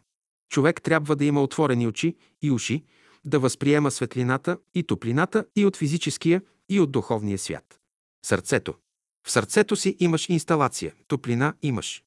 Човек 0.49 0.81
трябва 0.81 1.15
да 1.15 1.25
има 1.25 1.43
отворени 1.43 1.87
очи 1.87 2.15
и 2.41 2.51
уши, 2.51 2.83
да 3.25 3.39
възприема 3.39 3.91
светлината 3.91 4.57
и 4.75 4.83
топлината 4.83 5.45
и 5.55 5.65
от 5.65 5.77
физическия, 5.77 6.41
и 6.69 6.79
от 6.79 6.91
духовния 6.91 7.37
свят. 7.37 7.79
Сърцето. 8.25 8.73
В 9.27 9.31
сърцето 9.31 9.75
си 9.75 9.97
имаш 9.99 10.29
инсталация, 10.29 10.93
топлина 11.07 11.53
имаш. 11.61 12.03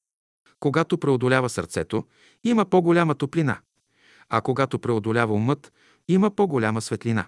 Когато 0.61 0.99
преодолява 0.99 1.49
сърцето, 1.49 2.05
има 2.45 2.65
по-голяма 2.65 3.15
топлина, 3.15 3.59
а 4.29 4.41
когато 4.41 4.79
преодолява 4.79 5.35
умът, 5.35 5.73
има 6.09 6.31
по-голяма 6.31 6.81
светлина. 6.81 7.27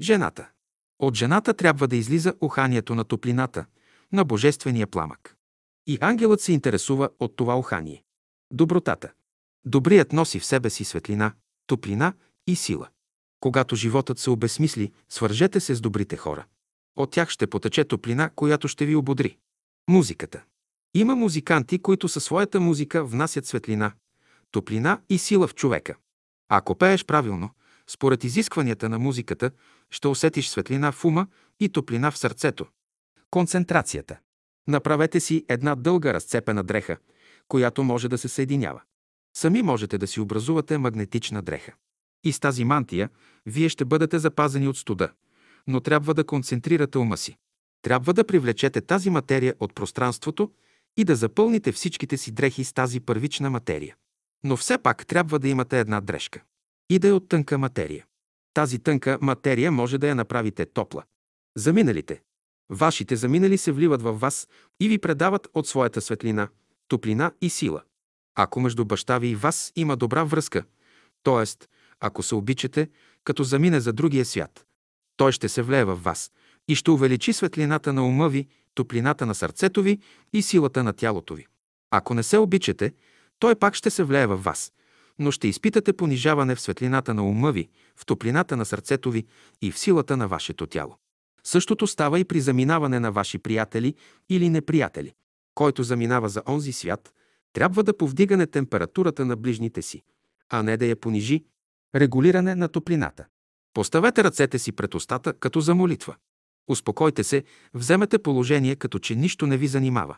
Жената. 0.00 0.48
От 0.98 1.14
жената 1.14 1.54
трябва 1.54 1.88
да 1.88 1.96
излиза 1.96 2.34
уханието 2.40 2.94
на 2.94 3.04
топлината, 3.04 3.64
на 4.12 4.24
божествения 4.24 4.86
пламък. 4.86 5.36
И 5.86 5.98
ангелът 6.00 6.40
се 6.40 6.52
интересува 6.52 7.10
от 7.20 7.36
това 7.36 7.58
ухание. 7.58 8.04
Добротата. 8.50 9.12
Добрият 9.64 10.12
носи 10.12 10.40
в 10.40 10.44
себе 10.44 10.70
си 10.70 10.84
светлина, 10.84 11.32
топлина 11.66 12.12
и 12.46 12.56
сила. 12.56 12.88
Когато 13.40 13.76
животът 13.76 14.18
се 14.18 14.30
обесмисли, 14.30 14.92
свържете 15.08 15.60
се 15.60 15.74
с 15.74 15.80
добрите 15.80 16.16
хора. 16.16 16.46
От 16.96 17.10
тях 17.10 17.30
ще 17.30 17.46
потече 17.46 17.84
топлина, 17.84 18.30
която 18.34 18.68
ще 18.68 18.86
ви 18.86 18.96
ободри. 18.96 19.38
Музиката. 19.88 20.44
Има 20.94 21.16
музиканти, 21.16 21.78
които 21.78 22.08
със 22.08 22.24
своята 22.24 22.60
музика 22.60 23.04
внасят 23.04 23.46
светлина, 23.46 23.92
топлина 24.50 25.00
и 25.08 25.18
сила 25.18 25.48
в 25.48 25.54
човека. 25.54 25.94
Ако 26.48 26.74
пееш 26.74 27.04
правилно, 27.04 27.50
според 27.90 28.24
изискванията 28.24 28.88
на 28.88 28.98
музиката, 28.98 29.50
ще 29.90 30.08
усетиш 30.08 30.48
светлина 30.48 30.92
в 30.92 31.04
ума 31.04 31.26
и 31.60 31.68
топлина 31.68 32.10
в 32.10 32.18
сърцето. 32.18 32.66
Концентрацията. 33.30 34.18
Направете 34.68 35.20
си 35.20 35.44
една 35.48 35.74
дълга 35.74 36.14
разцепена 36.14 36.64
дреха, 36.64 36.96
която 37.48 37.84
може 37.84 38.08
да 38.08 38.18
се 38.18 38.28
съединява. 38.28 38.82
Сами 39.36 39.62
можете 39.62 39.98
да 39.98 40.06
си 40.06 40.20
образувате 40.20 40.78
магнетична 40.78 41.42
дреха. 41.42 41.72
И 42.24 42.32
с 42.32 42.40
тази 42.40 42.64
мантия 42.64 43.10
вие 43.46 43.68
ще 43.68 43.84
бъдете 43.84 44.18
запазени 44.18 44.68
от 44.68 44.76
студа, 44.76 45.08
но 45.66 45.80
трябва 45.80 46.14
да 46.14 46.24
концентрирате 46.24 46.98
ума 46.98 47.16
си. 47.16 47.36
Трябва 47.82 48.14
да 48.14 48.24
привлечете 48.24 48.80
тази 48.80 49.10
материя 49.10 49.54
от 49.60 49.74
пространството 49.74 50.50
и 50.96 51.04
да 51.04 51.16
запълните 51.16 51.72
всичките 51.72 52.16
си 52.16 52.32
дрехи 52.32 52.64
с 52.64 52.72
тази 52.72 53.00
първична 53.00 53.50
материя. 53.50 53.96
Но 54.44 54.56
все 54.56 54.78
пак 54.78 55.06
трябва 55.06 55.38
да 55.38 55.48
имате 55.48 55.80
една 55.80 56.00
дрежка. 56.00 56.42
И 56.90 56.98
да 56.98 57.08
е 57.08 57.12
от 57.12 57.28
тънка 57.28 57.58
материя. 57.58 58.06
Тази 58.54 58.78
тънка 58.78 59.18
материя 59.20 59.72
може 59.72 59.98
да 59.98 60.08
я 60.08 60.14
направите 60.14 60.66
топла. 60.66 61.02
Заминалите. 61.56 62.22
Вашите 62.70 63.16
заминали 63.16 63.58
се 63.58 63.72
вливат 63.72 64.02
във 64.02 64.20
вас 64.20 64.48
и 64.80 64.88
ви 64.88 64.98
предават 64.98 65.48
от 65.54 65.68
своята 65.68 66.00
светлина, 66.00 66.48
топлина 66.88 67.32
и 67.40 67.50
сила. 67.50 67.82
Ако 68.34 68.60
между 68.60 68.84
баща 68.84 69.18
ви 69.18 69.28
и 69.28 69.34
вас 69.34 69.72
има 69.76 69.96
добра 69.96 70.24
връзка, 70.24 70.64
т.е. 71.22 71.66
ако 72.00 72.22
се 72.22 72.34
обичате, 72.34 72.90
като 73.24 73.42
замине 73.42 73.80
за 73.80 73.92
другия 73.92 74.24
свят, 74.24 74.66
той 75.16 75.32
ще 75.32 75.48
се 75.48 75.62
влее 75.62 75.84
във 75.84 76.02
вас 76.02 76.32
и 76.68 76.74
ще 76.74 76.90
увеличи 76.90 77.32
светлината 77.32 77.92
на 77.92 78.06
ума 78.06 78.28
ви, 78.28 78.48
топлината 78.74 79.26
на 79.26 79.34
сърцето 79.34 79.82
ви 79.82 79.98
и 80.32 80.42
силата 80.42 80.84
на 80.84 80.92
тялото 80.92 81.34
ви. 81.34 81.46
Ако 81.90 82.14
не 82.14 82.22
се 82.22 82.38
обичате, 82.38 82.92
той 83.38 83.54
пак 83.54 83.74
ще 83.74 83.90
се 83.90 84.04
влее 84.04 84.26
във 84.26 84.44
вас, 84.44 84.72
но 85.18 85.30
ще 85.30 85.48
изпитате 85.48 85.92
понижаване 85.92 86.54
в 86.54 86.60
светлината 86.60 87.14
на 87.14 87.22
ума 87.22 87.52
ви, 87.52 87.68
в 87.96 88.06
топлината 88.06 88.56
на 88.56 88.64
сърцето 88.64 89.10
ви 89.10 89.26
и 89.62 89.72
в 89.72 89.78
силата 89.78 90.16
на 90.16 90.28
вашето 90.28 90.66
тяло. 90.66 90.96
Същото 91.44 91.86
става 91.86 92.20
и 92.20 92.24
при 92.24 92.40
заминаване 92.40 93.00
на 93.00 93.12
ваши 93.12 93.38
приятели 93.38 93.94
или 94.28 94.48
неприятели. 94.48 95.12
Който 95.54 95.82
заминава 95.82 96.28
за 96.28 96.42
онзи 96.48 96.72
свят, 96.72 97.12
трябва 97.52 97.82
да 97.82 97.96
повдигане 97.96 98.46
температурата 98.46 99.24
на 99.24 99.36
ближните 99.36 99.82
си, 99.82 100.02
а 100.48 100.62
не 100.62 100.76
да 100.76 100.86
я 100.86 100.96
понижи. 100.96 101.44
Регулиране 101.94 102.54
на 102.54 102.68
топлината. 102.68 103.26
Поставете 103.74 104.24
ръцете 104.24 104.58
си 104.58 104.72
пред 104.72 104.94
устата, 104.94 105.32
като 105.32 105.60
за 105.60 105.74
молитва. 105.74 106.16
Успокойте 106.68 107.24
се, 107.24 107.44
вземете 107.74 108.18
положение, 108.18 108.76
като 108.76 108.98
че 108.98 109.14
нищо 109.14 109.46
не 109.46 109.56
ви 109.56 109.66
занимава. 109.66 110.16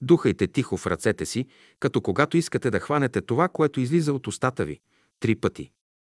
Духайте 0.00 0.46
тихо 0.46 0.76
в 0.76 0.86
ръцете 0.86 1.26
си, 1.26 1.46
като 1.80 2.00
когато 2.00 2.36
искате 2.36 2.70
да 2.70 2.80
хванете 2.80 3.20
това, 3.20 3.48
което 3.48 3.80
излиза 3.80 4.12
от 4.12 4.26
устата 4.26 4.64
ви. 4.64 4.80
Три 5.20 5.34
пъти. 5.34 5.70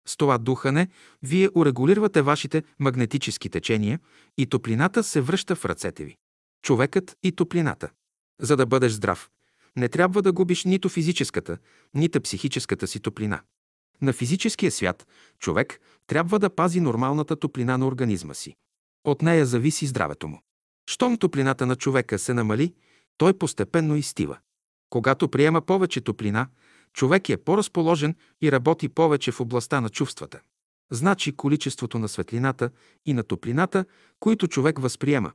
С 0.08 0.16
това 0.16 0.38
духане 0.38 0.88
вие 1.22 1.48
урегулирате 1.54 2.22
вашите 2.22 2.62
магнетически 2.78 3.50
течения 3.50 4.00
и 4.38 4.46
топлината 4.46 5.02
се 5.02 5.20
връща 5.20 5.56
в 5.56 5.64
ръцете 5.64 6.04
ви. 6.04 6.16
Човекът 6.62 7.16
и 7.22 7.32
топлината. 7.32 7.90
За 8.40 8.56
да 8.56 8.66
бъдеш 8.66 8.92
здрав, 8.92 9.30
не 9.76 9.88
трябва 9.88 10.22
да 10.22 10.32
губиш 10.32 10.64
нито 10.64 10.88
физическата, 10.88 11.58
нито 11.94 12.20
психическата 12.20 12.86
си 12.86 13.00
топлина. 13.00 13.40
На 14.02 14.12
физическия 14.12 14.70
свят 14.70 15.06
човек 15.38 15.80
трябва 16.06 16.38
да 16.38 16.50
пази 16.50 16.80
нормалната 16.80 17.36
топлина 17.36 17.78
на 17.78 17.86
организма 17.86 18.34
си. 18.34 18.54
От 19.04 19.22
нея 19.22 19.46
зависи 19.46 19.86
здравето 19.86 20.28
му. 20.28 20.40
Щом 20.90 21.16
топлината 21.16 21.66
на 21.66 21.76
човека 21.76 22.18
се 22.18 22.34
намали, 22.34 22.74
той 23.18 23.38
постепенно 23.38 23.96
изстива. 23.96 24.38
Когато 24.90 25.28
приема 25.28 25.60
повече 25.60 26.00
топлина, 26.00 26.46
човек 26.92 27.28
е 27.28 27.36
по-разположен 27.36 28.14
и 28.42 28.52
работи 28.52 28.88
повече 28.88 29.32
в 29.32 29.40
областта 29.40 29.80
на 29.80 29.88
чувствата. 29.88 30.40
Значи 30.92 31.36
количеството 31.36 31.98
на 31.98 32.08
светлината 32.08 32.70
и 33.06 33.14
на 33.14 33.22
топлината, 33.22 33.84
които 34.20 34.48
човек 34.48 34.78
възприема, 34.78 35.32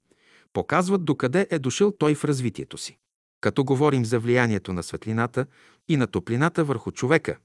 показват 0.53 1.05
докъде 1.05 1.47
е 1.49 1.59
дошъл 1.59 1.91
той 1.91 2.15
в 2.15 2.25
развитието 2.25 2.77
си. 2.77 2.97
Като 3.41 3.63
говорим 3.63 4.05
за 4.05 4.19
влиянието 4.19 4.73
на 4.73 4.83
светлината 4.83 5.45
и 5.87 5.97
на 5.97 6.07
топлината 6.07 6.63
върху 6.63 6.91
човека, 6.91 7.37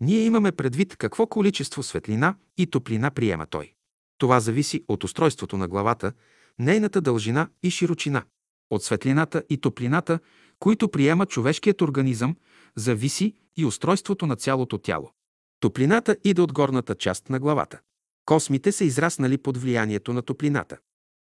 ние 0.00 0.20
имаме 0.20 0.52
предвид 0.52 0.96
какво 0.96 1.26
количество 1.26 1.82
светлина 1.82 2.34
и 2.56 2.66
топлина 2.66 3.10
приема 3.10 3.46
той. 3.46 3.72
Това 4.18 4.40
зависи 4.40 4.84
от 4.88 5.04
устройството 5.04 5.56
на 5.56 5.68
главата, 5.68 6.12
нейната 6.58 7.00
дължина 7.00 7.48
и 7.62 7.70
широчина. 7.70 8.22
От 8.70 8.84
светлината 8.84 9.42
и 9.50 9.58
топлината, 9.58 10.18
които 10.58 10.88
приема 10.88 11.26
човешкият 11.26 11.82
организъм, 11.82 12.36
зависи 12.76 13.34
и 13.56 13.64
устройството 13.64 14.26
на 14.26 14.36
цялото 14.36 14.78
тяло. 14.78 15.12
Топлината 15.60 16.16
иде 16.24 16.40
от 16.40 16.52
горната 16.52 16.94
част 16.94 17.30
на 17.30 17.38
главата. 17.38 17.80
Космите 18.24 18.72
са 18.72 18.84
израснали 18.84 19.38
под 19.38 19.56
влиянието 19.56 20.12
на 20.12 20.22
топлината. 20.22 20.78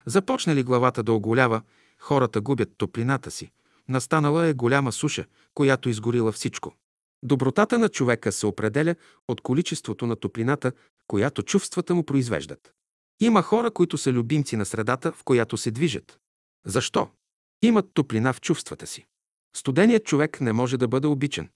Започне 0.06 0.54
ли 0.54 0.62
главата 0.62 1.02
да 1.02 1.12
оголява, 1.12 1.62
хората 1.98 2.40
губят 2.40 2.70
топлината 2.76 3.30
си. 3.30 3.50
Настанала 3.88 4.46
е 4.46 4.54
голяма 4.54 4.92
суша, 4.92 5.24
която 5.54 5.88
изгорила 5.88 6.32
всичко. 6.32 6.74
Добротата 7.22 7.78
на 7.78 7.88
човека 7.88 8.32
се 8.32 8.46
определя 8.46 8.94
от 9.28 9.40
количеството 9.40 10.06
на 10.06 10.16
топлината, 10.16 10.72
която 11.06 11.42
чувствата 11.42 11.94
му 11.94 12.04
произвеждат. 12.04 12.72
Има 13.20 13.42
хора, 13.42 13.70
които 13.70 13.98
са 13.98 14.12
любимци 14.12 14.56
на 14.56 14.64
средата, 14.64 15.12
в 15.12 15.24
която 15.24 15.56
се 15.56 15.70
движат. 15.70 16.18
Защо? 16.66 17.08
Имат 17.62 17.90
топлина 17.94 18.32
в 18.32 18.40
чувствата 18.40 18.86
си. 18.86 19.06
Студеният 19.56 20.04
човек 20.04 20.40
не 20.40 20.52
може 20.52 20.76
да 20.76 20.88
бъде 20.88 21.06
обичан. 21.06 21.48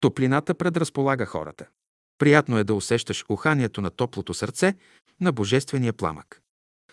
Топлината 0.00 0.54
предразполага 0.54 1.26
хората. 1.26 1.66
Приятно 2.18 2.58
е 2.58 2.64
да 2.64 2.74
усещаш 2.74 3.24
уханието 3.28 3.80
на 3.80 3.90
топлото 3.90 4.34
сърце, 4.34 4.74
на 5.20 5.32
божествения 5.32 5.92
пламък. 5.92 6.42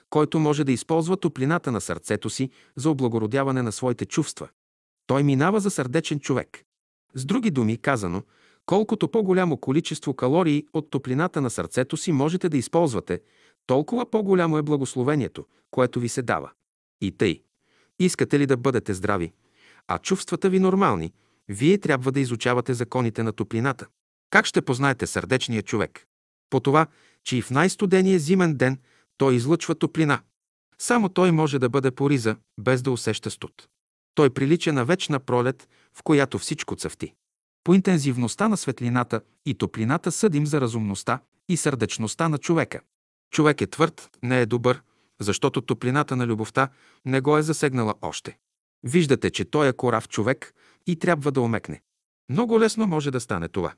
който 0.09 0.39
може 0.39 0.63
да 0.63 0.71
използва 0.71 1.17
топлината 1.17 1.71
на 1.71 1.81
сърцето 1.81 2.29
си 2.29 2.49
за 2.75 2.89
облагородяване 2.89 3.61
на 3.61 3.71
своите 3.71 4.05
чувства. 4.05 4.49
Той 5.07 5.23
минава 5.23 5.59
за 5.59 5.69
сърдечен 5.71 6.19
човек. 6.19 6.63
С 7.13 7.25
други 7.25 7.51
думи 7.51 7.77
казано, 7.77 8.23
колкото 8.65 9.07
по-голямо 9.11 9.57
количество 9.57 10.13
калории 10.13 10.67
от 10.73 10.89
топлината 10.89 11.41
на 11.41 11.49
сърцето 11.49 11.97
си 11.97 12.11
можете 12.11 12.49
да 12.49 12.57
използвате, 12.57 13.21
толкова 13.65 14.09
по-голямо 14.09 14.57
е 14.57 14.61
благословението, 14.61 15.45
което 15.71 15.99
ви 15.99 16.09
се 16.09 16.21
дава. 16.21 16.51
И 17.01 17.11
тъй. 17.11 17.43
Искате 17.99 18.39
ли 18.39 18.45
да 18.45 18.57
бъдете 18.57 18.93
здрави, 18.93 19.31
а 19.87 19.99
чувствата 19.99 20.49
ви 20.49 20.59
нормални, 20.59 21.13
вие 21.47 21.77
трябва 21.77 22.11
да 22.11 22.19
изучавате 22.19 22.73
законите 22.73 23.23
на 23.23 23.33
топлината. 23.33 23.87
Как 24.29 24.45
ще 24.45 24.61
познаете 24.61 25.07
сърдечния 25.07 25.63
човек? 25.63 26.05
По 26.49 26.59
това, 26.59 26.87
че 27.23 27.37
и 27.37 27.41
в 27.41 27.51
най-студения 27.51 28.19
зимен 28.19 28.55
ден 28.55 28.79
той 29.17 29.35
излъчва 29.35 29.75
топлина. 29.75 30.19
Само 30.81 31.09
той 31.09 31.31
може 31.31 31.59
да 31.59 31.69
бъде 31.69 31.91
пориза, 31.91 32.35
без 32.59 32.81
да 32.81 32.91
усеща 32.91 33.31
студ. 33.31 33.67
Той 34.15 34.29
прилича 34.29 34.73
на 34.73 34.85
вечна 34.85 35.19
пролет, 35.19 35.69
в 35.93 36.03
която 36.03 36.39
всичко 36.39 36.75
цъфти. 36.75 37.13
По 37.63 37.73
интензивността 37.73 38.47
на 38.47 38.57
светлината 38.57 39.21
и 39.45 39.53
топлината 39.53 40.11
съдим 40.11 40.45
за 40.45 40.61
разумността 40.61 41.19
и 41.49 41.57
сърдечността 41.57 42.29
на 42.29 42.37
човека. 42.37 42.81
Човек 43.31 43.61
е 43.61 43.67
твърд, 43.67 44.09
не 44.23 44.41
е 44.41 44.45
добър, 44.45 44.81
защото 45.21 45.61
топлината 45.61 46.15
на 46.15 46.27
любовта 46.27 46.69
не 47.05 47.21
го 47.21 47.37
е 47.37 47.41
засегнала 47.41 47.93
още. 48.01 48.37
Виждате, 48.83 49.29
че 49.29 49.45
той 49.45 49.67
е 49.67 49.73
корав 49.73 50.09
човек 50.09 50.53
и 50.87 50.99
трябва 50.99 51.31
да 51.31 51.41
омекне. 51.41 51.81
Много 52.29 52.59
лесно 52.59 52.87
може 52.87 53.11
да 53.11 53.19
стане 53.19 53.47
това. 53.47 53.73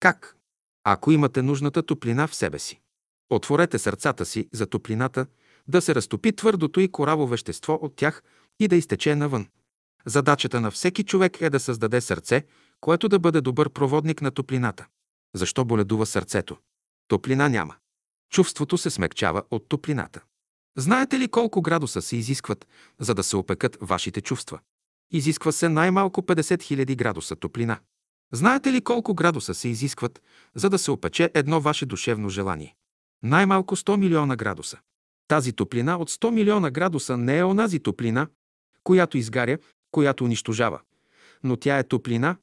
Как? 0.00 0.36
Ако 0.84 1.12
имате 1.12 1.42
нужната 1.42 1.82
топлина 1.82 2.28
в 2.28 2.34
себе 2.34 2.58
си. 2.58 2.80
Отворете 3.30 3.78
сърцата 3.78 4.24
си 4.24 4.48
за 4.52 4.66
топлината, 4.66 5.26
да 5.68 5.82
се 5.82 5.94
разтопи 5.94 6.36
твърдото 6.36 6.80
и 6.80 6.92
кораво 6.92 7.26
вещество 7.26 7.78
от 7.82 7.96
тях 7.96 8.22
и 8.60 8.68
да 8.68 8.76
изтече 8.76 9.14
навън. 9.14 9.48
Задачата 10.06 10.60
на 10.60 10.70
всеки 10.70 11.04
човек 11.04 11.40
е 11.40 11.50
да 11.50 11.60
създаде 11.60 12.00
сърце, 12.00 12.46
което 12.80 13.08
да 13.08 13.18
бъде 13.18 13.40
добър 13.40 13.70
проводник 13.70 14.22
на 14.22 14.30
топлината. 14.30 14.86
Защо 15.34 15.64
боледува 15.64 16.06
сърцето? 16.06 16.56
Топлина 17.08 17.48
няма. 17.48 17.74
Чувството 18.30 18.78
се 18.78 18.90
смекчава 18.90 19.42
от 19.50 19.68
топлината. 19.68 20.20
Знаете 20.78 21.18
ли 21.18 21.28
колко 21.28 21.62
градуса 21.62 22.02
се 22.02 22.16
изискват, 22.16 22.66
за 23.00 23.14
да 23.14 23.22
се 23.22 23.36
опекат 23.36 23.78
вашите 23.80 24.20
чувства? 24.20 24.58
Изисква 25.12 25.52
се 25.52 25.68
най-малко 25.68 26.22
50 26.22 26.40
000 26.40 26.96
градуса 26.96 27.36
топлина. 27.36 27.78
Знаете 28.32 28.72
ли 28.72 28.80
колко 28.80 29.14
градуса 29.14 29.54
се 29.54 29.68
изискват, 29.68 30.22
за 30.54 30.70
да 30.70 30.78
се 30.78 30.90
опече 30.90 31.30
едно 31.34 31.60
ваше 31.60 31.86
душевно 31.86 32.28
желание? 32.28 32.74
Най-малко 33.22 33.76
100 33.76 33.96
милиона 33.96 34.36
градуса. 34.36 34.78
Тази 35.28 35.52
топлина 35.52 35.96
от 35.96 36.10
100 36.10 36.30
милиона 36.30 36.70
градуса 36.70 37.16
не 37.16 37.38
е 37.38 37.44
онази 37.44 37.80
топлина, 37.80 38.26
която 38.84 39.18
изгаря, 39.18 39.58
която 39.90 40.24
унищожава, 40.24 40.80
но 41.44 41.56
тя 41.56 41.78
е 41.78 41.84
топлина, 41.84 42.36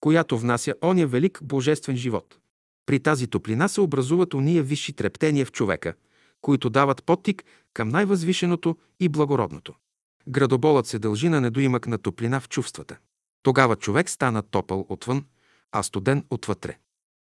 която 0.00 0.38
внася 0.38 0.74
оня 0.84 1.06
велик 1.06 1.40
божествен 1.42 1.96
живот. 1.96 2.38
При 2.86 3.00
тази 3.00 3.26
топлина 3.26 3.68
се 3.68 3.80
образуват 3.80 4.34
уния 4.34 4.62
висши 4.62 4.92
трептения 4.92 5.46
в 5.46 5.52
човека, 5.52 5.94
които 6.46 6.70
дават 6.70 7.04
подтик 7.04 7.44
към 7.74 7.88
най-възвишеното 7.88 8.76
и 9.00 9.08
благородното. 9.08 9.74
Градоболът 10.28 10.86
се 10.86 10.98
дължи 10.98 11.28
на 11.28 11.40
недоимък 11.40 11.86
на 11.86 11.98
топлина 11.98 12.40
в 12.40 12.48
чувствата. 12.48 12.96
Тогава 13.42 13.76
човек 13.76 14.10
стана 14.10 14.42
топъл 14.42 14.86
отвън, 14.88 15.24
а 15.72 15.82
студен 15.82 16.24
отвътре. 16.30 16.78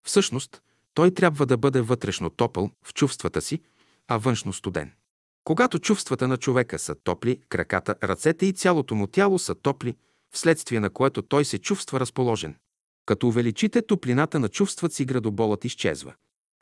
Всъщност, 0.05 0.61
той 0.93 1.11
трябва 1.11 1.45
да 1.45 1.57
бъде 1.57 1.81
вътрешно 1.81 2.29
топъл 2.29 2.71
в 2.85 2.93
чувствата 2.93 3.41
си, 3.41 3.61
а 4.07 4.17
външно 4.17 4.53
студен. 4.53 4.91
Когато 5.43 5.79
чувствата 5.79 6.27
на 6.27 6.37
човека 6.37 6.79
са 6.79 6.95
топли, 6.95 7.39
краката, 7.49 7.95
ръцете 8.03 8.45
и 8.45 8.53
цялото 8.53 8.95
му 8.95 9.07
тяло 9.07 9.39
са 9.39 9.55
топли, 9.55 9.95
вследствие 10.31 10.79
на 10.79 10.89
което 10.89 11.21
той 11.21 11.45
се 11.45 11.59
чувства 11.59 11.99
разположен. 11.99 12.55
Като 13.05 13.27
увеличите 13.27 13.81
топлината 13.81 14.39
на 14.39 14.49
чувствата 14.49 14.95
си, 14.95 15.05
градоболът 15.05 15.65
изчезва. 15.65 16.13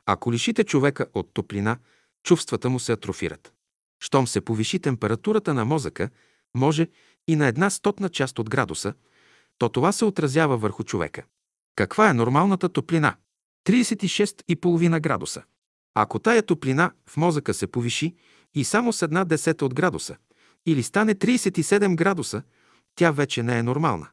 Ако 0.06 0.32
лишите 0.32 0.64
човека 0.64 1.06
от 1.14 1.30
топлина, 1.34 1.78
чувствата 2.22 2.70
му 2.70 2.80
се 2.80 2.92
атрофират. 2.92 3.52
Щом 4.00 4.26
се 4.26 4.40
повиши 4.40 4.78
температурата 4.78 5.54
на 5.54 5.64
мозъка, 5.64 6.10
може 6.54 6.88
и 7.28 7.36
на 7.36 7.46
една 7.46 7.70
стотна 7.70 8.08
част 8.08 8.38
от 8.38 8.50
градуса, 8.50 8.94
то 9.58 9.68
това 9.68 9.92
се 9.92 10.04
отразява 10.04 10.56
върху 10.56 10.84
човека. 10.84 11.22
Каква 11.76 12.10
е 12.10 12.14
нормалната 12.14 12.68
топлина? 12.68 13.14
36,5 13.68 15.00
градуса. 15.00 15.42
Ако 15.94 16.18
тая 16.18 16.42
топлина 16.42 16.92
в 17.08 17.16
мозъка 17.16 17.54
се 17.54 17.66
повиши 17.66 18.14
и 18.54 18.64
само 18.64 18.92
с 18.92 19.02
една 19.02 19.24
десета 19.24 19.64
от 19.64 19.74
градуса, 19.74 20.16
или 20.66 20.82
стане 20.82 21.14
37 21.14 21.94
градуса, 21.94 22.42
тя 22.94 23.10
вече 23.10 23.42
не 23.42 23.58
е 23.58 23.62
нормална. 23.62 24.08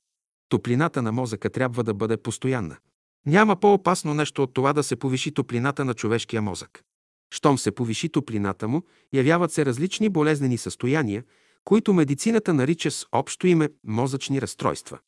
Топлината 0.49 1.01
на 1.01 1.12
мозъка 1.12 1.49
трябва 1.49 1.84
да 1.84 1.93
бъде 1.93 2.18
постоянна. 2.18 2.78
Няма 3.26 3.55
по-опасно 3.55 4.14
нещо 4.14 4.43
от 4.43 4.53
това 4.53 4.74
да 4.74 4.84
се 4.84 4.95
повиши 4.95 5.34
топлината 5.34 5.86
на 5.86 5.93
човешкия 5.93 6.41
мозък. 6.41 6.84
Щом 7.32 7.58
се 7.58 7.72
повиши 7.72 8.10
топлината 8.10 8.68
му, 8.68 8.84
явяват 9.14 9.52
се 9.52 9.66
различни 9.66 10.10
болезнени 10.10 10.58
състояния, 10.58 11.24
които 11.64 11.94
медицината 11.94 12.54
нарича 12.54 12.92
с 12.92 13.06
общо 13.12 13.48
име 13.48 13.70
мозъчни 13.84 14.42
разстройства. 14.42 15.00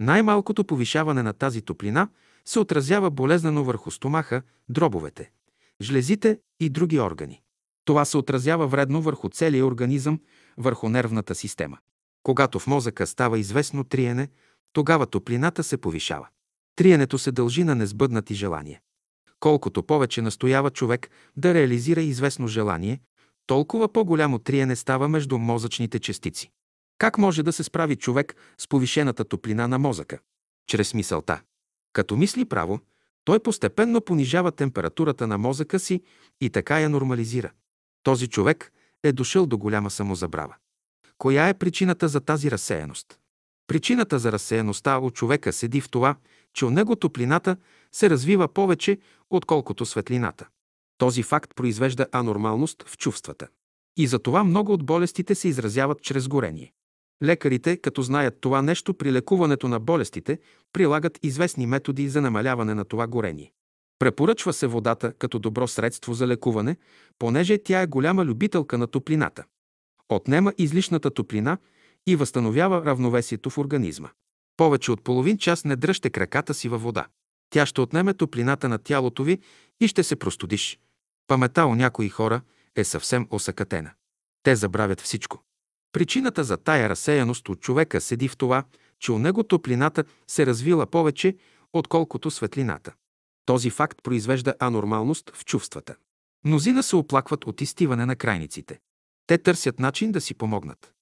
Най-малкото 0.00 0.64
повишаване 0.64 1.22
на 1.22 1.32
тази 1.32 1.62
топлина 1.62 2.08
се 2.44 2.58
отразява 2.58 3.10
болезнено 3.10 3.64
върху 3.64 3.90
стомаха, 3.90 4.42
дробовете, 4.68 5.30
жлезите 5.82 6.38
и 6.60 6.68
други 6.68 7.00
органи. 7.00 7.42
Това 7.84 8.04
се 8.04 8.16
отразява 8.16 8.66
вредно 8.66 9.02
върху 9.02 9.28
целия 9.28 9.66
организъм, 9.66 10.20
върху 10.56 10.88
нервната 10.88 11.34
система. 11.34 11.78
Когато 12.22 12.58
в 12.58 12.66
мозъка 12.66 13.06
става 13.06 13.38
известно 13.38 13.84
триене, 13.84 14.28
тогава 14.72 15.06
топлината 15.06 15.64
се 15.64 15.76
повишава. 15.76 16.28
Триенето 16.76 17.18
се 17.18 17.32
дължи 17.32 17.64
на 17.64 17.74
несбъднати 17.74 18.34
желания. 18.34 18.80
Колкото 19.40 19.82
повече 19.82 20.22
настоява 20.22 20.70
човек 20.70 21.10
да 21.36 21.54
реализира 21.54 22.00
известно 22.00 22.48
желание, 22.48 23.00
толкова 23.46 23.92
по-голямо 23.92 24.38
триене 24.38 24.76
става 24.76 25.08
между 25.08 25.38
мозъчните 25.38 25.98
частици. 25.98 26.50
Как 26.98 27.18
може 27.18 27.42
да 27.42 27.52
се 27.52 27.62
справи 27.62 27.96
човек 27.96 28.36
с 28.58 28.68
повишената 28.68 29.24
топлина 29.24 29.68
на 29.68 29.78
мозъка? 29.78 30.18
Чрез 30.66 30.94
мисълта. 30.94 31.40
Като 31.92 32.16
мисли 32.16 32.44
право, 32.44 32.80
той 33.24 33.40
постепенно 33.40 34.00
понижава 34.00 34.52
температурата 34.52 35.26
на 35.26 35.38
мозъка 35.38 35.78
си 35.78 36.02
и 36.40 36.50
така 36.50 36.80
я 36.80 36.88
нормализира. 36.88 37.50
Този 38.02 38.28
човек 38.28 38.72
е 39.02 39.12
дошъл 39.12 39.46
до 39.46 39.58
голяма 39.58 39.90
самозабрава. 39.90 40.54
Коя 41.18 41.48
е 41.48 41.54
причината 41.54 42.08
за 42.08 42.20
тази 42.20 42.50
разсеяност? 42.50 43.18
Причината 43.66 44.18
за 44.18 44.32
разсеяността 44.32 44.98
у 44.98 45.10
човека 45.10 45.52
седи 45.52 45.80
в 45.80 45.90
това, 45.90 46.16
че 46.54 46.64
у 46.64 46.70
него 46.70 46.96
топлината 46.96 47.56
се 47.92 48.10
развива 48.10 48.48
повече, 48.48 48.98
отколкото 49.30 49.86
светлината. 49.86 50.48
Този 50.98 51.22
факт 51.22 51.54
произвежда 51.54 52.06
анормалност 52.12 52.84
в 52.86 52.96
чувствата. 52.96 53.48
И 53.96 54.06
затова 54.06 54.44
много 54.44 54.72
от 54.72 54.84
болестите 54.84 55.34
се 55.34 55.48
изразяват 55.48 56.02
чрез 56.02 56.28
горение. 56.28 56.72
Лекарите, 57.22 57.76
като 57.76 58.02
знаят 58.02 58.40
това 58.40 58.62
нещо 58.62 58.94
при 58.94 59.12
лекуването 59.12 59.68
на 59.68 59.80
болестите, 59.80 60.38
прилагат 60.72 61.18
известни 61.22 61.66
методи 61.66 62.08
за 62.08 62.20
намаляване 62.20 62.74
на 62.74 62.84
това 62.84 63.06
горение. 63.06 63.52
Препоръчва 63.98 64.52
се 64.52 64.66
водата 64.66 65.12
като 65.12 65.38
добро 65.38 65.68
средство 65.68 66.14
за 66.14 66.26
лекуване, 66.26 66.76
понеже 67.18 67.58
тя 67.58 67.80
е 67.80 67.86
голяма 67.86 68.24
любителка 68.24 68.78
на 68.78 68.86
топлината. 68.86 69.44
Отнема 70.08 70.52
излишната 70.58 71.10
топлина 71.10 71.58
и 72.06 72.16
възстановява 72.16 72.84
равновесието 72.84 73.50
в 73.50 73.58
организма. 73.58 74.08
Повече 74.56 74.92
от 74.92 75.04
половин 75.04 75.38
час 75.38 75.64
не 75.64 75.76
дръжте 75.76 76.10
краката 76.10 76.54
си 76.54 76.68
във 76.68 76.82
вода. 76.82 77.06
Тя 77.50 77.66
ще 77.66 77.80
отнеме 77.80 78.14
топлината 78.14 78.68
на 78.68 78.78
тялото 78.78 79.24
ви 79.24 79.38
и 79.80 79.88
ще 79.88 80.02
се 80.02 80.16
простудиш. 80.16 80.78
Памета 81.26 81.66
у 81.66 81.74
някои 81.74 82.08
хора 82.08 82.40
е 82.76 82.84
съвсем 82.84 83.26
осъкатена. 83.30 83.90
Те 84.42 84.56
забравят 84.56 85.00
всичко. 85.00 85.42
Причината 85.92 86.44
за 86.44 86.56
тая 86.56 86.88
разсеяност 86.88 87.48
от 87.48 87.60
човека 87.60 88.00
седи 88.00 88.28
в 88.28 88.36
това, 88.36 88.64
че 88.98 89.12
у 89.12 89.18
него 89.18 89.42
топлината 89.42 90.04
се 90.26 90.46
развила 90.46 90.86
повече, 90.86 91.36
отколкото 91.72 92.30
светлината. 92.30 92.92
Този 93.46 93.70
факт 93.70 94.02
произвежда 94.02 94.54
анормалност 94.58 95.30
в 95.34 95.44
чувствата. 95.44 95.94
Мнозина 96.44 96.82
се 96.82 96.96
оплакват 96.96 97.46
от 97.46 97.60
изтиване 97.60 98.06
на 98.06 98.16
крайниците. 98.16 98.80
Те 99.26 99.38
търсят 99.38 99.78
начин 99.78 100.12
да 100.12 100.20
си 100.20 100.34
помогнат. 100.34 100.92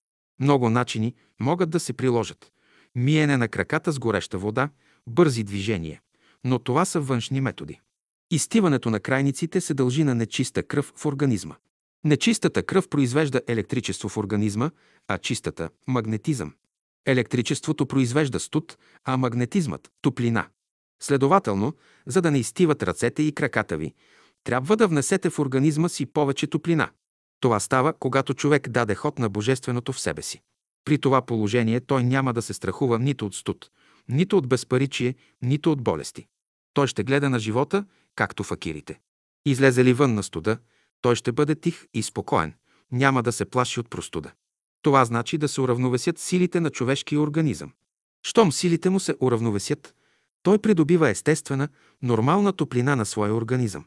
Много 0.41 0.71
начини 0.71 1.15
могат 1.41 1.71
да 1.71 1.81
се 1.81 1.93
приложат. 1.93 2.53
Миене 2.95 3.37
на 3.37 3.49
краката 3.49 3.93
с 3.93 3.99
гореща 3.99 4.39
вода, 4.39 4.71
бързи 5.07 5.45
движения. 5.45 6.01
Но 6.45 6.59
това 6.59 6.85
са 6.85 7.01
външни 7.01 7.41
методи. 7.41 7.81
Изтиването 8.31 8.91
на 8.91 9.01
крайниците 9.01 9.61
се 9.61 9.75
дължи 9.75 10.05
на 10.05 10.15
нечиста 10.15 10.63
кръв 10.63 10.93
в 10.97 11.07
организма. 11.07 11.57
Нечистата 12.05 12.63
кръв 12.63 12.89
произвежда 12.89 13.41
електричество 13.47 14.09
в 14.09 14.17
организма, 14.17 14.71
а 15.09 15.19
чистата– 15.19 15.71
магнетизъм. 15.87 16.55
Електричеството 17.07 17.87
произвежда 17.87 18.41
студ, 18.41 18.79
а 19.05 19.17
магнетизмът– 19.17 19.91
топлина. 20.03 20.47
Следователно, 21.03 21.73
за 22.07 22.23
да 22.23 22.31
не 22.31 22.39
изтиват 22.39 22.83
ръцете 22.83 23.23
и 23.23 23.33
краката 23.33 23.77
ви, 23.77 23.95
трябва 24.45 24.77
да 24.77 24.89
внесете 24.89 25.31
в 25.31 25.39
организма 25.39 25.89
си 25.89 26.07
повече 26.07 26.47
топлина. 26.47 26.91
Това 27.41 27.61
става, 27.61 27.93
когато 27.93 28.35
човек 28.35 28.69
даде 28.69 28.95
ход 28.95 29.19
на 29.19 29.29
Божественото 29.29 29.93
в 29.93 30.01
себе 30.01 30.23
си. 30.23 30.41
При 30.85 30.99
това 30.99 31.23
положение 31.23 31.81
той 31.81 32.05
няма 32.05 32.33
да 32.33 32.43
се 32.43 32.55
страхува 32.55 32.99
нито 32.99 33.27
от 33.27 33.35
студ, 33.35 33.71
нито 34.09 34.39
от 34.39 34.49
безпаричие, 34.49 35.15
нито 35.43 35.73
от 35.73 35.83
болести. 35.83 36.27
Той 36.75 36.87
ще 36.87 37.05
гледа 37.05 37.31
на 37.31 37.39
живота, 37.39 37.85
както 38.15 38.45
факирите. 38.45 39.01
Излезе 39.47 39.85
ли 39.85 39.93
вън 39.93 40.15
на 40.15 40.23
студа, 40.23 40.59
той 41.01 41.17
ще 41.17 41.33
бъде 41.33 41.55
тих 41.55 41.87
и 41.95 42.03
спокоен, 42.03 42.55
няма 42.93 43.23
да 43.23 43.33
се 43.33 43.45
плаши 43.45 43.81
от 43.81 43.91
простуда. 43.91 44.33
Това 44.83 45.05
значи 45.05 45.39
да 45.39 45.49
се 45.49 45.61
уравновесят 45.61 46.19
силите 46.19 46.61
на 46.61 46.71
човешкия 46.71 47.21
организъм. 47.21 47.73
Щом 48.27 48.53
силите 48.53 48.91
му 48.91 49.01
се 49.01 49.15
уравновесят, 49.21 49.95
той 50.43 50.59
придобива 50.59 51.09
естествена, 51.11 51.69
нормална 52.03 52.53
топлина 52.53 52.97
на 52.97 53.07
своя 53.07 53.35
организъм. 53.35 53.85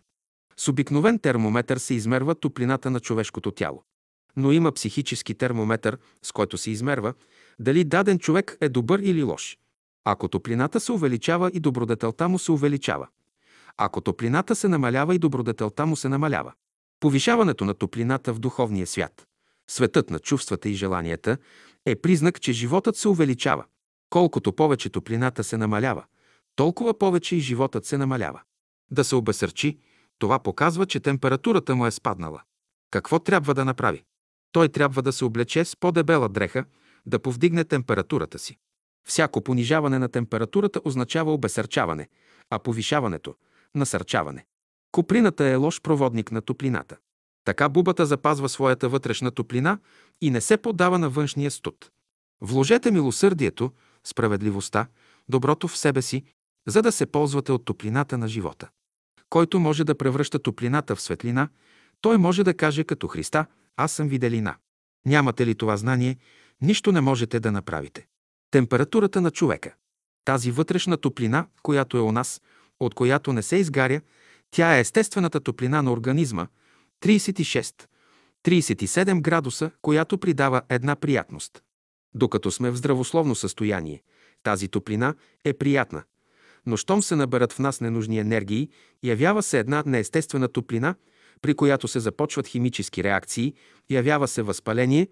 С 0.58 0.68
обикновен 0.68 1.20
термометър 1.20 1.78
се 1.78 1.94
измерва 1.94 2.36
топлината 2.36 2.92
на 2.92 3.00
човешкото 3.00 3.52
тяло. 3.52 3.84
Но 4.36 4.52
има 4.52 4.72
психически 4.72 5.36
термометър, 5.36 5.98
с 6.22 6.32
който 6.32 6.58
се 6.58 6.72
измерва 6.72 7.14
дали 7.60 7.84
даден 7.84 8.20
човек 8.20 8.58
е 8.62 8.70
добър 8.70 9.00
или 9.00 9.24
лош. 9.24 9.58
Ако 10.06 10.28
топлината 10.28 10.80
се 10.80 10.92
увеличава 10.92 11.52
и 11.54 11.60
добродетелта 11.60 12.30
му 12.30 12.40
се 12.40 12.52
увеличава. 12.52 13.08
Ако 13.78 14.02
топлината 14.02 14.56
се 14.56 14.68
намалява 14.68 15.16
и 15.16 15.20
добродетелта 15.20 15.86
му 15.86 15.96
се 15.96 16.10
намалява. 16.10 16.54
Повишаването 17.00 17.66
на 17.66 17.74
топлината 17.74 18.34
в 18.34 18.40
духовния 18.40 18.88
свят, 18.88 19.28
светът 19.70 20.10
на 20.10 20.20
чувствата 20.20 20.70
и 20.70 20.74
желанията, 20.74 21.38
е 21.86 21.96
признак, 21.96 22.42
че 22.42 22.54
животът 22.54 22.96
се 22.96 23.08
увеличава. 23.08 23.66
Колкото 24.10 24.54
повече 24.54 24.90
топлината 24.90 25.44
се 25.44 25.58
намалява, 25.58 26.04
толкова 26.56 26.98
повече 26.98 27.36
и 27.36 27.40
животът 27.40 27.86
се 27.86 27.98
намалява. 27.98 28.42
Да 28.92 29.04
се 29.04 29.16
обесърчи, 29.16 29.78
това 30.20 30.40
показва, 30.40 30.86
че 30.86 31.00
температурата 31.00 31.76
му 31.76 31.86
е 31.86 31.92
спаднала. 31.92 32.42
Какво 32.92 33.20
трябва 33.20 33.54
да 33.54 33.66
направи? 33.66 34.04
Той 34.52 34.70
трябва 34.70 35.02
да 35.02 35.14
се 35.14 35.26
облече 35.26 35.66
с 35.66 35.76
по-дебела 35.76 36.30
дреха, 36.30 36.66
да 37.06 37.20
повдигне 37.20 37.64
температурата 37.64 38.40
си. 38.40 38.58
Всяко 39.08 39.42
понижаване 39.42 40.00
на 40.00 40.10
температурата 40.10 40.82
означава 40.86 41.34
обесърчаване, 41.34 42.10
а 42.50 42.60
повишаването– 42.60 43.36
насърчаване. 43.76 44.46
Куприната 44.92 45.46
е 45.46 45.56
лош 45.56 45.82
проводник 45.82 46.32
на 46.32 46.42
топлината. 46.42 46.98
Така 47.46 47.70
бубата 47.70 48.06
запазва 48.06 48.50
своята 48.50 48.90
вътрешна 48.90 49.32
топлина 49.32 49.80
и 50.22 50.30
не 50.30 50.42
се 50.42 50.58
подава 50.58 51.00
на 51.00 51.10
външния 51.10 51.52
студ. 51.52 51.92
Вложете 52.42 52.92
милосърдието, 52.92 53.72
справедливостта, 54.04 54.88
доброто 55.30 55.68
в 55.68 55.78
себе 55.78 56.02
си, 56.02 56.24
за 56.68 56.82
да 56.82 56.92
се 56.92 57.06
ползвате 57.06 57.52
от 57.52 57.66
топлината 57.66 58.18
на 58.18 58.28
живота. 58.28 58.70
Който 59.30 59.60
може 59.60 59.84
да 59.84 59.98
превръща 59.98 60.40
топлината 60.40 60.96
в 60.96 61.02
светлина, 61.02 61.50
той 62.02 62.18
може 62.18 62.44
да 62.44 62.54
каже 62.54 62.84
като 62.84 63.08
Христа 63.08 63.46
«Аз 63.78 63.92
съм 63.92 64.08
виделина». 64.08 64.56
Нямате 65.06 65.46
ли 65.46 65.56
това 65.56 65.78
знание, 65.78 66.18
нищо 66.62 66.92
не 66.92 67.02
можете 67.02 67.40
да 67.40 67.52
направите. 67.52 68.08
Температурата 68.52 69.22
на 69.22 69.32
човека. 69.32 69.74
Тази 70.26 70.52
вътрешна 70.52 70.98
топлина, 70.98 71.46
която 71.64 71.98
е 71.98 72.02
у 72.02 72.12
нас, 72.12 72.42
от 72.80 72.96
която 72.96 73.34
не 73.34 73.42
се 73.42 73.56
изгаря, 73.56 74.02
тя 74.52 74.78
е 74.78 74.80
естествената 74.80 75.40
топлина 75.40 75.84
на 75.84 75.92
организма 75.92 76.48
36-37 77.04 79.22
градуса, 79.22 79.72
която 79.82 80.18
придава 80.18 80.62
една 80.70 80.96
приятност. 80.96 81.64
Докато 82.14 82.52
сме 82.52 82.72
в 82.72 82.76
здравословно 82.76 83.36
състояние, 83.36 84.04
тази 84.44 84.68
топлина 84.68 85.16
е 85.46 85.54
приятна. 85.54 86.04
Но 86.66 86.78
щом 86.78 87.04
се 87.04 87.16
наберат 87.16 87.54
в 87.54 87.60
нас 87.60 87.82
ненужни 87.82 88.20
енергии, 88.20 88.70
явява 89.04 89.44
се 89.44 89.60
една 89.60 89.84
неестествена 89.86 90.48
топлина, 90.48 90.96
при 91.42 91.54
която 91.54 91.88
се 91.88 92.00
започват 92.00 92.48
химически 92.48 93.04
реакции, 93.04 93.54
явява 93.90 94.28
се 94.28 94.42
възпаление, 94.42 95.08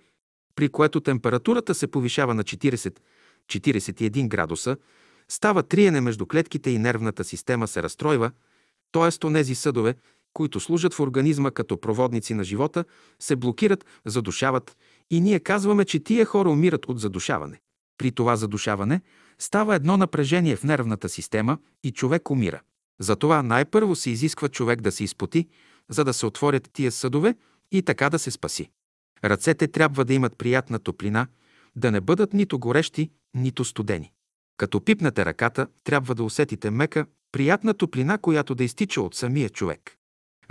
при 0.55 0.69
което 0.69 1.01
температурата 1.01 1.75
се 1.75 1.87
повишава 1.87 2.33
на 2.33 2.43
40-41 3.49 4.27
градуса, 4.27 4.77
става 5.29 5.63
триене 5.63 6.01
между 6.01 6.25
клетките 6.25 6.69
и 6.69 6.77
нервната 6.77 7.23
система 7.23 7.67
се 7.67 7.83
разстройва, 7.83 8.31
т.е. 8.91 9.25
онези 9.25 9.55
съдове, 9.55 9.95
които 10.33 10.59
служат 10.59 10.93
в 10.93 10.99
организма 10.99 11.51
като 11.51 11.81
проводници 11.81 12.33
на 12.33 12.43
живота, 12.43 12.85
се 13.19 13.35
блокират, 13.35 13.85
задушават 14.05 14.77
и 15.09 15.21
ние 15.21 15.39
казваме, 15.39 15.85
че 15.85 15.99
тия 15.99 16.25
хора 16.25 16.49
умират 16.49 16.85
от 16.85 16.99
задушаване. 16.99 17.59
При 17.97 18.11
това 18.11 18.35
задушаване 18.35 19.01
става 19.39 19.75
едно 19.75 19.97
напрежение 19.97 20.55
в 20.55 20.63
нервната 20.63 21.09
система 21.09 21.57
и 21.83 21.91
човек 21.91 22.29
умира. 22.31 22.61
Затова 22.99 23.43
най-първо 23.43 23.95
се 23.95 24.09
изисква 24.09 24.49
човек 24.49 24.81
да 24.81 24.91
се 24.91 25.03
изпоти, 25.03 25.47
за 25.89 26.03
да 26.03 26.13
се 26.13 26.25
отворят 26.25 26.69
тия 26.73 26.91
съдове 26.91 27.35
и 27.71 27.81
така 27.81 28.09
да 28.09 28.19
се 28.19 28.31
спаси. 28.31 28.69
Ръцете 29.23 29.67
трябва 29.67 30.05
да 30.05 30.13
имат 30.13 30.37
приятна 30.37 30.79
топлина, 30.79 31.27
да 31.75 31.91
не 31.91 32.01
бъдат 32.01 32.33
нито 32.33 32.59
горещи, 32.59 33.11
нито 33.33 33.65
студени. 33.65 34.11
Като 34.57 34.81
пипнете 34.81 35.25
ръката, 35.25 35.67
трябва 35.83 36.15
да 36.15 36.23
усетите 36.23 36.71
мека, 36.71 37.05
приятна 37.31 37.73
топлина, 37.73 38.17
която 38.17 38.55
да 38.55 38.63
изтича 38.63 39.01
от 39.01 39.15
самия 39.15 39.49
човек. 39.49 39.95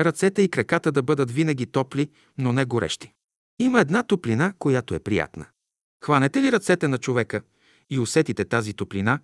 Ръцете 0.01 0.43
и 0.43 0.49
краката 0.49 0.93
да 0.93 1.03
бъдат 1.03 1.31
винаги 1.31 1.67
топли, 1.67 2.11
но 2.39 2.53
не 2.53 2.65
горещи. 2.65 3.13
Има 3.59 3.81
една 3.81 4.03
топлина, 4.03 4.53
която 4.59 4.95
е 4.95 4.99
приятна. 4.99 5.47
Хванете 6.05 6.43
ли 6.43 6.53
ръцете 6.53 6.89
на 6.89 6.99
човека 6.99 7.43
и 7.91 7.99
усетите 7.99 8.45
тази 8.45 8.75
топлина, 8.75 9.21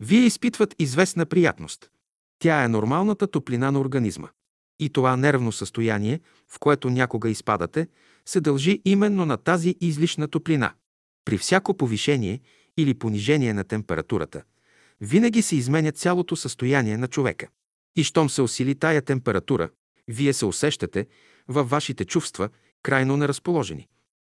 вие 0.00 0.20
изпитват 0.20 0.74
известна 0.78 1.26
приятност. 1.26 1.90
Тя 2.38 2.64
е 2.64 2.68
нормалната 2.68 3.26
топлина 3.26 3.72
на 3.72 3.80
организма. 3.80 4.28
И 4.78 4.90
това 4.90 5.16
нервно 5.16 5.52
състояние, 5.52 6.20
в 6.48 6.58
което 6.58 6.90
някога 6.90 7.30
изпадате, 7.30 7.88
се 8.26 8.40
дължи 8.40 8.82
именно 8.84 9.26
на 9.26 9.36
тази 9.36 9.76
излишна 9.80 10.28
топлина. 10.28 10.72
При 11.24 11.38
всяко 11.38 11.76
повишение 11.76 12.40
или 12.76 12.94
понижение 12.94 13.54
на 13.54 13.64
температурата, 13.64 14.42
винаги 15.00 15.42
се 15.42 15.56
изменя 15.56 15.92
цялото 15.92 16.36
състояние 16.36 16.96
на 16.96 17.08
човека. 17.08 17.48
И 17.96 18.04
щом 18.04 18.30
се 18.30 18.42
усили 18.42 18.74
тая 18.74 19.02
температура, 19.02 19.68
вие 20.08 20.32
се 20.32 20.46
усещате 20.46 21.06
във 21.48 21.70
вашите 21.70 22.04
чувства 22.04 22.48
крайно 22.82 23.16
неразположени. 23.16 23.88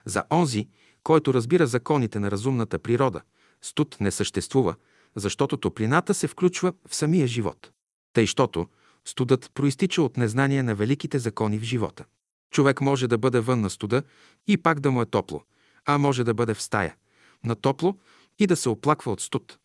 За 0.06 0.24
онзи, 0.32 0.68
който 1.04 1.34
разбира 1.34 1.68
законите 1.68 2.20
на 2.20 2.32
разумната 2.32 2.80
природа, 2.80 3.22
студ 3.62 3.98
не 4.00 4.12
съществува, 4.12 4.76
защото 5.16 5.58
топлината 5.58 6.14
се 6.14 6.28
включва 6.28 6.74
в 6.88 6.96
самия 6.96 7.28
живот. 7.28 7.72
Тъй, 8.14 8.26
щото 8.26 8.68
студът 9.06 9.52
проистича 9.54 10.02
от 10.02 10.18
незнание 10.18 10.64
на 10.64 10.76
великите 10.76 11.20
закони 11.20 11.60
в 11.60 11.64
живота. 11.64 12.06
Човек 12.52 12.82
може 12.82 13.08
да 13.08 13.18
бъде 13.18 13.40
вън 13.40 13.62
на 13.62 13.70
студа 13.70 14.04
и 14.48 14.58
пак 14.58 14.80
да 14.80 14.92
му 14.92 15.02
е 15.02 15.06
топло, 15.06 15.44
а 15.86 15.98
може 15.98 16.24
да 16.24 16.34
бъде 16.34 16.54
в 16.54 16.62
стая, 16.62 16.96
на 17.44 17.56
топло 17.56 17.98
и 18.40 18.48
да 18.48 18.56
се 18.56 18.70
оплаква 18.70 19.12
от 19.12 19.22
студ. 19.22 19.58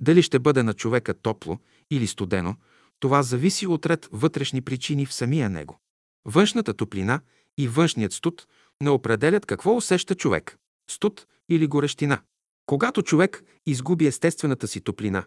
Дали 0.00 0.22
ще 0.22 0.38
бъде 0.38 0.62
на 0.62 0.74
човека 0.74 1.14
топло 1.14 1.58
или 1.90 2.06
студено, 2.06 2.54
това 3.00 3.22
зависи 3.22 3.66
от 3.66 3.86
ред 3.86 4.08
вътрешни 4.12 4.62
причини 4.62 5.06
в 5.06 5.12
самия 5.12 5.50
него. 5.50 5.80
Външната 6.24 6.74
топлина 6.74 7.20
и 7.58 7.68
външният 7.68 8.12
студ 8.12 8.46
не 8.82 8.90
определят 8.90 9.46
какво 9.46 9.76
усеща 9.76 10.14
човек– 10.14 10.58
студ 10.90 11.26
или 11.48 11.66
горещина. 11.66 12.20
Когато 12.66 13.02
човек 13.02 13.42
изгуби 13.66 14.06
естествената 14.06 14.68
си 14.68 14.80
топлина, 14.80 15.24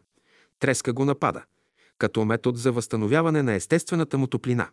треска 0.59 0.93
го 0.93 1.05
напада, 1.05 1.43
като 1.97 2.25
метод 2.25 2.57
за 2.57 2.71
възстановяване 2.71 3.43
на 3.43 3.53
естествената 3.53 4.17
му 4.17 4.27
топлина. 4.27 4.69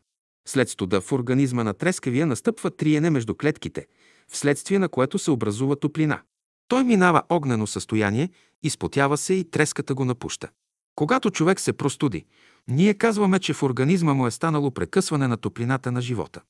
След 0.48 0.68
студа 0.68 1.00
в 1.00 1.12
организма 1.12 1.64
на 1.64 1.74
трескавия 1.74 2.26
настъпва 2.26 2.70
триене 2.70 3.10
между 3.10 3.34
клетките, 3.34 3.86
вследствие 4.28 4.78
на 4.78 4.88
което 4.88 5.18
се 5.18 5.30
образува 5.30 5.76
топлина. 5.76 6.22
Той 6.68 6.84
минава 6.84 7.22
огнено 7.28 7.66
състояние, 7.66 8.30
изпотява 8.62 9.16
се 9.16 9.34
и 9.34 9.50
треската 9.50 9.94
го 9.94 10.04
напуща. 10.04 10.48
Когато 10.94 11.30
човек 11.30 11.60
се 11.60 11.72
простуди, 11.72 12.24
ние 12.68 12.94
казваме, 12.94 13.38
че 13.38 13.52
в 13.52 13.62
организма 13.62 14.14
му 14.14 14.26
е 14.26 14.30
станало 14.30 14.70
прекъсване 14.70 15.28
на 15.28 15.36
топлината 15.36 15.92
на 15.92 16.00
живота. 16.00 16.40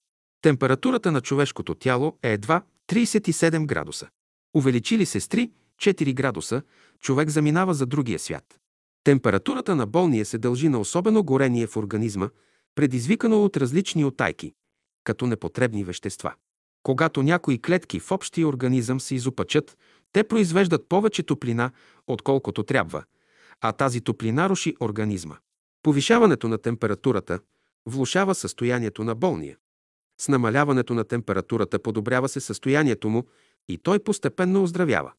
Температурата 0.42 1.12
на 1.12 1.20
човешкото 1.20 1.74
тяло 1.74 2.18
е 2.22 2.32
едва 2.32 2.62
37 2.88 3.66
градуса. 3.66 4.08
Увеличили 4.56 5.06
се 5.06 5.20
с 5.20 5.28
3-4 5.28 6.14
градуса, 6.14 6.62
човек 7.00 7.28
заминава 7.30 7.74
за 7.74 7.86
другия 7.86 8.18
свят. 8.18 8.60
Температурата 9.04 9.76
на 9.76 9.86
болния 9.86 10.24
се 10.24 10.38
дължи 10.38 10.68
на 10.68 10.78
особено 10.78 11.22
горение 11.22 11.66
в 11.66 11.76
организма, 11.76 12.28
предизвикано 12.74 13.44
от 13.44 13.56
различни 13.56 14.04
отайки, 14.04 14.52
като 15.04 15.26
непотребни 15.26 15.84
вещества. 15.84 16.34
Когато 16.82 17.22
някои 17.22 17.62
клетки 17.62 18.00
в 18.00 18.12
общия 18.12 18.48
организъм 18.48 19.00
се 19.00 19.14
изопачат, 19.14 19.76
те 20.12 20.24
произвеждат 20.24 20.88
повече 20.88 21.22
топлина, 21.22 21.70
отколкото 22.06 22.62
трябва, 22.62 23.04
а 23.60 23.72
тази 23.72 24.00
топлина 24.00 24.48
руши 24.48 24.76
организма. 24.80 25.36
Повишаването 25.82 26.48
на 26.48 26.58
температурата 26.58 27.40
влушава 27.86 28.34
състоянието 28.34 29.04
на 29.04 29.14
болния. 29.14 29.56
С 30.20 30.28
намаляването 30.28 30.94
на 30.94 31.04
температурата 31.04 31.78
подобрява 31.78 32.28
се 32.28 32.40
състоянието 32.40 33.08
му 33.08 33.24
и 33.68 33.78
той 33.78 33.98
постепенно 33.98 34.62
оздравява. 34.62 35.12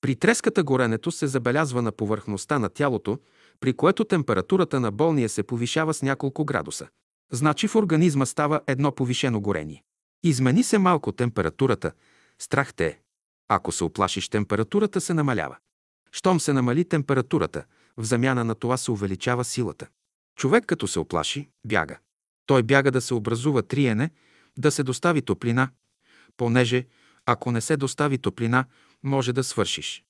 При 0.00 0.16
треската 0.16 0.62
горенето 0.62 1.10
се 1.10 1.26
забелязва 1.26 1.82
на 1.82 1.92
повърхността 1.92 2.58
на 2.58 2.68
тялото, 2.68 3.18
при 3.60 3.72
което 3.72 4.04
температурата 4.04 4.80
на 4.80 4.90
болния 4.90 5.28
се 5.28 5.42
повишава 5.42 5.94
с 5.94 6.02
няколко 6.02 6.44
градуса. 6.44 6.88
Значи 7.32 7.68
в 7.68 7.74
организма 7.74 8.26
става 8.26 8.60
едно 8.66 8.92
повишено 8.92 9.40
горение. 9.40 9.82
Измени 10.22 10.62
се 10.62 10.78
малко 10.78 11.12
температурата, 11.12 11.92
страх 12.38 12.74
те 12.74 12.86
е. 12.86 12.98
Ако 13.48 13.72
се 13.72 13.84
оплашиш, 13.84 14.28
температурата 14.28 15.00
се 15.00 15.14
намалява. 15.14 15.56
Щом 16.12 16.40
се 16.40 16.52
намали 16.52 16.84
температурата, 16.84 17.64
в 17.96 18.04
замяна 18.04 18.44
на 18.44 18.54
това 18.54 18.76
се 18.76 18.90
увеличава 18.90 19.44
силата. 19.44 19.86
Човек 20.36 20.66
като 20.66 20.88
се 20.88 20.98
оплаши, 20.98 21.50
бяга. 21.66 21.98
Той 22.46 22.62
бяга 22.62 22.90
да 22.90 23.00
се 23.00 23.14
образува 23.14 23.62
триене, 23.62 24.10
да 24.58 24.70
се 24.70 24.82
достави 24.82 25.22
топлина, 25.22 25.68
понеже 26.36 26.86
ако 27.26 27.52
не 27.52 27.60
се 27.60 27.76
достави 27.76 28.18
топлина, 28.18 28.64
може 29.02 29.32
да 29.32 29.44
свършиш. 29.44 30.04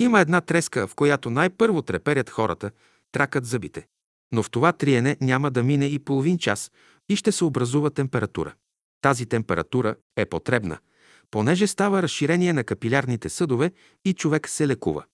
Има 0.00 0.20
една 0.20 0.40
треска, 0.40 0.86
в 0.86 0.94
която 0.94 1.30
най-първо 1.30 1.82
треперят 1.82 2.30
хората, 2.30 2.70
тракат 3.12 3.46
зъбите. 3.46 3.86
Но 4.32 4.42
в 4.42 4.50
това 4.50 4.72
триене 4.72 5.16
няма 5.20 5.50
да 5.50 5.62
мине 5.62 5.86
и 5.86 5.98
половин 5.98 6.38
час 6.38 6.72
и 7.08 7.16
ще 7.16 7.32
се 7.32 7.44
образува 7.44 7.90
температура. 7.90 8.54
Тази 9.00 9.26
температура 9.26 9.94
е 10.16 10.26
потребна, 10.26 10.78
понеже 11.30 11.66
става 11.66 12.02
разширение 12.02 12.52
на 12.52 12.64
капилярните 12.64 13.28
съдове 13.28 13.72
и 14.04 14.14
човек 14.14 14.48
се 14.48 14.68
лекува. 14.68 15.04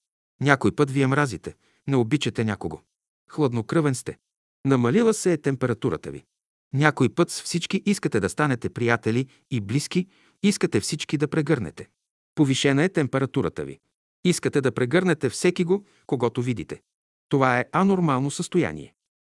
Някой 0.40 0.72
път 0.72 0.90
вие 0.90 1.06
мразите, 1.06 1.54
не 1.86 1.96
обичате 1.96 2.44
някого. 2.44 2.80
Хладнокръвен 3.30 3.94
сте. 3.94 4.18
Намалила 4.64 5.14
се 5.14 5.32
е 5.32 5.38
температурата 5.38 6.10
ви. 6.10 6.24
Някой 6.74 7.08
път 7.08 7.30
с 7.30 7.42
всички 7.42 7.82
искате 7.86 8.20
да 8.20 8.28
станете 8.28 8.70
приятели 8.70 9.26
и 9.50 9.60
близки, 9.60 10.06
искате 10.42 10.80
всички 10.80 11.18
да 11.18 11.28
прегърнете. 11.28 11.88
Повишена 12.34 12.84
е 12.84 12.88
температурата 12.88 13.64
ви. 13.64 13.78
Искате 14.24 14.60
да 14.60 14.72
прегърнете 14.72 15.30
всеки 15.30 15.64
го, 15.64 15.84
когато 16.06 16.42
видите. 16.42 16.80
Това 17.28 17.60
е 17.60 17.64
анормално 17.72 18.30
състояние. 18.30 18.94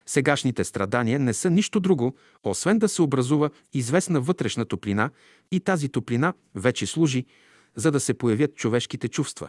Сегашните 0.08 0.64
страдания 0.64 1.18
не 1.18 1.34
са 1.34 1.50
нищо 1.50 1.80
друго, 1.80 2.16
освен 2.42 2.78
да 2.78 2.88
се 2.88 3.02
образува 3.02 3.50
известна 3.72 4.20
вътрешна 4.20 4.64
топлина 4.64 5.10
и 5.52 5.60
тази 5.60 5.88
топлина 5.88 6.34
вече 6.54 6.86
служи, 6.86 7.26
за 7.76 7.90
да 7.90 8.00
се 8.00 8.14
появят 8.14 8.54
човешките 8.54 9.08
чувства. 9.08 9.48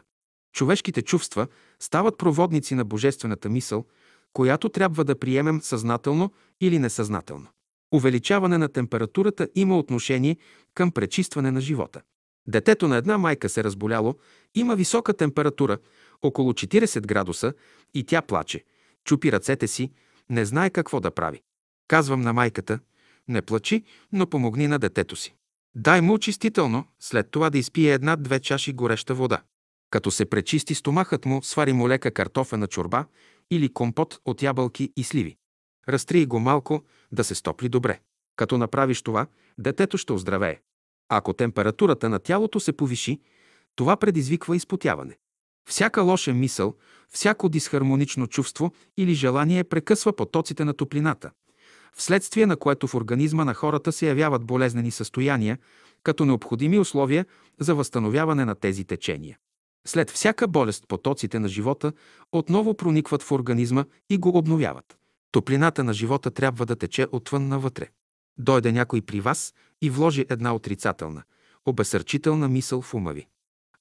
Човешките 0.54 1.02
чувства 1.02 1.48
стават 1.80 2.18
проводници 2.18 2.76
на 2.76 2.86
божествената 2.86 3.50
мисъл, 3.50 3.86
която 4.34 4.70
трябва 4.70 5.04
да 5.04 5.20
приемем 5.20 5.62
съзнателно 5.62 6.34
или 6.62 6.80
несъзнателно. 6.80 7.48
Увеличаване 7.94 8.58
на 8.58 8.70
температурата 8.70 9.48
има 9.56 9.78
отношение 9.78 10.38
към 10.74 10.92
пречистване 10.92 11.52
на 11.52 11.62
живота. 11.62 12.02
Детето 12.48 12.88
на 12.88 12.98
една 12.98 13.18
майка 13.18 13.50
се 13.50 13.64
разболяло, 13.64 14.16
има 14.56 14.76
висока 14.76 15.14
температура, 15.14 15.78
около 16.22 16.54
40 16.54 17.06
градуса, 17.06 17.54
и 17.94 18.04
тя 18.04 18.22
плаче, 18.22 18.64
чупи 19.04 19.32
ръцете 19.32 19.68
си, 19.68 19.92
не 20.30 20.46
знае 20.46 20.70
какво 20.70 21.00
да 21.00 21.12
прави. 21.12 21.42
Казвам 21.88 22.22
на 22.22 22.34
майката, 22.34 22.80
не 23.28 23.42
плачи, 23.42 23.84
но 24.12 24.28
помогни 24.28 24.68
на 24.68 24.80
детето 24.80 25.16
си. 25.16 25.36
Дай 25.76 26.02
му 26.02 26.14
очистително, 26.14 26.86
след 27.00 27.32
това 27.32 27.50
да 27.50 27.58
изпие 27.58 27.94
една-две 27.94 28.40
чаши 28.40 28.74
гореща 28.74 29.14
вода. 29.16 29.42
Като 29.90 30.12
се 30.12 30.26
пречисти 30.26 30.76
стомахът 30.76 31.26
му, 31.26 31.44
свари 31.44 31.74
му 31.74 31.90
лека 31.90 32.12
картофена 32.12 32.68
чорба 32.68 33.06
или 33.52 33.74
компот 33.74 34.20
от 34.26 34.42
ябълки 34.42 34.94
и 34.96 35.04
сливи. 35.04 35.38
Разтрий 35.90 36.26
го 36.26 36.40
малко, 36.40 36.84
да 37.12 37.24
се 37.24 37.36
стопли 37.36 37.70
добре. 37.70 38.00
Като 38.36 38.58
направиш 38.58 39.02
това, 39.02 39.28
детето 39.58 39.98
ще 39.98 40.14
оздравее. 40.14 40.60
Ако 41.10 41.34
температурата 41.34 42.10
на 42.10 42.20
тялото 42.20 42.60
се 42.60 42.74
повиши, 42.74 43.20
това 43.76 43.98
предизвиква 43.98 44.56
изпотяване. 44.56 45.18
Всяка 45.68 46.02
лоша 46.02 46.34
мисъл, 46.34 46.76
всяко 47.10 47.50
дисхармонично 47.50 48.28
чувство 48.28 48.72
или 48.98 49.14
желание 49.14 49.64
прекъсва 49.64 50.16
потоците 50.16 50.66
на 50.66 50.74
топлината, 50.74 51.32
вследствие 51.96 52.46
на 52.46 52.58
което 52.58 52.88
в 52.88 52.96
организма 52.96 53.46
на 53.46 53.54
хората 53.54 53.92
се 53.92 54.08
явяват 54.08 54.46
болезнени 54.46 54.92
състояния, 54.92 55.58
като 56.04 56.26
необходими 56.26 56.80
условия 56.80 57.26
за 57.60 57.76
възстановяване 57.76 58.46
на 58.46 58.56
тези 58.56 58.86
течения. 58.86 59.38
След 59.88 60.12
всяка 60.12 60.48
болест 60.48 60.88
потоците 60.88 61.40
на 61.40 61.48
живота 61.48 61.94
отново 62.32 62.74
проникват 62.74 63.24
в 63.24 63.32
организма 63.32 63.86
и 64.10 64.18
го 64.18 64.38
обновяват. 64.38 64.98
Топлината 65.32 65.84
на 65.84 65.94
живота 65.94 66.32
трябва 66.32 66.66
да 66.66 66.76
тече 66.76 67.08
отвън 67.12 67.48
навътре. 67.48 67.90
Дойде 68.40 68.72
някой 68.72 69.02
при 69.02 69.22
вас 69.22 69.54
и 69.82 69.90
вложи 69.90 70.26
една 70.30 70.56
отрицателна, 70.56 71.24
обесърчителна 71.66 72.48
мисъл 72.48 72.82
в 72.82 72.94
ума 72.94 73.14
ви. 73.14 73.28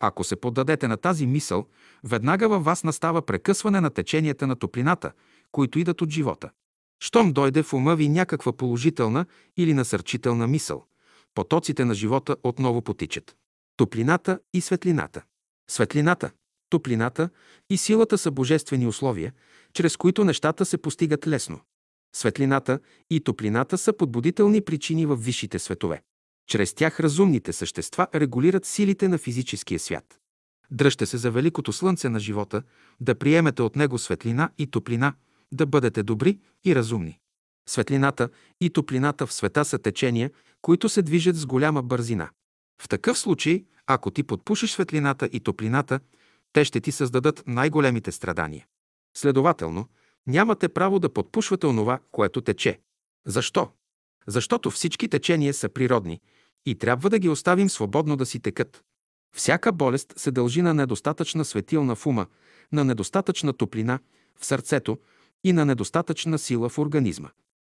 Ако 0.01 0.25
се 0.25 0.37
поддадете 0.37 0.89
на 0.89 0.97
тази 0.97 1.27
мисъл, 1.27 1.67
веднага 2.05 2.49
във 2.49 2.65
вас 2.65 2.85
настава 2.85 3.23
прекъсване 3.23 3.81
на 3.81 3.91
теченията 3.91 4.47
на 4.47 4.57
топлината, 4.57 5.13
които 5.53 5.79
идат 5.79 6.03
от 6.03 6.11
живота. 6.11 6.51
Щом 7.01 7.33
дойде 7.33 7.63
в 7.63 7.73
ума 7.73 7.97
ви 7.97 8.09
някаква 8.09 8.53
положителна 8.53 9.27
или 9.57 9.75
насърчителна 9.75 10.47
мисъл, 10.47 10.85
потоците 11.35 11.85
на 11.85 11.95
живота 11.95 12.37
отново 12.43 12.83
потичат. 12.83 13.37
Топлината 13.77 14.41
и 14.55 14.61
светлината. 14.61 15.23
Светлината, 15.71 16.31
топлината 16.71 17.31
и 17.71 17.77
силата 17.77 18.19
са 18.19 18.31
божествени 18.31 18.87
условия, 18.87 19.33
чрез 19.73 19.97
които 19.97 20.25
нещата 20.25 20.65
се 20.65 20.79
постигат 20.79 21.27
лесно. 21.27 21.61
Светлината 22.17 22.79
и 23.11 23.21
топлината 23.21 23.79
са 23.79 23.93
подбудителни 23.93 24.61
причини 24.61 25.07
в 25.07 25.17
висшите 25.17 25.59
светове. 25.59 26.03
Чрез 26.47 26.75
тях 26.75 27.01
разумните 27.01 27.53
същества 27.53 28.07
регулират 28.15 28.65
силите 28.65 29.09
на 29.09 29.19
физическия 29.19 29.79
свят. 29.79 30.21
Дръжте 30.71 31.07
се 31.07 31.17
за 31.17 31.31
великото 31.31 31.73
слънце 31.73 32.09
на 32.09 32.21
живота, 32.21 32.63
да 33.01 33.15
приемете 33.15 33.63
от 33.63 33.77
него 33.77 33.99
светлина 33.99 34.51
и 34.59 34.67
топлина, 34.67 35.15
да 35.53 35.67
бъдете 35.67 36.03
добри 36.03 36.39
и 36.65 36.75
разумни. 36.75 37.19
Светлината 37.69 38.29
и 38.61 38.71
топлината 38.71 39.27
в 39.27 39.33
света 39.33 39.65
са 39.65 39.79
течения, 39.79 40.31
които 40.63 40.89
се 40.89 41.03
движат 41.03 41.37
с 41.37 41.47
голяма 41.47 41.83
бързина. 41.83 42.31
В 42.83 42.89
такъв 42.89 43.19
случай, 43.19 43.65
ако 43.87 44.11
ти 44.11 44.23
подпушиш 44.23 44.73
светлината 44.73 45.29
и 45.33 45.41
топлината, 45.41 46.01
те 46.53 46.65
ще 46.65 46.81
ти 46.81 46.93
създадат 46.93 47.43
най-големите 47.47 48.13
страдания. 48.13 48.67
Следователно, 49.17 49.89
нямате 50.27 50.69
право 50.69 50.99
да 50.99 51.13
подпушвате 51.13 51.67
онова, 51.67 51.99
което 52.13 52.41
тече. 52.41 52.81
Защо? 53.27 53.69
Защото 54.27 54.71
всички 54.71 55.09
течения 55.09 55.55
са 55.55 55.69
природни 55.69 56.21
и 56.67 56.75
трябва 56.75 57.11
да 57.11 57.19
ги 57.19 57.29
оставим 57.29 57.71
свободно 57.71 58.17
да 58.17 58.27
си 58.27 58.41
текат. 58.41 58.85
Всяка 59.37 59.73
болест 59.73 60.15
се 60.17 60.31
дължи 60.31 60.63
на 60.63 60.75
недостатъчна 60.75 61.45
светилна 61.45 61.95
в 61.95 62.07
ума, 62.07 62.27
на 62.73 62.85
недостатъчна 62.85 63.53
топлина 63.53 63.99
в 64.41 64.47
сърцето 64.47 64.99
и 65.45 65.53
на 65.53 65.65
недостатъчна 65.65 66.39
сила 66.39 66.69
в 66.69 66.79
организма. 66.79 67.29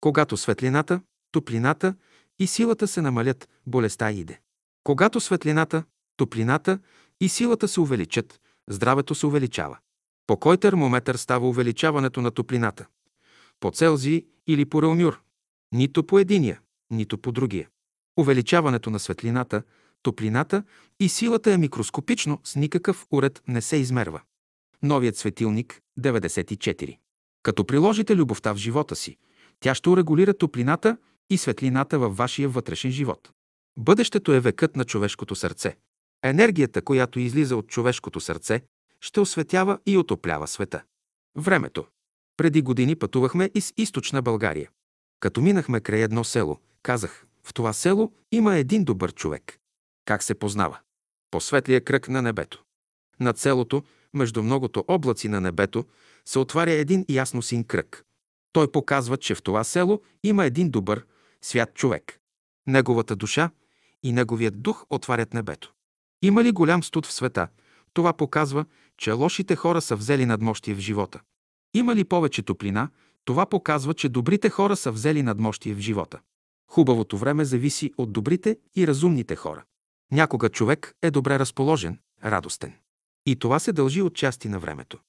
Когато 0.01 0.37
светлината, 0.37 1.01
топлината 1.31 1.95
и 2.39 2.47
силата 2.47 2.87
се 2.87 3.01
намалят, 3.01 3.49
болестта 3.67 4.11
иде. 4.11 4.39
Когато 4.83 5.19
светлината, 5.19 5.83
топлината 6.17 6.79
и 7.21 7.29
силата 7.29 7.67
се 7.67 7.79
увеличат, 7.79 8.39
здравето 8.69 9.15
се 9.15 9.25
увеличава. 9.25 9.77
По 10.27 10.37
кой 10.37 10.57
термометър 10.57 11.15
става 11.15 11.49
увеличаването 11.49 12.21
на 12.21 12.31
топлината? 12.31 12.85
По 13.59 13.71
Целзий 13.71 14.25
или 14.47 14.65
по 14.65 14.81
Реумюр? 14.81 15.21
Нито 15.71 16.03
по 16.03 16.19
единия, 16.19 16.59
нито 16.91 17.17
по 17.17 17.31
другия. 17.31 17.69
Увеличаването 18.19 18.89
на 18.89 18.99
светлината, 18.99 19.63
топлината 20.01 20.63
и 20.99 21.09
силата 21.09 21.53
е 21.53 21.57
микроскопично, 21.57 22.39
с 22.43 22.55
никакъв 22.55 23.05
уред 23.11 23.41
не 23.47 23.61
се 23.61 23.77
измерва. 23.77 24.21
Новият 24.83 25.17
светилник 25.17 25.79
94. 25.99 26.97
Като 27.43 27.65
приложите 27.65 28.15
любовта 28.15 28.53
в 28.53 28.57
живота 28.57 28.95
си, 28.95 29.17
тя 29.59 29.75
ще 29.75 29.89
урегулира 29.89 30.33
топлината 30.33 30.97
и 31.29 31.37
светлината 31.37 31.99
във 31.99 32.17
вашия 32.17 32.49
вътрешен 32.49 32.91
живот. 32.91 33.31
Бъдещето 33.77 34.33
е 34.33 34.39
векът 34.39 34.75
на 34.75 34.85
човешкото 34.85 35.35
сърце. 35.35 35.77
Енергията, 36.23 36.81
която 36.81 37.19
излиза 37.19 37.57
от 37.57 37.67
човешкото 37.67 38.19
сърце, 38.19 38.61
ще 39.01 39.19
осветява 39.19 39.79
и 39.85 39.97
отоплява 39.97 40.47
света. 40.47 40.83
Времето. 41.37 41.85
Преди 42.37 42.61
години 42.61 42.95
пътувахме 42.95 43.49
из 43.55 43.73
източна 43.77 44.21
България. 44.21 44.69
Като 45.19 45.41
минахме 45.41 45.79
край 45.79 46.01
едно 46.01 46.23
село, 46.23 46.59
казах, 46.83 47.25
в 47.49 47.53
това 47.53 47.73
село 47.73 48.11
има 48.31 48.55
един 48.55 48.83
добър 48.83 49.13
човек. 49.13 49.59
Как 50.05 50.23
се 50.23 50.35
познава? 50.35 50.79
По 51.31 51.41
светлия 51.41 51.83
кръг 51.83 52.09
на 52.09 52.21
небето. 52.21 52.63
Над 53.19 53.37
селото, 53.37 53.83
между 54.13 54.43
многото 54.43 54.85
облаци 54.87 55.27
на 55.27 55.41
небето, 55.41 55.85
се 56.25 56.39
отваря 56.39 56.71
един 56.71 57.05
ясно 57.09 57.41
син 57.41 57.63
кръг. 57.63 58.05
Той 58.51 58.71
показва, 58.71 59.17
че 59.17 59.35
в 59.35 59.41
това 59.41 59.63
село 59.63 60.01
има 60.23 60.45
един 60.45 60.69
добър, 60.69 61.05
свят 61.41 61.73
човек. 61.73 62.19
Неговата 62.67 63.15
душа 63.15 63.49
и 64.03 64.11
неговият 64.11 64.61
дух 64.61 64.85
отварят 64.89 65.33
небето. 65.33 65.73
Има 66.21 66.43
ли 66.43 66.51
голям 66.51 66.83
студ 66.83 67.05
в 67.05 67.13
света? 67.13 67.47
Това 67.93 68.13
показва, 68.13 68.65
че 68.97 69.11
лошите 69.11 69.55
хора 69.55 69.81
са 69.81 69.95
взели 69.95 70.25
надмощие 70.25 70.75
в 70.75 70.79
живота. 70.79 71.19
Има 71.73 71.95
ли 71.95 72.03
повече 72.03 72.41
топлина? 72.41 72.89
Това 73.25 73.45
показва, 73.45 73.93
че 73.93 74.09
добрите 74.09 74.49
хора 74.49 74.75
са 74.75 74.91
взели 74.91 75.23
надмощие 75.23 75.73
в 75.73 75.79
живота. 75.79 76.19
Хубавото 76.71 77.17
време 77.17 77.45
зависи 77.45 77.93
от 77.97 78.13
добрите 78.13 78.57
и 78.75 78.87
разумните 78.87 79.35
хора. 79.35 79.63
Някога 80.11 80.49
човек 80.49 80.93
е 81.01 81.11
добре 81.11 81.39
разположен, 81.39 81.99
радостен. 82.25 82.73
И 83.25 83.35
това 83.35 83.59
се 83.59 83.71
дължи 83.71 84.01
от 84.01 84.15
части 84.15 84.49
на 84.49 84.59
времето. 84.59 84.99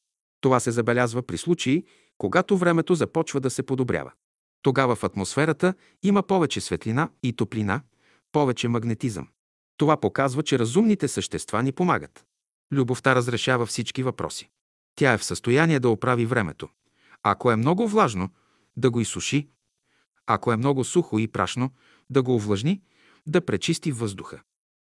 Това 0.40 0.60
се 0.60 0.70
забелязва 0.70 1.22
при 1.22 1.38
случаи, 1.38 1.84
когато 2.18 2.56
времето 2.56 2.94
започва 2.94 3.40
да 3.40 3.50
се 3.50 3.62
подобрява. 3.62 4.12
Тогава 4.62 4.96
в 4.96 5.04
атмосферата 5.04 5.74
има 6.02 6.22
повече 6.22 6.60
светлина 6.60 7.10
и 7.22 7.32
топлина, 7.32 7.80
повече 8.32 8.68
магнетизъм. 8.68 9.28
Това 9.76 9.96
показва, 9.96 10.42
че 10.42 10.58
разумните 10.58 11.08
същества 11.08 11.62
ни 11.62 11.72
помагат. 11.72 12.24
Любовта 12.72 13.14
разрешава 13.14 13.66
всички 13.66 14.02
въпроси. 14.02 14.50
Тя 14.94 15.12
е 15.12 15.18
в 15.18 15.24
състояние 15.24 15.80
да 15.80 15.88
оправи 15.88 16.26
времето. 16.26 16.68
Ако 17.22 17.50
е 17.50 17.56
много 17.56 17.88
влажно, 17.88 18.28
да 18.76 18.90
го 18.90 19.00
изсуши, 19.00 19.48
ако 20.32 20.52
е 20.52 20.56
много 20.56 20.84
сухо 20.84 21.18
и 21.18 21.28
прашно, 21.28 21.70
да 22.10 22.22
го 22.22 22.34
увлажни, 22.34 22.80
да 23.26 23.40
пречисти 23.40 23.92
въздуха. 23.92 24.40